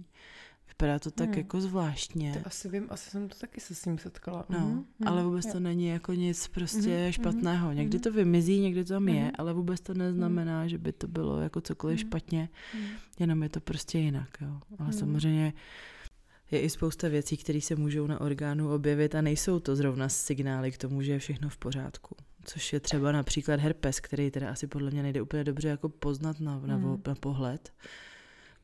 Vypadá 0.68 0.98
to 0.98 1.10
tak 1.10 1.28
hmm. 1.28 1.38
jako 1.38 1.60
zvláštně. 1.60 2.32
To 2.32 2.46
asi 2.46 2.68
vím, 2.68 2.86
asi 2.90 3.10
jsem 3.10 3.28
to 3.28 3.38
taky 3.38 3.60
se 3.60 3.74
s 3.74 3.82
tím 3.82 3.98
setkala. 3.98 4.44
No, 4.48 4.58
mm-hmm. 4.58 5.08
ale 5.08 5.24
vůbec 5.24 5.52
to 5.52 5.60
není 5.60 5.86
jako 5.86 6.12
nic 6.12 6.48
prostě 6.48 6.78
mm-hmm. 6.78 7.10
špatného. 7.10 7.72
Někdy 7.72 7.98
mm-hmm. 7.98 8.02
to 8.02 8.12
vymizí, 8.12 8.60
někdy 8.60 8.84
to 8.84 8.92
tam 8.92 9.04
mm-hmm. 9.04 9.14
je, 9.14 9.30
ale 9.38 9.52
vůbec 9.52 9.80
to 9.80 9.94
neznamená, 9.94 10.68
že 10.68 10.78
by 10.78 10.92
to 10.92 11.08
bylo 11.08 11.40
jako 11.40 11.60
cokoliv 11.60 11.98
mm-hmm. 11.98 12.06
špatně, 12.06 12.48
mm-hmm. 12.74 12.88
jenom 13.18 13.42
je 13.42 13.48
to 13.48 13.60
prostě 13.60 13.98
jinak. 13.98 14.28
Jo. 14.40 14.60
Ale 14.78 14.88
mm-hmm. 14.88 14.98
samozřejmě 14.98 15.52
je 16.50 16.60
i 16.60 16.70
spousta 16.70 17.08
věcí, 17.08 17.36
které 17.36 17.60
se 17.60 17.76
můžou 17.76 18.06
na 18.06 18.20
orgánu 18.20 18.74
objevit 18.74 19.14
a 19.14 19.22
nejsou 19.22 19.60
to 19.60 19.76
zrovna 19.76 20.08
signály 20.08 20.72
k 20.72 20.78
tomu, 20.78 21.02
že 21.02 21.12
je 21.12 21.18
všechno 21.18 21.48
v 21.48 21.56
pořádku 21.56 22.16
což 22.50 22.72
je 22.72 22.80
třeba 22.80 23.12
například 23.12 23.60
herpes, 23.60 24.00
který 24.00 24.30
teda 24.30 24.50
asi 24.50 24.66
podle 24.66 24.90
mě 24.90 25.02
nejde 25.02 25.22
úplně 25.22 25.44
dobře 25.44 25.68
jako 25.68 25.88
poznat 25.88 26.40
na, 26.40 26.60
na, 26.60 26.78
mm. 26.78 27.02
na 27.06 27.14
pohled, 27.14 27.72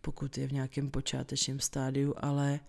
pokud 0.00 0.38
je 0.38 0.46
v 0.46 0.52
nějakém 0.52 0.90
počátečním 0.90 1.60
stádiu, 1.60 2.14
ale 2.16 2.60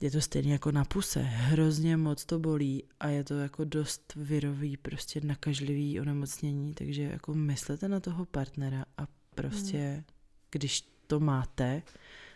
je 0.00 0.10
to 0.10 0.20
stejně 0.20 0.52
jako 0.52 0.72
na 0.72 0.84
puse. 0.84 1.20
Hrozně 1.20 1.96
moc 1.96 2.24
to 2.24 2.38
bolí 2.38 2.84
a 3.00 3.08
je 3.08 3.24
to 3.24 3.34
jako 3.34 3.64
dost 3.64 4.12
virový, 4.16 4.76
prostě 4.76 5.20
nakažlivý 5.20 6.00
onemocnění, 6.00 6.74
takže 6.74 7.02
jako 7.02 7.34
myslete 7.34 7.88
na 7.88 8.00
toho 8.00 8.24
partnera 8.24 8.84
a 8.96 9.06
prostě, 9.34 9.94
mm. 9.96 10.04
když 10.50 10.80
to 11.06 11.20
máte, 11.20 11.82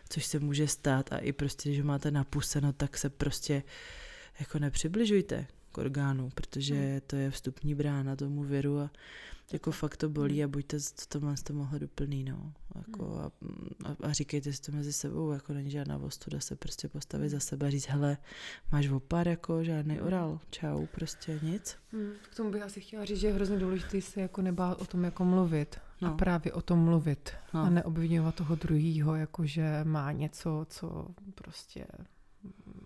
což 0.09 0.25
se 0.27 0.39
může 0.39 0.69
stát 0.69 1.13
a 1.13 1.19
i 1.19 1.33
prostě, 1.33 1.71
když 1.71 1.83
máte 1.83 2.11
na 2.11 2.25
puse, 2.25 2.61
no 2.61 2.73
tak 2.73 2.99
se 2.99 3.11
prostě 3.11 3.63
jako 4.41 4.59
nepřibližujte 4.59 5.47
k 5.73 5.79
orgánu, 5.79 6.31
protože 6.35 6.75
hmm. 6.75 7.01
to 7.07 7.17
je 7.17 7.31
vstupní 7.31 7.75
brána 7.75 8.17
tomu 8.17 8.43
viru 8.43 8.81
a 8.81 8.91
jako 9.53 9.71
fakt 9.71 9.97
to 9.97 10.09
bolí 10.09 10.35
hmm. 10.35 10.45
a 10.45 10.49
buďte 10.49 10.77
to 11.09 11.21
má 11.21 11.37
z 11.37 11.43
toho 11.43 11.79
doplný, 11.79 12.25
no. 12.25 12.53
Jako 12.75 13.05
hmm. 13.05 13.21
a, 13.85 13.89
a, 13.89 14.09
a, 14.09 14.13
říkejte 14.13 14.53
si 14.53 14.63
to 14.63 14.73
mezi 14.73 14.93
sebou, 14.93 15.33
jako 15.33 15.53
není 15.53 15.71
žádná 15.71 15.97
vostuda 15.97 16.41
se 16.41 16.57
prostě 16.57 16.89
postavit 16.89 17.29
za 17.29 17.41
sebe 17.41 17.67
a 17.67 17.71
říct, 17.71 17.87
hele, 17.87 18.17
máš 18.73 18.89
opar, 18.89 19.29
jako 19.29 19.65
žádný 19.65 20.01
oral, 20.01 20.41
čau, 20.51 20.87
prostě 20.87 21.41
nic. 21.43 21.77
K 22.31 22.37
tomu 22.37 22.51
bych 22.51 22.63
asi 22.63 22.81
chtěla 22.81 23.05
říct, 23.05 23.21
že 23.21 23.27
je 23.27 23.33
hrozně 23.33 23.59
důležité 23.59 24.01
se 24.01 24.21
jako 24.21 24.43
nebát 24.43 24.81
o 24.81 24.85
tom, 24.85 25.05
jako 25.05 25.25
mluvit. 25.25 25.81
No. 26.01 26.09
A 26.09 26.17
právě 26.17 26.53
o 26.53 26.63
tom 26.63 26.79
mluvit. 26.79 27.33
No. 27.55 27.61
A 27.61 27.71
neobvinovat 27.71 28.35
toho 28.35 28.55
druhého, 28.55 29.15
jako 29.15 29.47
že 29.47 29.81
má 29.85 30.13
něco, 30.13 30.67
co 30.69 31.07
prostě 31.35 31.87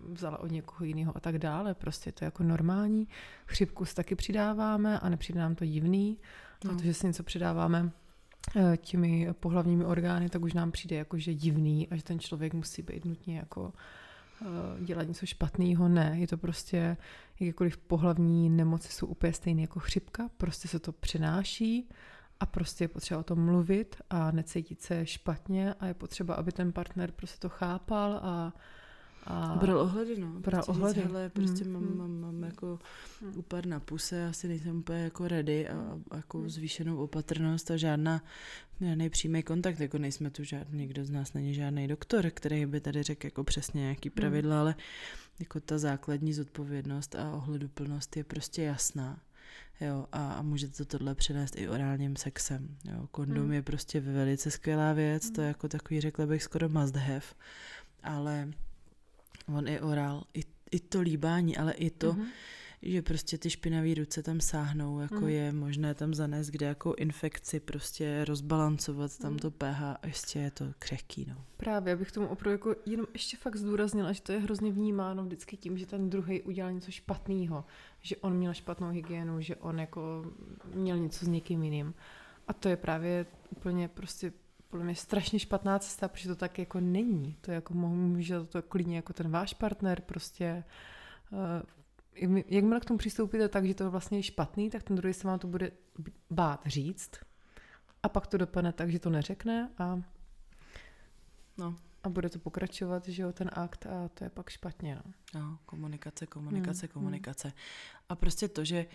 vzala 0.07 0.37
od 0.39 0.51
někoho 0.51 0.85
jiného 0.85 1.17
a 1.17 1.19
tak 1.19 1.37
dále. 1.37 1.73
Prostě 1.73 2.11
to 2.11 2.23
je 2.23 2.27
jako 2.27 2.43
normální. 2.43 3.07
Chřipku 3.45 3.85
si 3.85 3.95
taky 3.95 4.15
přidáváme 4.15 4.99
a 4.99 5.09
nepřijde 5.09 5.39
nám 5.39 5.55
to 5.55 5.65
divný, 5.65 6.17
no. 6.65 6.71
protože 6.71 6.93
si 6.93 7.07
něco 7.07 7.23
přidáváme 7.23 7.91
eh, 8.55 8.77
těmi 8.77 9.27
pohlavními 9.39 9.85
orgány, 9.85 10.29
tak 10.29 10.41
už 10.41 10.53
nám 10.53 10.71
přijde 10.71 10.95
jako, 10.95 11.17
že 11.17 11.33
divný 11.33 11.87
a 11.91 11.95
že 11.95 12.03
ten 12.03 12.19
člověk 12.19 12.53
musí 12.53 12.81
být 12.81 13.05
nutně 13.05 13.37
jako 13.37 13.73
eh, 14.41 14.45
dělat 14.85 15.07
něco 15.07 15.25
špatného. 15.25 15.89
Ne, 15.89 16.15
je 16.19 16.27
to 16.27 16.37
prostě, 16.37 16.97
jakékoliv 17.39 17.77
pohlavní 17.77 18.49
nemoci 18.49 18.91
jsou 18.91 19.07
úplně 19.07 19.33
stejné 19.33 19.61
jako 19.61 19.79
chřipka, 19.79 20.29
prostě 20.37 20.67
se 20.67 20.79
to 20.79 20.91
přenáší 20.91 21.89
a 22.39 22.45
prostě 22.45 22.83
je 22.83 22.87
potřeba 22.87 23.19
o 23.19 23.23
tom 23.23 23.45
mluvit 23.45 23.95
a 24.09 24.31
necítit 24.31 24.81
se 24.81 25.05
špatně 25.05 25.73
a 25.73 25.85
je 25.85 25.93
potřeba, 25.93 26.33
aby 26.33 26.51
ten 26.51 26.71
partner 26.71 27.11
prostě 27.11 27.39
to 27.39 27.49
chápal 27.49 28.19
a 28.23 28.53
a 29.27 29.55
bral 29.55 29.79
ohledy, 29.79 30.19
no. 30.19 30.27
Bral 30.27 30.63
prostě 30.63 30.71
ohledy. 30.71 31.01
Říct, 31.01 31.07
hele, 31.07 31.29
prostě 31.29 31.63
mm, 31.63 31.73
mám, 31.73 31.83
mm. 31.83 31.97
mám, 31.97 32.19
mám 32.19 32.43
jako 32.43 32.79
mm. 33.21 33.37
upad 33.37 33.65
na 33.65 33.79
puse, 33.79 34.25
asi 34.27 34.47
nejsem 34.47 34.79
úplně 34.79 34.99
jako 34.99 35.27
ready 35.27 35.69
a, 35.69 35.99
a 36.11 36.15
jako 36.15 36.37
mm. 36.37 36.49
zvýšenou 36.49 36.97
opatrnost 36.97 37.71
a 37.71 37.77
žádná, 37.77 38.23
žádný 38.81 39.09
přímý 39.09 39.43
kontakt, 39.43 39.79
jako 39.79 39.97
nejsme 39.97 40.29
tu 40.29 40.43
žádný, 40.43 40.79
nikdo 40.79 41.05
z 41.05 41.09
nás 41.09 41.33
není 41.33 41.53
žádný 41.53 41.87
doktor, 41.87 42.29
který 42.29 42.65
by 42.65 42.81
tady 42.81 43.03
řekl 43.03 43.27
jako 43.27 43.43
přesně 43.43 43.81
nějaký 43.81 44.09
pravidla, 44.09 44.55
mm. 44.55 44.61
ale 44.61 44.75
jako 45.39 45.59
ta 45.59 45.77
základní 45.77 46.33
zodpovědnost 46.33 47.15
a 47.15 47.31
ohleduplnost 47.31 48.17
je 48.17 48.23
prostě 48.23 48.63
jasná. 48.63 49.19
Jo, 49.81 50.05
a, 50.11 50.31
a 50.33 50.41
můžete 50.41 50.73
to 50.73 50.85
tohle 50.85 51.15
přinést 51.15 51.55
i 51.57 51.69
orálním 51.69 52.15
sexem. 52.15 52.77
Jo. 52.85 53.07
Kondom 53.11 53.45
Mm. 53.45 53.53
je 53.53 53.61
prostě 53.61 53.99
velice 53.99 54.51
skvělá 54.51 54.93
věc, 54.93 55.31
to 55.31 55.41
je 55.41 55.45
Mm. 55.45 55.47
jako 55.47 55.67
takový, 55.67 56.01
řekla 56.01 56.25
bych, 56.25 56.43
skoro 56.43 56.69
must 56.69 56.95
have, 56.95 57.21
ale 58.03 58.51
on 59.55 59.67
i 59.67 59.79
orál, 59.81 60.23
i, 60.33 60.41
i 60.71 60.79
to 60.79 61.01
líbání, 61.01 61.57
ale 61.57 61.73
i 61.73 61.89
to, 61.89 62.13
Mhm. 62.13 62.25
že 62.81 63.01
prostě 63.01 63.37
ty 63.37 63.49
špinavé 63.49 63.93
ruce 63.93 64.23
tam 64.23 64.41
sáhnou, 64.41 64.99
jako 64.99 65.15
Mm. 65.21 65.27
je 65.29 65.51
možné 65.51 65.93
tam 65.93 66.13
zanést 66.13 66.49
kde 66.51 66.65
jako 66.65 66.93
infekci, 66.97 67.59
prostě 67.59 68.25
rozbalancovat 68.25 69.17
tam 69.17 69.31
Mm. 69.33 69.39
to 69.39 69.51
pH 69.51 69.81
a 69.83 70.07
ještě 70.07 70.39
je 70.39 70.51
to 70.51 70.65
křehký, 70.79 71.25
no. 71.29 71.35
Právě, 71.57 71.93
abych 71.93 72.11
tomu 72.11 72.27
opravdu 72.27 72.51
jako 72.51 72.75
jenom 72.85 73.05
ještě 73.13 73.37
fakt 73.37 73.55
zdůraznila, 73.55 74.11
že 74.11 74.21
to 74.21 74.31
je 74.31 74.39
hrozně 74.39 74.71
vnímáno 74.71 75.23
vždycky 75.25 75.57
tím, 75.57 75.77
že 75.77 75.85
ten 75.85 76.09
druhý 76.09 76.41
udělal 76.41 76.71
něco 76.71 76.91
špatného, 76.91 77.65
že 78.01 78.15
on 78.17 78.33
měl 78.33 78.53
špatnou 78.53 78.89
hygienu, 78.89 79.41
že 79.41 79.55
on 79.55 79.79
jako 79.79 80.25
měl 80.73 80.97
něco 80.97 81.25
s 81.25 81.27
někým 81.27 81.63
jiným. 81.63 81.93
A 82.47 82.53
to 82.53 82.69
je 82.69 82.77
právě 82.77 83.25
úplně 83.49 83.87
prostě 83.87 84.33
podle 84.69 84.85
mě 84.85 84.95
strašně 84.95 85.39
špatná 85.39 85.79
cesta, 85.79 86.07
protože 86.07 86.29
to 86.29 86.35
tak 86.35 86.59
jako 86.59 86.79
není. 86.79 87.37
To 87.41 87.51
jako 87.51 87.73
mohu- 87.73 87.95
může 87.95 88.43
to 88.43 88.61
klidně 88.61 88.95
jako 88.95 89.13
ten 89.13 89.29
váš 89.31 89.53
partner 89.53 90.01
prostě 90.01 90.63
uh, 91.31 91.39
jakmile 92.47 92.79
k 92.79 92.85
tomu 92.85 92.97
přistoupíte 92.97 93.49
tak, 93.49 93.65
že 93.65 93.73
to 93.73 93.83
je 93.83 93.89
vlastně 93.89 94.23
špatný, 94.23 94.69
tak 94.69 94.83
ten 94.83 94.95
druhý 94.95 95.13
se 95.13 95.27
vám 95.27 95.39
to 95.39 95.47
bude 95.47 95.71
bát 96.29 96.61
říct 96.65 97.11
a 98.03 98.09
pak 98.09 98.27
to 98.27 98.37
dopadne 98.37 98.73
tak, 98.73 98.91
že 98.91 98.99
to 98.99 99.09
neřekne 99.09 99.69
a 99.77 100.01
No, 101.57 101.75
a 102.03 102.09
bude 102.09 102.29
to 102.29 102.39
pokračovat, 102.39 103.07
že 103.07 103.21
jo, 103.21 103.31
ten 103.33 103.49
akt 103.53 103.85
a 103.85 104.07
to 104.13 104.23
je 104.23 104.29
pak 104.29 104.49
špatně, 104.49 104.95
no. 104.95 105.13
no 105.39 105.59
komunikace, 105.65 106.27
komunikace, 106.27 106.85
Mm, 106.85 106.91
komunikace. 106.93 107.53
A 108.09 108.15
prostě 108.15 108.47
to, 108.47 108.65
že 108.65 108.85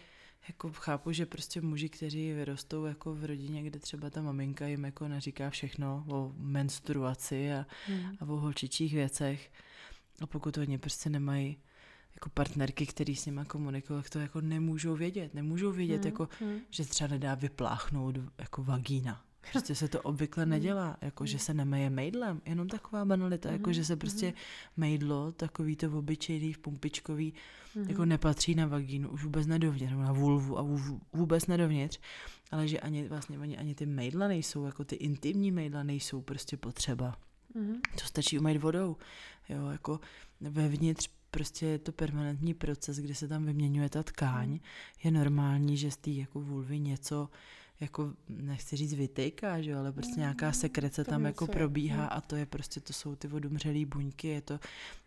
jako 0.48 0.72
chápu, 0.72 1.12
že 1.12 1.26
prostě 1.26 1.60
muži, 1.60 1.88
kteří 1.88 2.32
vyrostou 2.32 2.84
jako 2.84 3.14
v 3.14 3.24
rodině, 3.24 3.62
kde 3.62 3.78
třeba 3.78 4.10
ta 4.10 4.22
maminka 4.22 4.66
jim 4.66 4.84
jako 4.84 5.08
neříká 5.08 5.50
všechno 5.50 6.04
o 6.08 6.32
menstruaci 6.36 7.52
a, 7.52 7.66
Hmm. 7.86 8.16
a 8.20 8.22
o 8.22 8.36
holčičích 8.36 8.92
věcech. 8.94 9.50
A 10.20 10.26
pokud 10.26 10.58
oni 10.58 10.78
prostě 10.78 11.10
nemají 11.10 11.56
jako 12.14 12.30
partnerky, 12.30 12.86
který 12.86 13.16
s 13.16 13.26
nima 13.26 13.44
komunikují, 13.44 14.02
tak 14.02 14.10
to 14.10 14.18
jako 14.18 14.40
nemůžou 14.40 14.96
vědět. 14.96 15.34
Nemůžou 15.34 15.72
vědět, 15.72 15.96
Hmm. 15.96 16.06
jako, 16.06 16.28
Hmm. 16.40 16.58
že 16.70 16.84
třeba 16.84 17.08
nedá 17.08 17.34
vypláchnout 17.34 18.18
jako 18.38 18.62
vagína. 18.64 19.24
Prostě 19.50 19.74
se 19.74 19.88
to 19.88 20.00
obvykle 20.02 20.46
nedělá, 20.46 20.96
jako 21.00 21.26
že 21.26 21.38
se 21.38 21.54
nemeje 21.54 21.90
mejdlem, 21.90 22.40
jenom 22.46 22.68
taková 22.68 23.04
banalita, 23.04 23.52
jako 23.52 23.72
že 23.72 23.84
se 23.84 23.96
prostě 23.96 24.32
mejdlo, 24.76 25.32
takový 25.32 25.76
to 25.76 25.98
obyčejný, 25.98 26.54
pumpičkový, 26.60 27.34
Mhm. 27.76 27.88
jako 27.90 28.04
nepatří 28.04 28.54
na 28.54 28.66
vagínu, 28.66 29.08
už 29.10 29.24
vůbec 29.24 29.46
ne 29.46 29.58
dovnitř, 29.58 29.90
nebo 29.90 30.02
na 30.02 30.12
vulvu 30.12 30.58
a 30.58 30.62
vů- 30.62 31.00
vůbec 31.12 31.46
ne 31.46 31.56
dovnitř, 31.56 32.00
ale 32.50 32.68
že 32.68 32.80
ani 32.80 33.08
vlastně 33.08 33.38
ani, 33.38 33.58
ani 33.58 33.74
ty 33.74 33.86
mejdla 33.86 34.28
nejsou, 34.28 34.64
jako 34.64 34.84
ty 34.84 34.96
intimní 34.96 35.50
mejdla 35.52 35.82
nejsou 35.82 36.20
prostě 36.22 36.56
potřeba. 36.56 37.16
Mhm. 37.54 37.80
To 38.00 38.04
stačí 38.06 38.38
umýt 38.38 38.62
vodou. 38.62 38.96
Jo, 39.48 39.66
jako 39.66 40.00
vevnitř 40.40 41.10
prostě 41.30 41.66
je 41.66 41.78
to 41.78 41.92
permanentní 41.92 42.54
proces, 42.54 42.96
kdy 42.98 43.14
se 43.14 43.28
tam 43.28 43.44
vyměňuje 43.44 43.88
ta 43.88 44.02
tkáň. 44.02 44.58
Je 45.04 45.10
normální, 45.10 45.76
že 45.76 45.90
z 45.90 45.96
té 45.96 46.10
jako 46.10 46.40
vulvy 46.40 46.80
něco 46.80 47.28
jako, 47.82 48.12
nechci 48.28 48.76
říct 48.76 48.94
vytejká, 48.94 49.62
že 49.62 49.70
jo, 49.70 49.78
ale 49.78 49.92
prostě 49.92 50.20
nějaká 50.20 50.52
sekrece 50.52 51.04
tam 51.04 51.24
jako 51.24 51.46
probíhá 51.46 52.02
Mm. 52.02 52.08
a 52.12 52.20
to 52.20 52.36
je 52.36 52.46
prostě, 52.46 52.80
to 52.80 52.92
jsou 52.92 53.14
ty 53.16 53.28
odumřelé 53.28 53.86
buňky, 53.86 54.28
je 54.28 54.40
to 54.40 54.60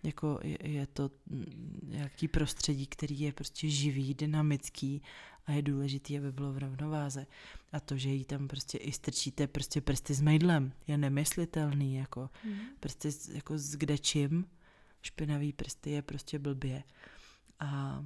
jako, 0.04 0.40
je, 0.44 0.58
je 0.70 0.88
to 0.88 1.12
mm, 1.30 1.80
nějaký 1.88 2.28
prostředí, 2.28 2.88
který 2.88 3.20
je 3.20 3.34
prostě 3.34 3.70
živý, 3.70 4.14
dynamický 4.14 5.02
a 5.46 5.52
je 5.52 5.62
důležitý, 5.62 6.18
aby 6.18 6.32
bylo 6.32 6.54
v 6.54 6.58
rovnováze. 6.58 7.28
A 7.72 7.80
to, 7.80 7.98
že 7.98 8.10
jí 8.10 8.26
tam 8.26 8.48
prostě 8.48 8.78
i 8.78 8.92
strčíte 8.92 9.48
prostě 9.48 9.82
prsty 9.82 10.14
s 10.14 10.22
mejdlem, 10.22 10.72
je 10.88 10.98
nemyslitelný, 10.98 11.96
jako 11.96 12.30
Mhm. 12.46 12.60
prsty 12.80 13.12
s- 13.12 13.30
jako 13.30 13.58
s 13.58 13.76
kde 13.76 13.98
čím, 13.98 14.46
špinavý 15.02 15.54
prsty 15.54 15.90
je 15.92 16.02
prostě 16.02 16.40
blbě. 16.40 16.84
A, 17.60 18.06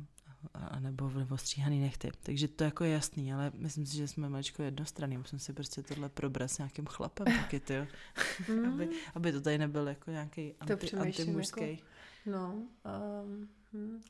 a 0.53 0.79
nebo, 0.79 1.09
nebo 1.09 1.37
stříhaný 1.37 1.79
nechty. 1.81 2.11
Takže 2.23 2.47
to 2.47 2.63
jako 2.63 2.83
je 2.83 2.91
jasný, 2.91 3.33
ale 3.33 3.51
myslím 3.55 3.85
si, 3.85 3.97
že 3.97 4.07
jsme 4.07 4.29
maličko 4.29 4.63
jednostranný. 4.63 5.17
Musím 5.17 5.39
si 5.39 5.53
prostě 5.53 5.83
tohle 5.83 6.09
probrat 6.09 6.51
s 6.51 6.57
nějakým 6.57 6.85
chlapem 6.85 7.25
taky, 7.41 7.59
ty, 7.59 7.87
Mhm. 8.49 8.73
aby, 8.73 8.89
aby 9.15 9.31
to 9.31 9.41
tady 9.41 9.57
nebyl 9.57 9.87
jako 9.87 10.11
nějaký 10.11 10.53
anti, 10.59 10.91
antimužský. 10.97 11.61
jako- 11.71 11.83
No, 12.25 12.53
um, 13.23 13.49
hm. 13.73 14.01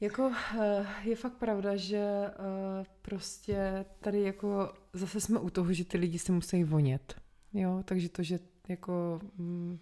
jako 0.00 0.32
eh, 0.60 0.86
je 1.04 1.16
fakt 1.16 1.32
pravda, 1.32 1.76
že 1.76 1.98
eh, 1.98 2.84
prostě 3.02 3.84
tady 4.00 4.22
jako 4.22 4.72
zase 4.92 5.20
jsme 5.20 5.38
u 5.40 5.50
toho, 5.50 5.72
že 5.72 5.84
ty 5.84 5.98
lidi 5.98 6.18
se 6.18 6.32
musí 6.32 6.64
vonět. 6.64 7.20
Jo, 7.52 7.82
takže 7.84 8.08
to, 8.08 8.22
že 8.22 8.38
jako 8.68 9.20
mm, 9.36 9.78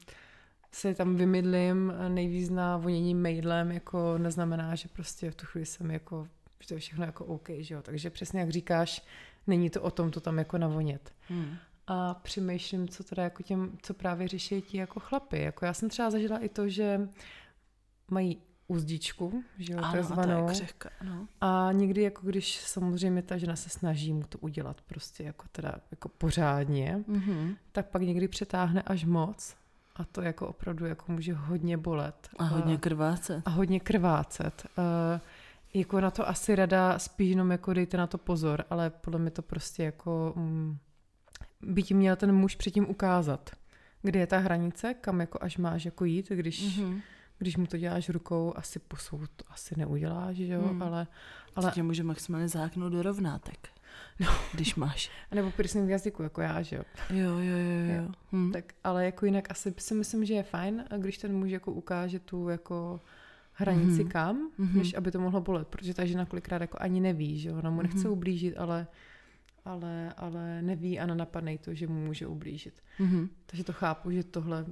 se 0.77 0.95
tam 0.95 1.17
vymydlím 1.17 1.93
nejvíc 2.09 2.51
na 2.51 2.77
vonění 2.77 3.15
mailem, 3.15 3.73
jako 3.73 4.19
neznamená, 4.19 4.75
že 4.75 4.89
prostě 4.89 5.31
v 5.31 5.35
tu 5.35 5.47
chvíli 5.47 5.67
jsem 5.67 5.91
jako, 5.91 6.29
že 6.61 6.69
to 6.69 6.75
je 6.75 6.81
všechno 6.81 7.05
jako 7.05 7.25
OK, 7.25 7.49
že 7.59 7.75
jo. 7.75 7.83
Takže 7.83 8.11
přesně 8.11 8.41
jak 8.41 8.51
říkáš, 8.51 9.05
není 9.47 9.71
to 9.71 9.83
o 9.83 9.91
tom 9.91 10.11
to 10.11 10.21
tam 10.21 10.39
jako 10.39 10.59
navonět 10.59 11.13
Hmm. 11.29 11.55
a 11.87 12.15
přemýšlím, 12.15 12.89
co 12.89 13.05
teda 13.05 13.23
jako 13.23 13.43
těm, 13.43 13.79
co 13.83 13.95
právě 13.95 14.29
řeší 14.29 14.63
ti 14.63 14.79
jako 14.79 15.01
chlapy. 15.01 15.41
Jako 15.43 15.65
já 15.65 15.75
jsem 15.75 15.89
třeba 15.89 16.11
zažila 16.11 16.39
i 16.39 16.49
to, 16.49 16.69
že 16.69 17.09
mají 18.11 18.39
uzdičku, 18.69 19.45
že 19.59 19.73
jo, 19.73 19.79
Ano, 19.79 19.89
a 19.89 19.93
takzvanou. 19.93 20.47
křehka, 20.47 20.91
no. 21.05 21.29
A 21.41 21.69
někdy, 21.73 22.03
jako 22.03 22.27
když 22.27 22.57
samozřejmě 22.61 23.23
ta 23.23 23.37
žena 23.39 23.57
se 23.57 23.69
snaží 23.71 24.13
mu 24.13 24.23
to 24.29 24.39
udělat 24.39 24.81
prostě 24.81 25.23
jako 25.25 25.47
teda 25.53 25.75
jako 25.91 26.09
pořádně, 26.09 27.05
Mm-hmm. 27.09 27.57
tak 27.73 27.87
pak 27.91 28.03
někdy 28.03 28.29
přetáhne 28.29 28.83
až 28.83 29.05
moc 29.05 29.57
a 29.97 30.05
to 30.05 30.23
jako 30.23 30.47
opravdu 30.47 30.87
jako 30.87 31.13
může 31.13 31.35
hodně 31.35 31.77
bolet. 31.77 32.29
A 32.39 32.45
hodně 32.45 32.79
krváce. 32.79 33.43
a 33.45 33.51
hodně 33.51 33.81
krvácet. 33.81 34.67
Uh, 34.79 35.21
jako 35.75 36.01
na 36.01 36.11
to 36.11 36.29
asi 36.29 36.55
rada 36.57 36.99
spíš 36.99 37.31
jenom 37.31 37.51
jako 37.51 37.73
dejte 37.73 37.97
na 37.97 38.07
to 38.07 38.19
pozor, 38.19 38.65
ale 38.71 38.91
podle 38.91 39.19
mě 39.19 39.31
to 39.31 39.43
prostě 39.43 39.83
jako 39.83 40.33
mm, 40.37 40.79
by 41.63 41.83
ti 41.83 41.95
měl 41.95 42.17
ten 42.17 42.33
muž 42.33 42.55
předtím 42.55 42.91
ukázat, 42.91 43.51
kde 44.03 44.21
je 44.21 44.27
ta 44.27 44.39
hranice, 44.39 44.95
kam 44.95 45.21
jako 45.21 45.39
až 45.43 45.59
máš 45.59 45.85
jako 45.85 46.05
jít, 46.05 46.29
když, 46.29 46.79
mm-hmm. 46.79 47.01
Když 47.39 47.57
mu 47.57 47.67
to 47.67 47.79
děláš 47.79 48.09
rukou, 48.09 48.53
asi 48.57 48.79
pusou 48.79 49.19
to 49.37 49.45
asi 49.51 49.75
neuděláš, 49.79 50.37
že 50.37 50.53
jo, 50.53 50.77
ale, 50.81 50.87
Ale... 50.87 51.07
ale 51.57 51.71
Tě 51.73 51.83
může 51.83 52.03
maximálně 52.03 52.49
záknout 52.49 52.93
do 52.93 53.03
rovnátek, 53.03 53.69
No. 54.21 54.27
když 54.55 54.75
máš. 54.75 55.11
nebo 55.35 55.51
piercing 55.51 55.87
v 55.87 55.91
jazyku, 55.91 56.23
jako 56.23 56.41
já, 56.41 56.63
že 56.63 56.77
jo. 56.77 56.83
Jo, 57.11 57.31
jo, 57.31 57.39
jo, 57.39 57.95
jo. 57.95 58.03
Jo. 58.03 58.09
Hm. 58.33 58.53
Tak, 58.53 58.65
ale 58.85 59.05
jako 59.05 59.27
jinak 59.27 59.51
asi 59.51 59.75
si 59.79 59.95
myslím, 59.95 60.25
že 60.25 60.35
je 60.35 60.43
fajn, 60.43 60.85
když 60.99 61.19
ten 61.19 61.37
muž 61.39 61.51
jako 61.51 61.73
ukáže 61.73 62.19
tu 62.19 62.49
jako 62.49 63.01
hranici 63.53 64.03
Mhm. 64.03 64.09
kam, 64.09 64.51
Mhm. 64.59 64.79
než 64.79 64.95
aby 64.95 65.11
to 65.11 65.21
mohlo 65.21 65.41
bolet, 65.41 65.69
protože 65.69 65.95
ta 65.95 66.05
žena 66.05 66.27
kolikrát 66.27 66.61
jako 66.61 66.79
ani 66.81 67.01
neví, 67.01 67.39
že 67.39 67.53
ona 67.53 67.71
mu 67.71 67.83
nechce 67.83 67.99
Mhm. 67.99 68.11
ublížit, 68.11 68.55
ale, 68.59 68.87
ale, 69.65 70.13
ale 70.17 70.63
neví 70.63 71.01
a 71.01 71.07
nenapadne 71.07 71.59
to, 71.59 71.75
že 71.75 71.87
mu 71.87 72.05
může 72.07 72.27
ublížit. 72.27 72.75
Mhm. 72.99 73.29
Takže 73.47 73.65
to 73.65 73.73
chápu, 73.73 74.11
že 74.11 74.25
tohle 74.25 74.65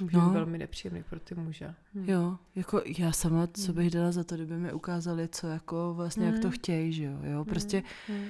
může 0.00 0.16
No. 0.16 0.30
velmi 0.30 0.58
nepříjemný 0.58 1.02
pro 1.02 1.20
ty 1.20 1.34
muže. 1.34 1.74
Hm. 1.94 2.04
Jo, 2.10 2.38
jako 2.54 2.82
já 2.98 3.12
sama, 3.12 3.46
co 3.46 3.66
Hmm. 3.66 3.74
bych 3.74 3.90
dala 3.90 4.12
za 4.12 4.24
to, 4.24 4.34
kdyby 4.34 4.56
mi 4.56 4.72
ukázali, 4.72 5.28
co 5.28 5.46
jako 5.46 5.94
vlastně, 5.94 6.26
jak 6.26 6.34
to 6.38 6.40
Hmm. 6.48 6.50
chtějí, 6.52 6.92
že 6.92 7.04
jo, 7.04 7.18
jo, 7.22 7.44
prostě 7.44 7.82
Hm. 8.08 8.24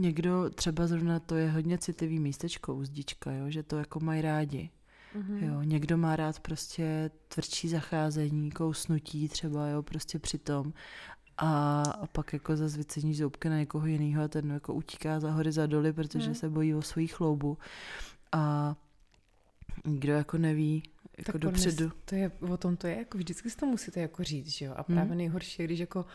někdo, 0.00 0.50
třeba 0.54 0.86
zrovna 0.86 1.20
to 1.20 1.34
je 1.36 1.50
hodně 1.50 1.78
citlivý 1.78 2.18
místečko, 2.18 2.74
uzdička, 2.74 3.32
jo, 3.32 3.50
že 3.50 3.62
to 3.62 3.76
jako 3.78 4.00
mají 4.00 4.22
rádi, 4.22 4.70
Mhm. 5.14 5.38
jo, 5.44 5.62
někdo 5.62 5.96
má 5.96 6.16
rád 6.16 6.40
prostě 6.40 7.10
tvrdší 7.28 7.68
zacházení, 7.68 8.50
kousnutí 8.50 9.28
třeba, 9.28 9.68
jo, 9.68 9.82
prostě 9.82 10.18
při 10.18 10.38
tom 10.38 10.72
a, 11.38 11.82
a 11.82 12.06
pak 12.06 12.32
jako 12.32 12.56
zase 12.56 12.76
vycení 12.78 13.14
zoubky 13.14 13.48
na 13.48 13.58
někoho 13.58 13.86
jiného 13.86 14.22
a 14.22 14.28
ten 14.28 14.50
jako 14.50 14.74
utíká 14.74 15.20
za 15.20 15.30
hory, 15.30 15.52
za 15.52 15.66
doly, 15.66 15.92
protože 15.92 16.24
Hmm. 16.26 16.34
se 16.34 16.50
bojí 16.50 16.74
o 16.74 16.82
svůj 16.82 17.06
chloubu 17.06 17.58
a 18.32 18.74
nikdo 19.84 20.12
jako 20.12 20.38
neví, 20.38 20.82
jako 21.18 21.32
Tak 21.32 21.40
dopředu. 21.40 21.90
To 22.04 22.14
je, 22.14 22.30
o 22.50 22.56
tom 22.56 22.76
to 22.76 22.86
je, 22.86 22.96
jako 22.98 23.18
vždycky 23.18 23.50
si 23.50 23.56
to 23.56 23.66
musíte 23.66 24.00
jako 24.00 24.24
říct, 24.24 24.48
že 24.48 24.64
jo. 24.64 24.72
A 24.76 24.84
Hmm. 24.88 24.96
právě 24.96 25.16
nejhorší 25.16 25.62
je, 25.62 25.66
když 25.66 25.78
jako 25.80 25.98
uh, 26.00 26.06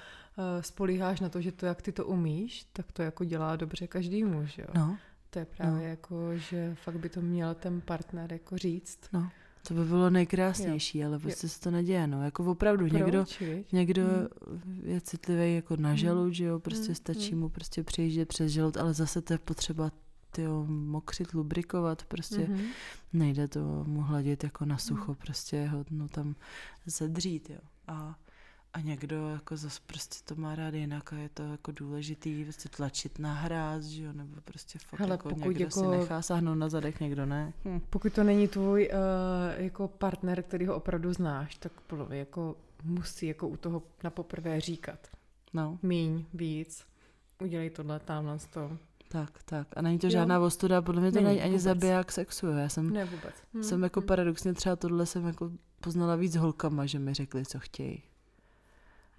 spolíháš 0.61 1.19
na 1.19 1.29
to, 1.29 1.41
že 1.41 1.51
to, 1.51 1.65
jak 1.65 1.81
ty 1.81 1.91
to 1.91 2.05
umíš, 2.05 2.65
tak 2.73 2.91
to 2.91 3.01
jako 3.01 3.23
dělá 3.23 3.55
dobře 3.55 3.87
každému, 3.87 4.45
že 4.45 4.61
jo. 4.61 4.67
No, 4.75 4.97
To 5.29 5.39
je 5.39 5.45
právě 5.45 5.79
No. 5.81 5.87
jako, 5.89 6.37
že 6.37 6.75
fakt 6.83 6.97
by 6.99 7.09
to 7.09 7.21
měl 7.21 7.55
ten 7.55 7.81
partner 7.81 8.33
jako 8.33 8.57
říct. 8.57 8.99
no, 9.13 9.29
to 9.67 9.73
by 9.73 9.85
bylo 9.85 10.09
nejkrásnější, 10.09 11.03
ale 11.05 11.19
prostě 11.19 11.49
se 11.49 11.59
to 11.59 11.71
neděje, 11.71 12.07
no, 12.07 12.25
jako 12.25 12.45
opravdu, 12.45 12.87
někdo, 12.87 13.11
Proč, 13.23 13.39
viď? 13.39 13.71
někdo 13.73 14.03
Hmm. 14.03 14.81
je 14.83 15.01
citlivý 15.01 15.55
jako 15.55 15.75
na 15.77 15.89
Hmm. 15.89 15.97
žalud, 15.97 16.31
že 16.33 16.45
jo, 16.45 16.59
prostě 16.59 16.85
Hmm, 16.85 16.95
stačí 16.95 17.31
hmm. 17.31 17.39
mu 17.39 17.49
prostě 17.49 17.83
přejíždět 17.83 18.27
přes 18.27 18.51
žalud, 18.51 18.77
ale 18.77 18.93
zase 18.93 19.21
to 19.21 19.33
je 19.33 19.37
potřeba 19.39 19.91
tyjo, 20.31 20.65
mokřit, 20.67 21.33
lubrikovat, 21.33 22.05
prostě 22.05 22.37
Mhm. 22.39 22.61
nejde 23.13 23.47
to 23.47 23.83
mu 23.87 24.01
hladit 24.01 24.43
jako 24.43 24.65
na 24.65 24.77
sucho, 24.77 25.15
prostě 25.15 25.65
ho 25.67 25.85
no, 25.91 26.07
tam 26.07 26.35
sedřít, 26.87 27.49
jo. 27.49 27.59
A, 27.87 28.15
a 28.73 28.79
někdo 28.79 29.29
jako 29.29 29.57
zase 29.57 29.79
prostě 29.85 30.33
to 30.35 30.41
má 30.41 30.55
rád 30.55 30.73
jinak 30.73 31.13
a 31.13 31.15
je 31.15 31.29
to 31.29 31.43
jako 31.43 31.71
důležitý 31.71 32.43
prostě 32.43 32.69
tlačit 32.69 33.19
na 33.19 33.33
hráz, 33.33 33.83
že 33.83 34.03
jo, 34.03 34.13
nebo 34.13 34.41
prostě 34.41 34.79
fakt 34.79 34.99
Hele, 34.99 35.11
jako 35.13 35.29
pokud 35.29 35.45
někdo 35.47 35.63
jako- 35.63 35.79
si 35.79 35.87
nechá 35.87 36.21
sáhnout 36.21 36.55
na 36.55 36.69
zadek, 36.69 36.99
někdo 36.99 37.25
ne. 37.25 37.53
Hm. 37.65 37.79
Pokud 37.89 38.13
to 38.13 38.23
není 38.23 38.47
tvůj 38.47 38.89
uh, 38.93 39.61
jako 39.63 39.87
partner, 39.87 40.43
který 40.43 40.65
ho 40.65 40.75
opravdu 40.75 41.13
znáš, 41.13 41.55
tak 41.55 41.71
podle 41.81 42.05
mě 42.09 42.17
jako 42.19 42.55
musí 42.83 43.27
jako 43.27 43.47
u 43.47 43.57
toho 43.57 43.83
na 44.03 44.09
poprvé 44.09 44.61
říkat. 44.61 45.07
No, 45.53 45.79
Míň, 45.83 46.25
víc, 46.33 46.85
udělej 47.41 47.69
tohle, 47.69 47.99
tamhle 47.99 48.37
to. 48.53 48.77
Tak, 49.11 49.43
tak. 49.43 49.67
A 49.75 49.81
není 49.81 49.99
to 49.99 50.07
Jo. 50.07 50.11
žádná 50.11 50.39
ostuda, 50.39 50.81
podle 50.81 51.01
mě 51.01 51.11
to 51.11 51.15
Není, 51.15 51.27
není 51.27 51.41
ani 51.41 51.49
vůbec. 51.51 51.63
zabiják 51.63 52.11
sexu. 52.11 52.47
Já 52.47 52.69
jsem, 52.69 52.89
Ne 52.89 53.05
vůbec. 53.05 53.33
Hm, 53.53 53.63
jsem 53.63 53.83
jako 53.83 54.01
hm. 54.01 54.05
paradoxně 54.05 54.53
třeba 54.53 54.75
tohle 54.75 55.05
jsem 55.05 55.27
jako 55.27 55.51
poznala 55.81 56.15
víc 56.15 56.35
holkama, 56.35 56.85
že 56.85 56.99
mi 56.99 57.13
řekli, 57.13 57.45
co 57.45 57.59
chtějí. 57.59 58.03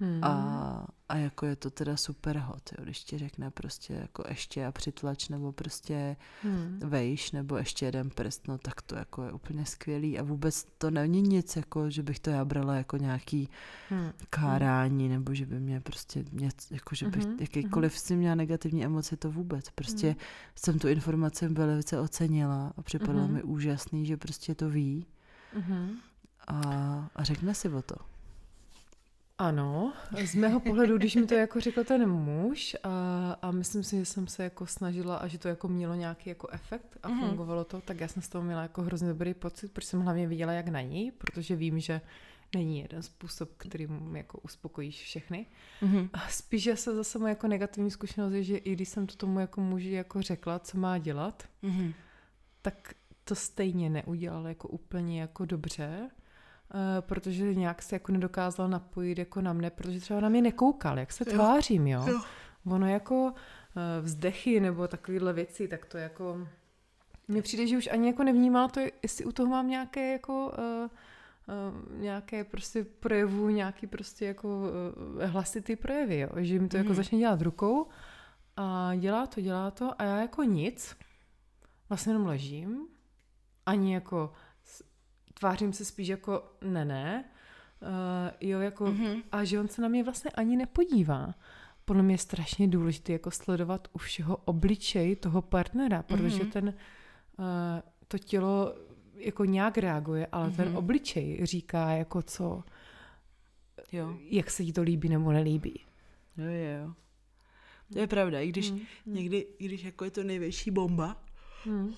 Hmm. 0.03 0.25
A, 0.25 0.87
a 1.09 1.17
jako 1.17 1.47
je 1.47 1.57
to 1.57 1.71
teda 1.71 1.97
super 1.97 2.39
hot, 2.39 2.71
jo, 2.79 2.85
když 2.85 3.05
ti 3.05 3.19
řekne 3.19 3.51
prostě 3.51 3.93
jako 3.95 4.25
ještě 4.29 4.67
a 4.67 4.73
přitlač, 4.73 5.29
nebo 5.29 5.53
prostě 5.53 6.17
Hmm. 6.43 6.79
vejš, 6.85 7.33
nebo 7.33 7.57
ještě 7.57 7.87
jeden 7.87 8.11
prst, 8.11 8.49
no 8.49 8.59
tak 8.59 8.83
to 8.83 8.95
jako 8.97 9.23
je 9.23 9.33
úplně 9.33 9.67
skvělý 9.67 10.19
a 10.19 10.23
vůbec 10.23 10.67
to 10.79 10.91
není 10.91 11.23
nic, 11.23 11.57
jako 11.57 11.91
že 11.91 12.03
bych 12.03 12.21
to 12.21 12.31
já 12.31 12.45
brala 12.45 12.75
jako 12.75 12.97
nějaký 12.97 13.49
Hmm. 13.89 14.11
kárání, 14.31 15.09
nebo 15.09 15.35
že 15.35 15.47
by 15.47 15.61
mě 15.61 15.81
prostě 15.81 16.25
něco, 16.33 16.75
jako 16.75 16.95
že 16.95 17.09
bych 17.09 17.27
Mhm, 17.27 17.37
jakýkoliv 17.41 17.99
s 17.99 18.03
tím 18.03 18.19
měla 18.19 18.35
negativní 18.35 18.85
emoci, 18.85 19.17
to 19.17 19.31
vůbec. 19.31 19.71
Prostě 19.75 20.07
Mhm. 20.07 20.17
jsem 20.55 20.79
tu 20.79 20.89
informaci 20.89 21.49
velice 21.49 22.01
ocenila 22.01 22.73
a 22.77 22.83
připadalo 22.83 23.25
Mhm. 23.25 23.35
mi 23.35 23.43
úžasný, 23.43 24.07
že 24.07 24.17
prostě 24.17 24.55
to 24.55 24.69
ví 24.71 25.07
Mhm. 25.57 25.91
a, 26.47 26.61
a 27.17 27.25
řekne 27.25 27.55
si 27.55 27.69
o 27.69 27.83
to. 27.83 27.95
Ano, 29.41 29.93
z 30.25 30.35
mého 30.35 30.61
pohledu, 30.61 30.99
když 30.99 31.15
mi 31.17 31.27
to 31.27 31.35
jako 31.35 31.61
řekl 31.61 31.85
ten 31.85 32.07
muž 32.11 32.77
a, 32.83 33.33
a 33.43 33.51
myslím 33.51 33.83
si, 33.85 33.97
že 33.99 34.05
jsem 34.05 34.27
se 34.27 34.45
jako 34.45 34.67
snažila 34.67 35.17
a 35.17 35.27
že 35.27 35.39
to 35.39 35.49
jako 35.49 35.69
mělo 35.69 35.95
nějaký 35.95 36.29
jako 36.29 36.49
efekt 36.49 36.97
a 37.03 37.09
Mhm. 37.09 37.21
fungovalo 37.29 37.65
to, 37.65 37.81
tak 37.81 38.01
já 38.01 38.09
jsem 38.09 38.23
z 38.23 38.29
toho 38.29 38.45
měla 38.45 38.63
jako 38.63 38.83
hrozně 38.83 39.09
dobrý 39.09 39.35
pocit, 39.35 39.73
protože 39.73 39.87
jsem 39.89 40.01
hlavně 40.01 40.27
viděla 40.29 40.53
jak 40.53 40.69
na 40.69 40.81
ní, 40.81 41.11
protože 41.11 41.57
vím, 41.57 41.81
že 41.81 42.01
není 42.55 42.79
jeden 42.79 43.03
způsob, 43.03 43.51
kterým 43.57 44.17
jako 44.17 44.39
uspokojíš 44.39 45.03
všechny. 45.03 45.47
Mhm. 45.83 46.09
A 46.13 46.29
spíš 46.29 46.67
já 46.67 46.77
se 46.77 46.95
zase 46.95 47.19
moje 47.19 47.31
jako 47.31 47.49
negativní 47.49 47.91
zkušenost 47.91 48.33
je, 48.33 48.43
že 48.45 48.57
i 48.57 48.73
když 48.73 48.89
jsem 48.89 49.07
to 49.07 49.17
tomu 49.17 49.41
jako 49.41 49.61
muži 49.61 49.91
jako 49.91 50.23
řekla, 50.23 50.59
co 50.59 50.79
má 50.79 50.99
dělat, 50.99 51.43
Mhm. 51.63 51.93
tak 52.63 52.95
to 53.25 53.35
stejně 53.35 53.91
neudělal 53.91 54.47
jako 54.49 54.69
úplně 54.69 55.21
jako 55.21 55.45
dobře, 55.45 56.11
protože 57.01 57.55
nějak 57.55 57.83
se 57.83 57.95
jako 57.95 58.13
nedokázal 58.13 58.69
napojit 58.69 59.19
jako 59.19 59.41
na 59.41 59.53
mne, 59.53 59.71
protože 59.71 60.01
třeba 60.01 60.21
na 60.21 60.29
mě 60.29 60.43
nekoukal, 60.43 60.99
jak 60.99 61.13
se 61.13 61.25
Jo. 61.27 61.33
tvářím, 61.35 61.87
jo. 61.87 62.05
Jo. 62.09 62.21
Ono 62.67 62.89
jako 62.89 63.33
eh, 63.77 64.01
vzdechy 64.01 64.61
nebo 64.61 64.89
takovéhle 64.89 65.33
věci, 65.33 65.69
tak 65.69 65.87
to 65.87 65.99
jako... 65.99 66.47
Mně 67.29 67.43
přijde, 67.43 67.67
že 67.67 67.79
už 67.79 67.87
ani 67.93 68.07
jako 68.07 68.25
nevnímal 68.25 68.69
to, 68.69 68.81
jestli 69.03 69.25
u 69.25 69.33
toho 69.33 69.49
mám 69.51 69.69
nějaké 69.69 70.13
jako... 70.13 70.47
Uh, 70.59 70.91
uh, 71.95 72.01
nějaké 72.01 72.45
prostě 72.45 72.85
projevu, 72.85 73.49
nějaký 73.49 73.87
prostě 73.87 74.27
jako 74.27 74.49
uh, 74.49 75.23
hlasitý 75.25 75.77
projevy, 75.77 76.19
jo? 76.19 76.29
že 76.37 76.59
mi 76.59 76.69
to 76.69 76.77
jako 76.77 76.89
Mhm. 76.89 76.97
začne 76.97 77.19
dělat 77.19 77.43
rukou 77.43 77.87
a 78.57 78.93
dělá 78.99 79.27
to, 79.27 79.41
dělá 79.41 79.71
to 79.71 79.91
a 79.99 80.05
já 80.05 80.17
jako 80.21 80.43
nic, 80.43 80.97
vlastně 81.89 82.13
jenom 82.13 82.27
ležím, 82.27 82.87
ani 83.67 83.95
jako 83.95 84.33
tvářím 85.41 85.73
se 85.73 85.85
spíš 85.85 86.09
jako 86.09 86.53
ne, 86.63 86.85
ne, 86.85 87.25
uh, 87.83 87.89
jo, 88.49 88.61
jako 88.61 88.87
Mhm. 88.87 89.23
a 89.33 89.45
že 89.45 89.61
on 89.61 89.69
se 89.69 89.83
na 89.83 89.89
mě 89.89 90.05
vlastně 90.05 90.31
ani 90.31 90.57
nepodívá. 90.57 91.35
Podle 91.85 92.03
mě 92.03 92.15
je 92.15 92.19
strašně 92.19 92.69
důležité 92.69 93.13
jako 93.13 93.31
sledovat 93.31 93.89
u 93.93 93.99
všeho 93.99 94.37
obličej 94.37 95.17
toho 95.17 95.43
partnera, 95.43 96.03
protože 96.03 96.43
Mhm. 96.43 96.51
ten, 96.51 96.65
uh, 96.69 97.45
to 98.09 98.19
tělo 98.19 98.75
jako 99.15 99.45
nějak 99.45 99.79
reaguje, 99.79 100.27
ale 100.33 100.51
ten 100.51 100.69
Mhm. 100.69 100.77
obličej 100.77 101.47
říká 101.47 101.91
jako 101.91 102.23
co, 102.23 102.63
Jo. 103.93 104.17
jak 104.31 104.51
se 104.51 104.63
jí 104.63 104.73
to 104.73 104.83
líbí 104.83 105.09
nebo 105.09 105.33
nelíbí. 105.33 105.81
Jo, 106.37 106.45
jo, 106.45 106.85
jo. 106.87 106.95
To 107.93 107.99
je 107.99 108.07
pravda, 108.07 108.41
i 108.41 108.49
když 108.49 108.71
Hmm. 108.71 108.81
někdy, 109.07 109.47
i 109.59 109.65
když 109.65 109.83
jako 109.85 110.05
je 110.05 110.11
to 110.11 110.23
největší 110.23 110.71
bomba, 110.71 111.17
Hmm. 111.65 111.95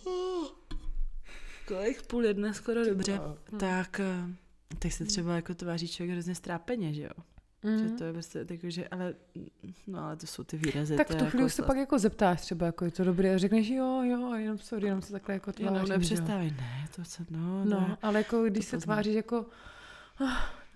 Kolik 1.69 2.03
půl 2.07 2.25
jedné 2.25 2.55
skoro 2.55 2.85
dobře, 2.85 3.21
Hmm. 3.51 3.59
tak, 3.61 4.01
eh, 4.01 4.27
tak 4.79 4.93
se 4.93 5.05
třeba 5.05 5.37
jako 5.37 5.55
tváří 5.55 5.89
člověk 5.89 6.13
hrozně 6.13 6.35
strápeně, 6.35 6.95
že 6.95 7.03
jo? 7.03 7.11
Že 7.83 7.91
to 7.91 8.05
je 8.05 8.13
prostě 8.13 8.47
jako, 8.51 8.71
že, 8.71 8.89
ale, 8.89 9.15
no 9.87 10.05
ale 10.05 10.17
to 10.17 10.27
jsou 10.27 10.45
ty 10.45 10.57
výrazy. 10.57 10.97
tak 10.97 11.07
to 11.09 11.15
v 11.15 11.17
tu 11.19 11.25
jako 11.25 11.31
chvíli 11.37 11.51
se 11.51 11.63
slas- 11.63 11.67
pak 11.67 11.77
jako 11.77 11.99
zeptáš 11.99 12.41
třeba, 12.41 12.67
jako 12.67 12.85
je 12.85 12.91
to 12.91 13.05
dobré 13.05 13.35
a 13.35 13.39
řekneš 13.39 13.69
jo, 13.69 14.03
jo, 14.03 14.35
jenom 14.35 14.59
sorry, 14.59 14.87
jenom 14.87 15.03
se 15.03 15.13
takhle 15.13 15.35
jako 15.35 15.53
tvářím. 15.53 15.75
Jenom 15.75 15.89
nepřestávej, 15.89 16.51
ne, 16.51 16.89
to 16.97 17.05
se, 17.05 17.27
no, 17.31 17.65
No, 17.65 17.81
ne. 17.81 17.97
ale 18.03 18.19
jako 18.19 18.45
když 18.45 18.65
to 18.65 18.71
se 18.71 18.77
poznám. 18.77 18.95
tváříš 18.97 19.15
jako 19.15 19.37
ah, 20.21 20.25
no 20.25 20.31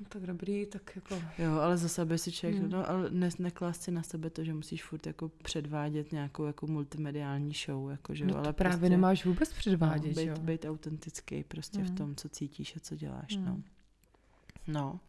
tak 0.09 0.27
dobrý, 0.27 0.67
tak 0.67 0.97
jako 0.97 1.15
Jo, 1.39 1.53
ale 1.53 1.77
za 1.77 1.89
sebe 1.89 2.19
si 2.19 2.33
člověk, 2.33 2.61
Hmm. 2.63 2.71
no, 2.71 2.91
ale 2.91 3.11
ne, 3.11 3.29
neklást 3.39 3.83
si 3.83 3.91
na 3.91 4.03
sebe 4.03 4.31
to, 4.31 4.45
že 4.45 4.55
musíš 4.55 4.85
furt 4.85 5.07
jako 5.07 5.29
předvádět 5.29 6.13
nějakou 6.13 6.45
jako 6.45 6.67
multimediální 6.67 7.53
show, 7.67 7.91
jako, 7.91 8.15
že 8.15 8.25
jo, 8.25 8.29
no 8.29 8.33
to 8.35 8.39
ale 8.41 8.53
právě 8.53 8.79
prostě, 8.79 8.91
nemáš 8.91 9.25
vůbec 9.25 9.53
předvádět, 9.53 10.17
no, 10.17 10.23
že 10.23 10.29
jo? 10.29 10.35
být, 10.35 10.43
být 10.43 10.65
autentický 10.65 11.45
prostě 11.45 11.79
v 11.79 11.87
Hmm. 11.87 11.97
tom, 11.97 12.15
co 12.15 12.29
cítíš 12.29 12.77
a 12.77 12.81
co 12.81 12.97
děláš, 12.97 13.37
no. 13.37 13.43
Hmm. 13.53 13.65
No, 14.67 15.01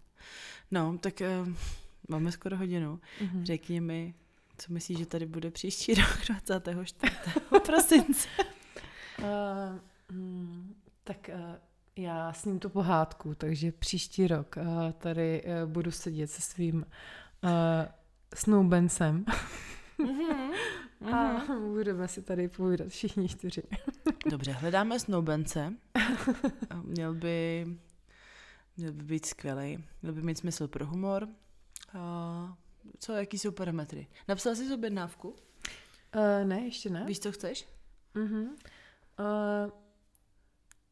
no, 0.71 0.97
tak 0.97 1.13
uh, 1.41 1.53
máme 2.09 2.31
skoro 2.31 2.57
hodinu. 2.57 2.99
Mhm. 3.21 3.45
Řekni 3.45 3.81
mi, 3.81 4.13
co 4.57 4.73
myslíš, 4.73 4.97
že 4.97 5.05
tady 5.05 5.25
bude 5.25 5.51
příští 5.51 5.93
rok 5.93 6.17
24. 6.45 7.13
prosince? 7.65 8.27
Uh, 9.19 9.25
mm, 10.17 10.75
tak 11.03 11.29
uh, 11.33 11.39
já 11.97 12.33
s 12.33 12.45
ním 12.45 12.59
tu 12.59 12.69
pohádku, 12.69 13.35
takže 13.35 13.71
příští 13.71 14.27
rok 14.27 14.55
uh, 14.57 14.91
tady 14.91 15.43
uh, 15.43 15.71
budu 15.71 15.91
sedět 15.91 16.27
se 16.27 16.41
svým 16.41 16.85
uh, 17.43 17.49
snoubencem 18.35 19.25
Mhm, 19.97 20.51
a 21.13 21.45
budeme 21.73 22.07
si 22.07 22.21
tady 22.21 22.47
povídat 22.47 22.87
všichni 22.87 23.27
čtyři. 23.29 23.63
Dobře, 24.29 24.51
hledáme 24.51 24.99
snoubence. 24.99 25.73
Měl 26.81 27.13
by, 27.13 27.65
měl 28.77 28.93
by 28.93 29.03
být 29.03 29.25
skvělý. 29.25 29.83
Měl 30.01 30.13
by 30.13 30.21
mít 30.21 30.37
smysl 30.37 30.67
pro 30.67 30.85
humor. 30.85 31.27
A 31.93 32.57
co, 32.99 33.13
jaký 33.13 33.37
jsou 33.37 33.51
parametry? 33.51 34.07
Napsal 34.27 34.55
jsi 34.55 34.73
objednávku? 34.73 35.29
Uh, 35.29 36.47
ne, 36.47 36.61
ještě 36.61 36.89
ne. 36.89 37.05
Víš, 37.05 37.19
co 37.19 37.31
chceš? 37.31 37.67
Uh-huh. 38.15 38.47
Uh, 39.19 39.71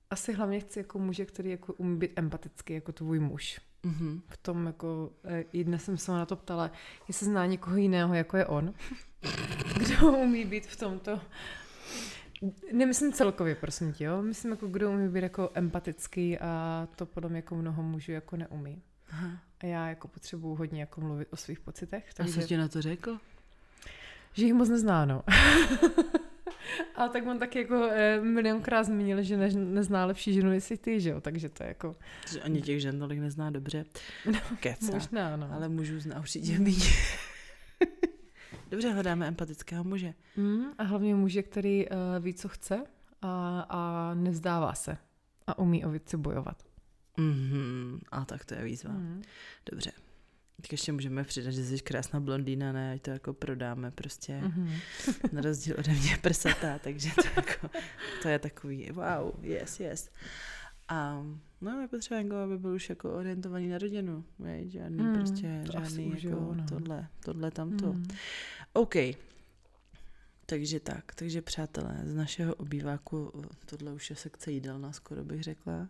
asi 0.09 0.33
hlavně 0.33 0.59
chci 0.59 0.79
jako 0.79 0.99
muže, 0.99 1.25
který 1.25 1.49
jako 1.49 1.73
umí 1.73 1.97
být 1.97 2.11
empatický, 2.15 2.73
jako 2.73 2.91
tvůj 2.91 3.19
muž. 3.19 3.61
Mhm. 3.83 4.21
V 4.27 4.37
tom 4.37 4.65
jako, 4.65 5.11
eh, 5.23 5.43
i 5.53 5.63
dnes 5.63 5.83
jsem 5.83 5.97
se 5.97 6.11
na 6.11 6.25
to 6.25 6.35
ptala, 6.35 6.71
jestli 7.07 7.25
zná 7.25 7.45
někoho 7.45 7.75
jiného, 7.75 8.13
jako 8.13 8.37
je 8.37 8.45
on. 8.45 8.73
Kdo 9.77 10.11
umí 10.11 10.45
být 10.45 10.65
v 10.67 10.75
tomto 10.75 11.19
Nemyslím 12.73 13.13
celkově, 13.13 13.55
prosím 13.55 13.93
tě, 13.93 14.03
jo. 14.03 14.21
Myslím, 14.21 14.51
jako 14.51 14.67
kdo 14.67 14.91
umí 14.91 15.09
být 15.09 15.23
jako 15.23 15.49
empatický 15.53 16.39
a 16.39 16.87
to 16.95 17.05
podle 17.05 17.29
mě 17.29 17.37
jako 17.37 17.55
mnoho 17.55 17.83
mužů 17.83 18.11
jako 18.11 18.37
neumí. 18.37 18.81
Aha. 19.11 19.29
A 19.59 19.65
já 19.65 19.87
jako 19.87 20.07
potřebuju 20.07 20.55
hodně 20.55 20.79
jako 20.79 21.01
mluvit 21.01 21.27
o 21.31 21.37
svých 21.37 21.59
pocitech, 21.59 22.09
A 22.09 22.13
takže, 22.13 22.41
co 22.41 22.47
ti 22.47 22.57
na 22.57 22.67
to 22.67 22.81
řekl? 22.81 23.19
že 24.33 24.45
jich 24.45 24.53
moc 24.53 24.69
nezná, 24.69 25.05
no. 25.05 25.23
a 26.95 27.07
tak 27.07 27.27
on 27.27 27.39
taky 27.39 27.59
jako 27.59 27.89
eh, 27.91 28.19
milionkrát 28.21 28.85
zmínil, 28.85 29.21
že 29.21 29.37
ne, 29.37 29.49
nezná 29.53 30.05
lepší 30.05 30.33
ženu, 30.33 30.53
jsi 30.53 30.77
ty, 30.77 31.01
že 31.01 31.09
jo, 31.09 31.21
takže 31.21 31.49
to 31.49 31.63
je 31.63 31.67
jako, 31.67 31.95
Že 32.31 32.41
ani 32.41 32.61
těch 32.61 32.81
žen 32.81 32.99
tolik 32.99 33.19
nezná 33.19 33.49
dobře. 33.49 33.85
Keca. 34.59 34.91
možná, 34.91 35.37
no. 35.37 35.49
Ale 35.53 35.69
mužů 35.69 35.99
zná 35.99 36.19
určitě 36.19 36.59
méně. 36.59 36.89
Dobře, 38.71 38.89
hledáme 38.89 39.27
empatického 39.27 39.83
muže. 39.83 40.13
Mm, 40.37 40.65
a 40.77 40.83
hlavně 40.83 41.15
muže, 41.15 41.43
který 41.43 41.89
uh, 41.89 41.95
ví, 42.19 42.33
co 42.33 42.47
chce 42.49 42.83
a, 43.21 43.59
a 43.69 44.13
nevzdává 44.13 44.73
se 44.73 44.97
a 45.47 45.59
umí 45.59 45.85
o 45.85 45.89
věci 45.89 46.17
bojovat. 46.17 46.63
Mhm. 47.17 47.99
A 48.11 48.25
tak 48.25 48.45
to 48.45 48.53
je 48.53 48.63
výzva. 48.63 48.91
Mm. 48.91 49.21
Dobře. 49.71 49.91
Tak 50.61 50.71
ještě 50.71 50.91
můžeme 50.91 51.23
přidat, 51.23 51.51
že 51.51 51.63
jsi 51.63 51.79
krásná 51.79 52.19
blondýna, 52.19 52.71
ne? 52.71 52.93
Ať 52.93 53.01
to 53.01 53.11
jako 53.11 53.33
prodáme 53.33 53.91
prostě. 53.91 54.41
Mm-hmm. 54.43 54.79
Na 55.31 55.41
rozdíl 55.41 55.75
ode 55.79 55.91
mě 55.91 56.17
prsatá, 56.21 56.79
takže 56.79 57.09
to, 57.15 57.27
jako, 57.35 57.69
to 58.21 58.27
je 58.27 58.39
takový 58.39 58.91
wow, 58.91 59.45
yes, 59.45 59.79
yes. 59.79 60.09
A 60.87 61.25
no, 61.61 61.81
je 61.81 61.87
potřeba 61.87 62.21
jako, 62.21 62.35
aby 62.35 62.57
byl 62.57 62.71
už 62.71 62.89
jako 62.89 63.13
orientovaný 63.13 63.67
na 63.67 63.77
rodinu, 63.77 64.23
veď? 64.39 64.67
žádný 64.67 65.03
Mm, 65.03 65.13
prostě, 65.13 65.63
to 65.65 65.71
žádný 65.71 66.09
jako 66.09 66.27
jo, 66.27 66.53
no. 66.55 66.65
tohle, 66.69 67.07
tohle, 67.25 67.51
tamto. 67.51 67.93
Mm. 67.93 68.07
OK. 68.73 68.95
Takže 70.45 70.79
tak, 70.79 71.15
takže 71.15 71.41
přátelé, 71.41 72.01
z 72.03 72.13
našeho 72.13 72.55
obýváku, 72.55 73.31
tohle 73.65 73.93
už 73.93 74.09
je 74.09 74.15
sekce 74.15 74.51
jídelna, 74.51 74.91
skoro 74.91 75.23
bych 75.23 75.43
řekla. 75.43 75.89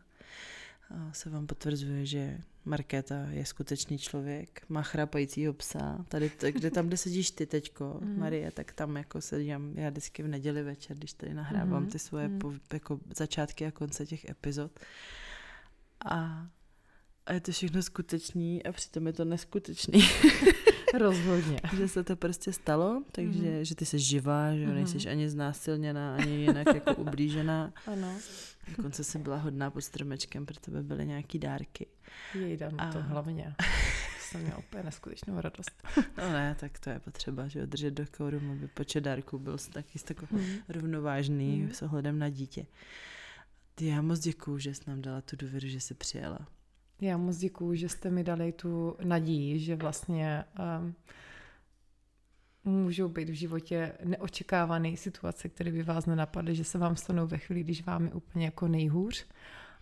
Se 1.11 1.29
vám 1.29 1.47
potvrzuje, 1.47 2.05
že 2.05 2.37
Markéta 2.65 3.15
je 3.29 3.45
skutečný 3.45 3.97
člověk, 3.97 4.61
má 4.69 4.81
chrápajícího 4.81 5.53
psa. 5.53 6.05
Tady, 6.07 6.31
kde 6.51 6.71
tam, 6.71 6.87
kde 6.87 6.97
sedíš 6.97 7.31
ty 7.31 7.45
teďko, 7.45 7.99
mm. 8.01 8.19
Marie, 8.19 8.51
tak 8.51 8.73
tam 8.73 8.97
jako 8.97 9.21
sedím 9.21 9.77
já 9.77 9.89
vždycky 9.89 10.23
v 10.23 10.27
neděli 10.27 10.63
večer, 10.63 10.97
když 10.97 11.13
tady 11.13 11.33
nahrávám 11.33 11.83
mm. 11.83 11.89
ty 11.89 11.99
svoje 11.99 12.27
mm. 12.27 12.39
po, 12.39 12.53
jako 12.73 12.99
začátky 13.15 13.65
a 13.65 13.71
konce 13.71 14.05
těch 14.05 14.29
epizod. 14.29 14.79
A, 16.05 16.47
a 17.25 17.33
je 17.33 17.41
to 17.41 17.51
všechno 17.51 17.83
skutečný 17.83 18.63
a 18.63 18.71
přitom 18.71 19.07
je 19.07 19.13
to 19.13 19.25
neskutečný. 19.25 19.99
Rozhodně. 20.99 21.59
že 21.77 21.87
se 21.87 22.03
to 22.03 22.15
prostě 22.15 22.53
stalo, 22.53 23.03
takže 23.11 23.39
mm-hmm. 23.39 23.61
že 23.61 23.75
ty 23.75 23.85
jsi 23.85 23.99
živá, 23.99 24.55
že 24.55 24.67
mm-hmm. 24.67 24.73
nejsi 24.73 25.09
ani 25.09 25.29
znásilněná, 25.29 26.15
ani 26.15 26.35
jinak 26.35 26.67
jako 26.75 26.95
ublížená. 27.01 27.73
Ano. 27.87 28.13
Dokonce 28.77 29.03
jsi 29.03 29.19
byla 29.19 29.37
hodná 29.37 29.71
pod 29.71 29.81
stromečkem, 29.81 30.45
pro 30.45 30.55
tebe 30.59 30.83
byly 30.83 31.05
nějaký 31.05 31.39
dárky. 31.39 31.87
Jej, 32.33 32.57
no 32.71 32.81
a... 32.81 32.91
to 32.91 33.01
hlavně. 33.01 33.55
jsem 34.19 34.41
měla 34.41 34.57
úplně 34.57 34.83
neskutečnou 34.83 35.41
radost. 35.41 35.83
no 36.17 36.33
ne, 36.33 36.55
tak 36.59 36.79
to 36.79 36.89
je 36.89 36.99
potřeba, 36.99 37.47
že 37.47 37.65
držet 37.65 37.93
do 37.93 38.05
kóru, 38.17 38.41
aby 38.51 38.67
počet 38.67 39.01
dárků 39.01 39.39
byl 39.39 39.57
taky 39.73 39.99
takový 39.99 40.41
mm. 40.41 40.57
rovnovážný 40.69 41.61
mm. 41.61 41.73
s 41.73 41.81
ohledem 41.81 42.19
na 42.19 42.29
dítě. 42.29 42.65
Já 43.81 44.01
moc 44.01 44.19
děkuju, 44.19 44.57
že 44.57 44.73
jsi 44.73 44.81
nám 44.87 45.01
dala 45.01 45.21
tu 45.21 45.35
důvěru, 45.35 45.67
že 45.67 45.79
jsi 45.79 45.93
přijela. 45.93 46.47
Já 47.01 47.17
moc 47.17 47.37
děkuju, 47.37 47.75
že 47.75 47.89
jste 47.89 48.09
mi 48.09 48.23
dali 48.23 48.51
tu 48.51 48.95
naději, 49.03 49.59
že 49.59 49.75
vlastně 49.75 50.43
um, 50.79 50.95
můžou 52.63 53.09
být 53.09 53.29
v 53.29 53.33
životě 53.33 53.91
neočekávané 54.03 54.97
situace, 54.97 55.49
které 55.49 55.71
by 55.71 55.83
vás 55.83 56.05
nenapadly, 56.05 56.55
že 56.55 56.63
se 56.63 56.77
vám 56.77 56.95
stanou 56.95 57.27
ve 57.27 57.37
chvíli, 57.37 57.63
když 57.63 57.85
vám 57.85 58.05
je 58.05 58.11
úplně 58.11 58.45
jako 58.45 58.67
nejhůř 58.67 59.25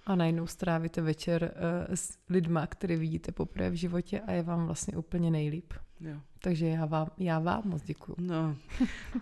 a 0.06 0.16
najednou 0.16 0.48
strávíte 0.48 1.02
večer 1.02 1.54
uh, 1.88 1.96
s 1.96 2.18
lidma, 2.30 2.68
které 2.68 2.96
vidíte 2.96 3.32
poprvé 3.32 3.70
v 3.70 3.74
životě 3.74 4.20
a 4.20 4.32
je 4.32 4.44
vám 4.44 4.66
vlastně 4.66 4.98
úplně 4.98 5.32
nejlíp. 5.32 5.74
Jo. 6.00 6.16
Takže 6.42 6.68
já 6.68 6.86
vám, 6.86 7.08
já 7.18 7.40
vám 7.40 7.62
moc 7.66 7.84
děkuju. 7.84 8.16
No, 8.20 8.56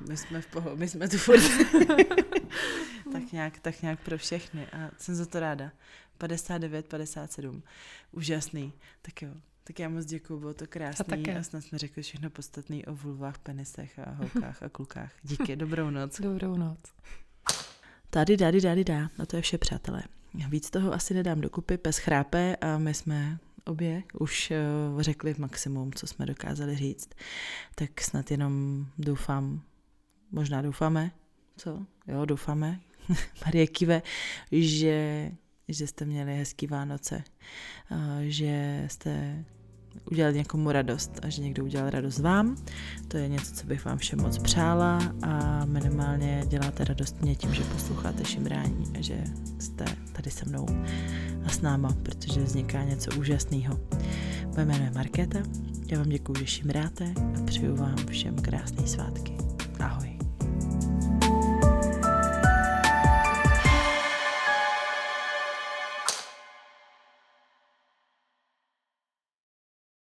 my 0.10 0.18
jsme 0.18 0.42
v 0.42 0.48
pohodě, 0.48 0.76
my 0.76 0.88
jsme 0.88 1.10
tu 1.10 1.18
furt. 1.18 1.42
tak, 3.12 3.32
nějak, 3.32 3.60
tak 3.60 3.82
nějak 3.82 4.00
pro 4.00 4.18
všechny 4.18 4.68
a 4.68 4.92
jsem 4.98 5.16
za 5.16 5.26
to 5.26 5.40
ráda. 5.40 5.72
59, 6.22 6.88
57. 6.88 7.64
Úžasný. 8.12 8.74
Tak 9.02 9.22
jo, 9.22 9.30
tak 9.64 9.80
já 9.80 9.90
moc 9.90 10.06
děkuju, 10.06 10.40
bylo 10.40 10.54
to 10.54 10.68
krásný 10.68 11.28
a, 11.28 11.40
a 11.40 11.44
snad 11.44 11.62
jsme 11.62 11.78
řekli 11.78 12.04
všechno 12.04 12.30
podstatné 12.30 12.78
o 12.88 12.96
vulvách, 12.96 13.40
penisech 13.40 14.00
a 14.00 14.12
holkách 14.12 14.64
a 14.64 14.70
klukách. 14.70 15.12
Díky, 15.24 15.56
dobrou 15.56 15.90
noc. 15.90 16.20
Dobrou 16.22 16.56
noc. 16.56 16.80
Tady, 18.10 18.38
tady, 18.38 18.62
tady, 18.62 18.84
dá. 18.84 19.10
No 19.20 19.26
to 19.26 19.36
je 19.36 19.42
vše, 19.42 19.58
přátelé. 19.58 20.04
Víc 20.50 20.70
toho 20.70 20.94
asi 20.94 21.14
nedám 21.14 21.42
dokupy, 21.42 21.78
pes 21.78 21.98
chrápe 21.98 22.56
a 22.56 22.78
my 22.78 22.94
jsme 22.94 23.40
obě 23.66 24.04
už 24.20 24.54
uh, 24.94 25.02
řekli 25.02 25.36
maximum, 25.38 25.94
co 25.94 26.08
jsme 26.08 26.26
dokázali 26.26 26.76
říct. 26.76 27.10
Tak 27.76 28.02
snad 28.02 28.32
jenom 28.32 28.86
doufám, 28.98 29.62
možná 30.32 30.62
doufáme, 30.62 31.12
co? 31.58 31.86
Jo, 32.08 32.26
doufáme, 32.26 32.80
Marie 33.46 33.68
Kive, 33.68 34.02
že 34.52 35.32
že 35.74 35.88
jste 35.88 36.06
měli 36.06 36.38
hezký 36.38 36.68
Vánoce, 36.68 37.24
že 38.22 38.84
jste 38.88 39.44
udělali 40.12 40.38
někomu 40.38 40.72
radost 40.72 41.20
a 41.22 41.30
že 41.30 41.42
někdo 41.42 41.64
udělal 41.64 41.90
radost 41.90 42.20
vám. 42.20 42.58
To 43.08 43.18
je 43.18 43.28
něco, 43.28 43.54
co 43.54 43.68
bych 43.68 43.86
vám 43.86 43.98
všem 43.98 44.20
moc 44.22 44.38
přála 44.38 45.00
a 45.22 45.66
minimálně 45.66 46.44
děláte 46.48 46.84
radost 46.84 47.22
mě 47.22 47.36
tím, 47.36 47.54
že 47.54 47.64
posloucháte 47.64 48.26
šimrání 48.26 48.94
a 49.00 49.02
že 49.02 49.24
jste 49.60 49.86
tady 50.14 50.32
se 50.32 50.46
mnou 50.46 50.68
a 51.46 51.50
s 51.50 51.62
náma, 51.62 51.96
protože 52.04 52.44
vzniká 52.44 52.84
něco 52.84 53.20
úžasného. 53.20 53.80
Moje 54.54 54.66
jméno 54.66 54.84
je 54.84 54.92
Markéta, 54.92 55.40
já 55.92 55.98
vám 55.98 56.10
děkuji, 56.10 56.34
že 56.40 56.48
šimráte 56.48 57.14
a 57.18 57.44
přeju 57.46 57.76
vám 57.76 57.96
všem 58.10 58.36
krásné 58.36 58.88
svátky. 58.88 59.38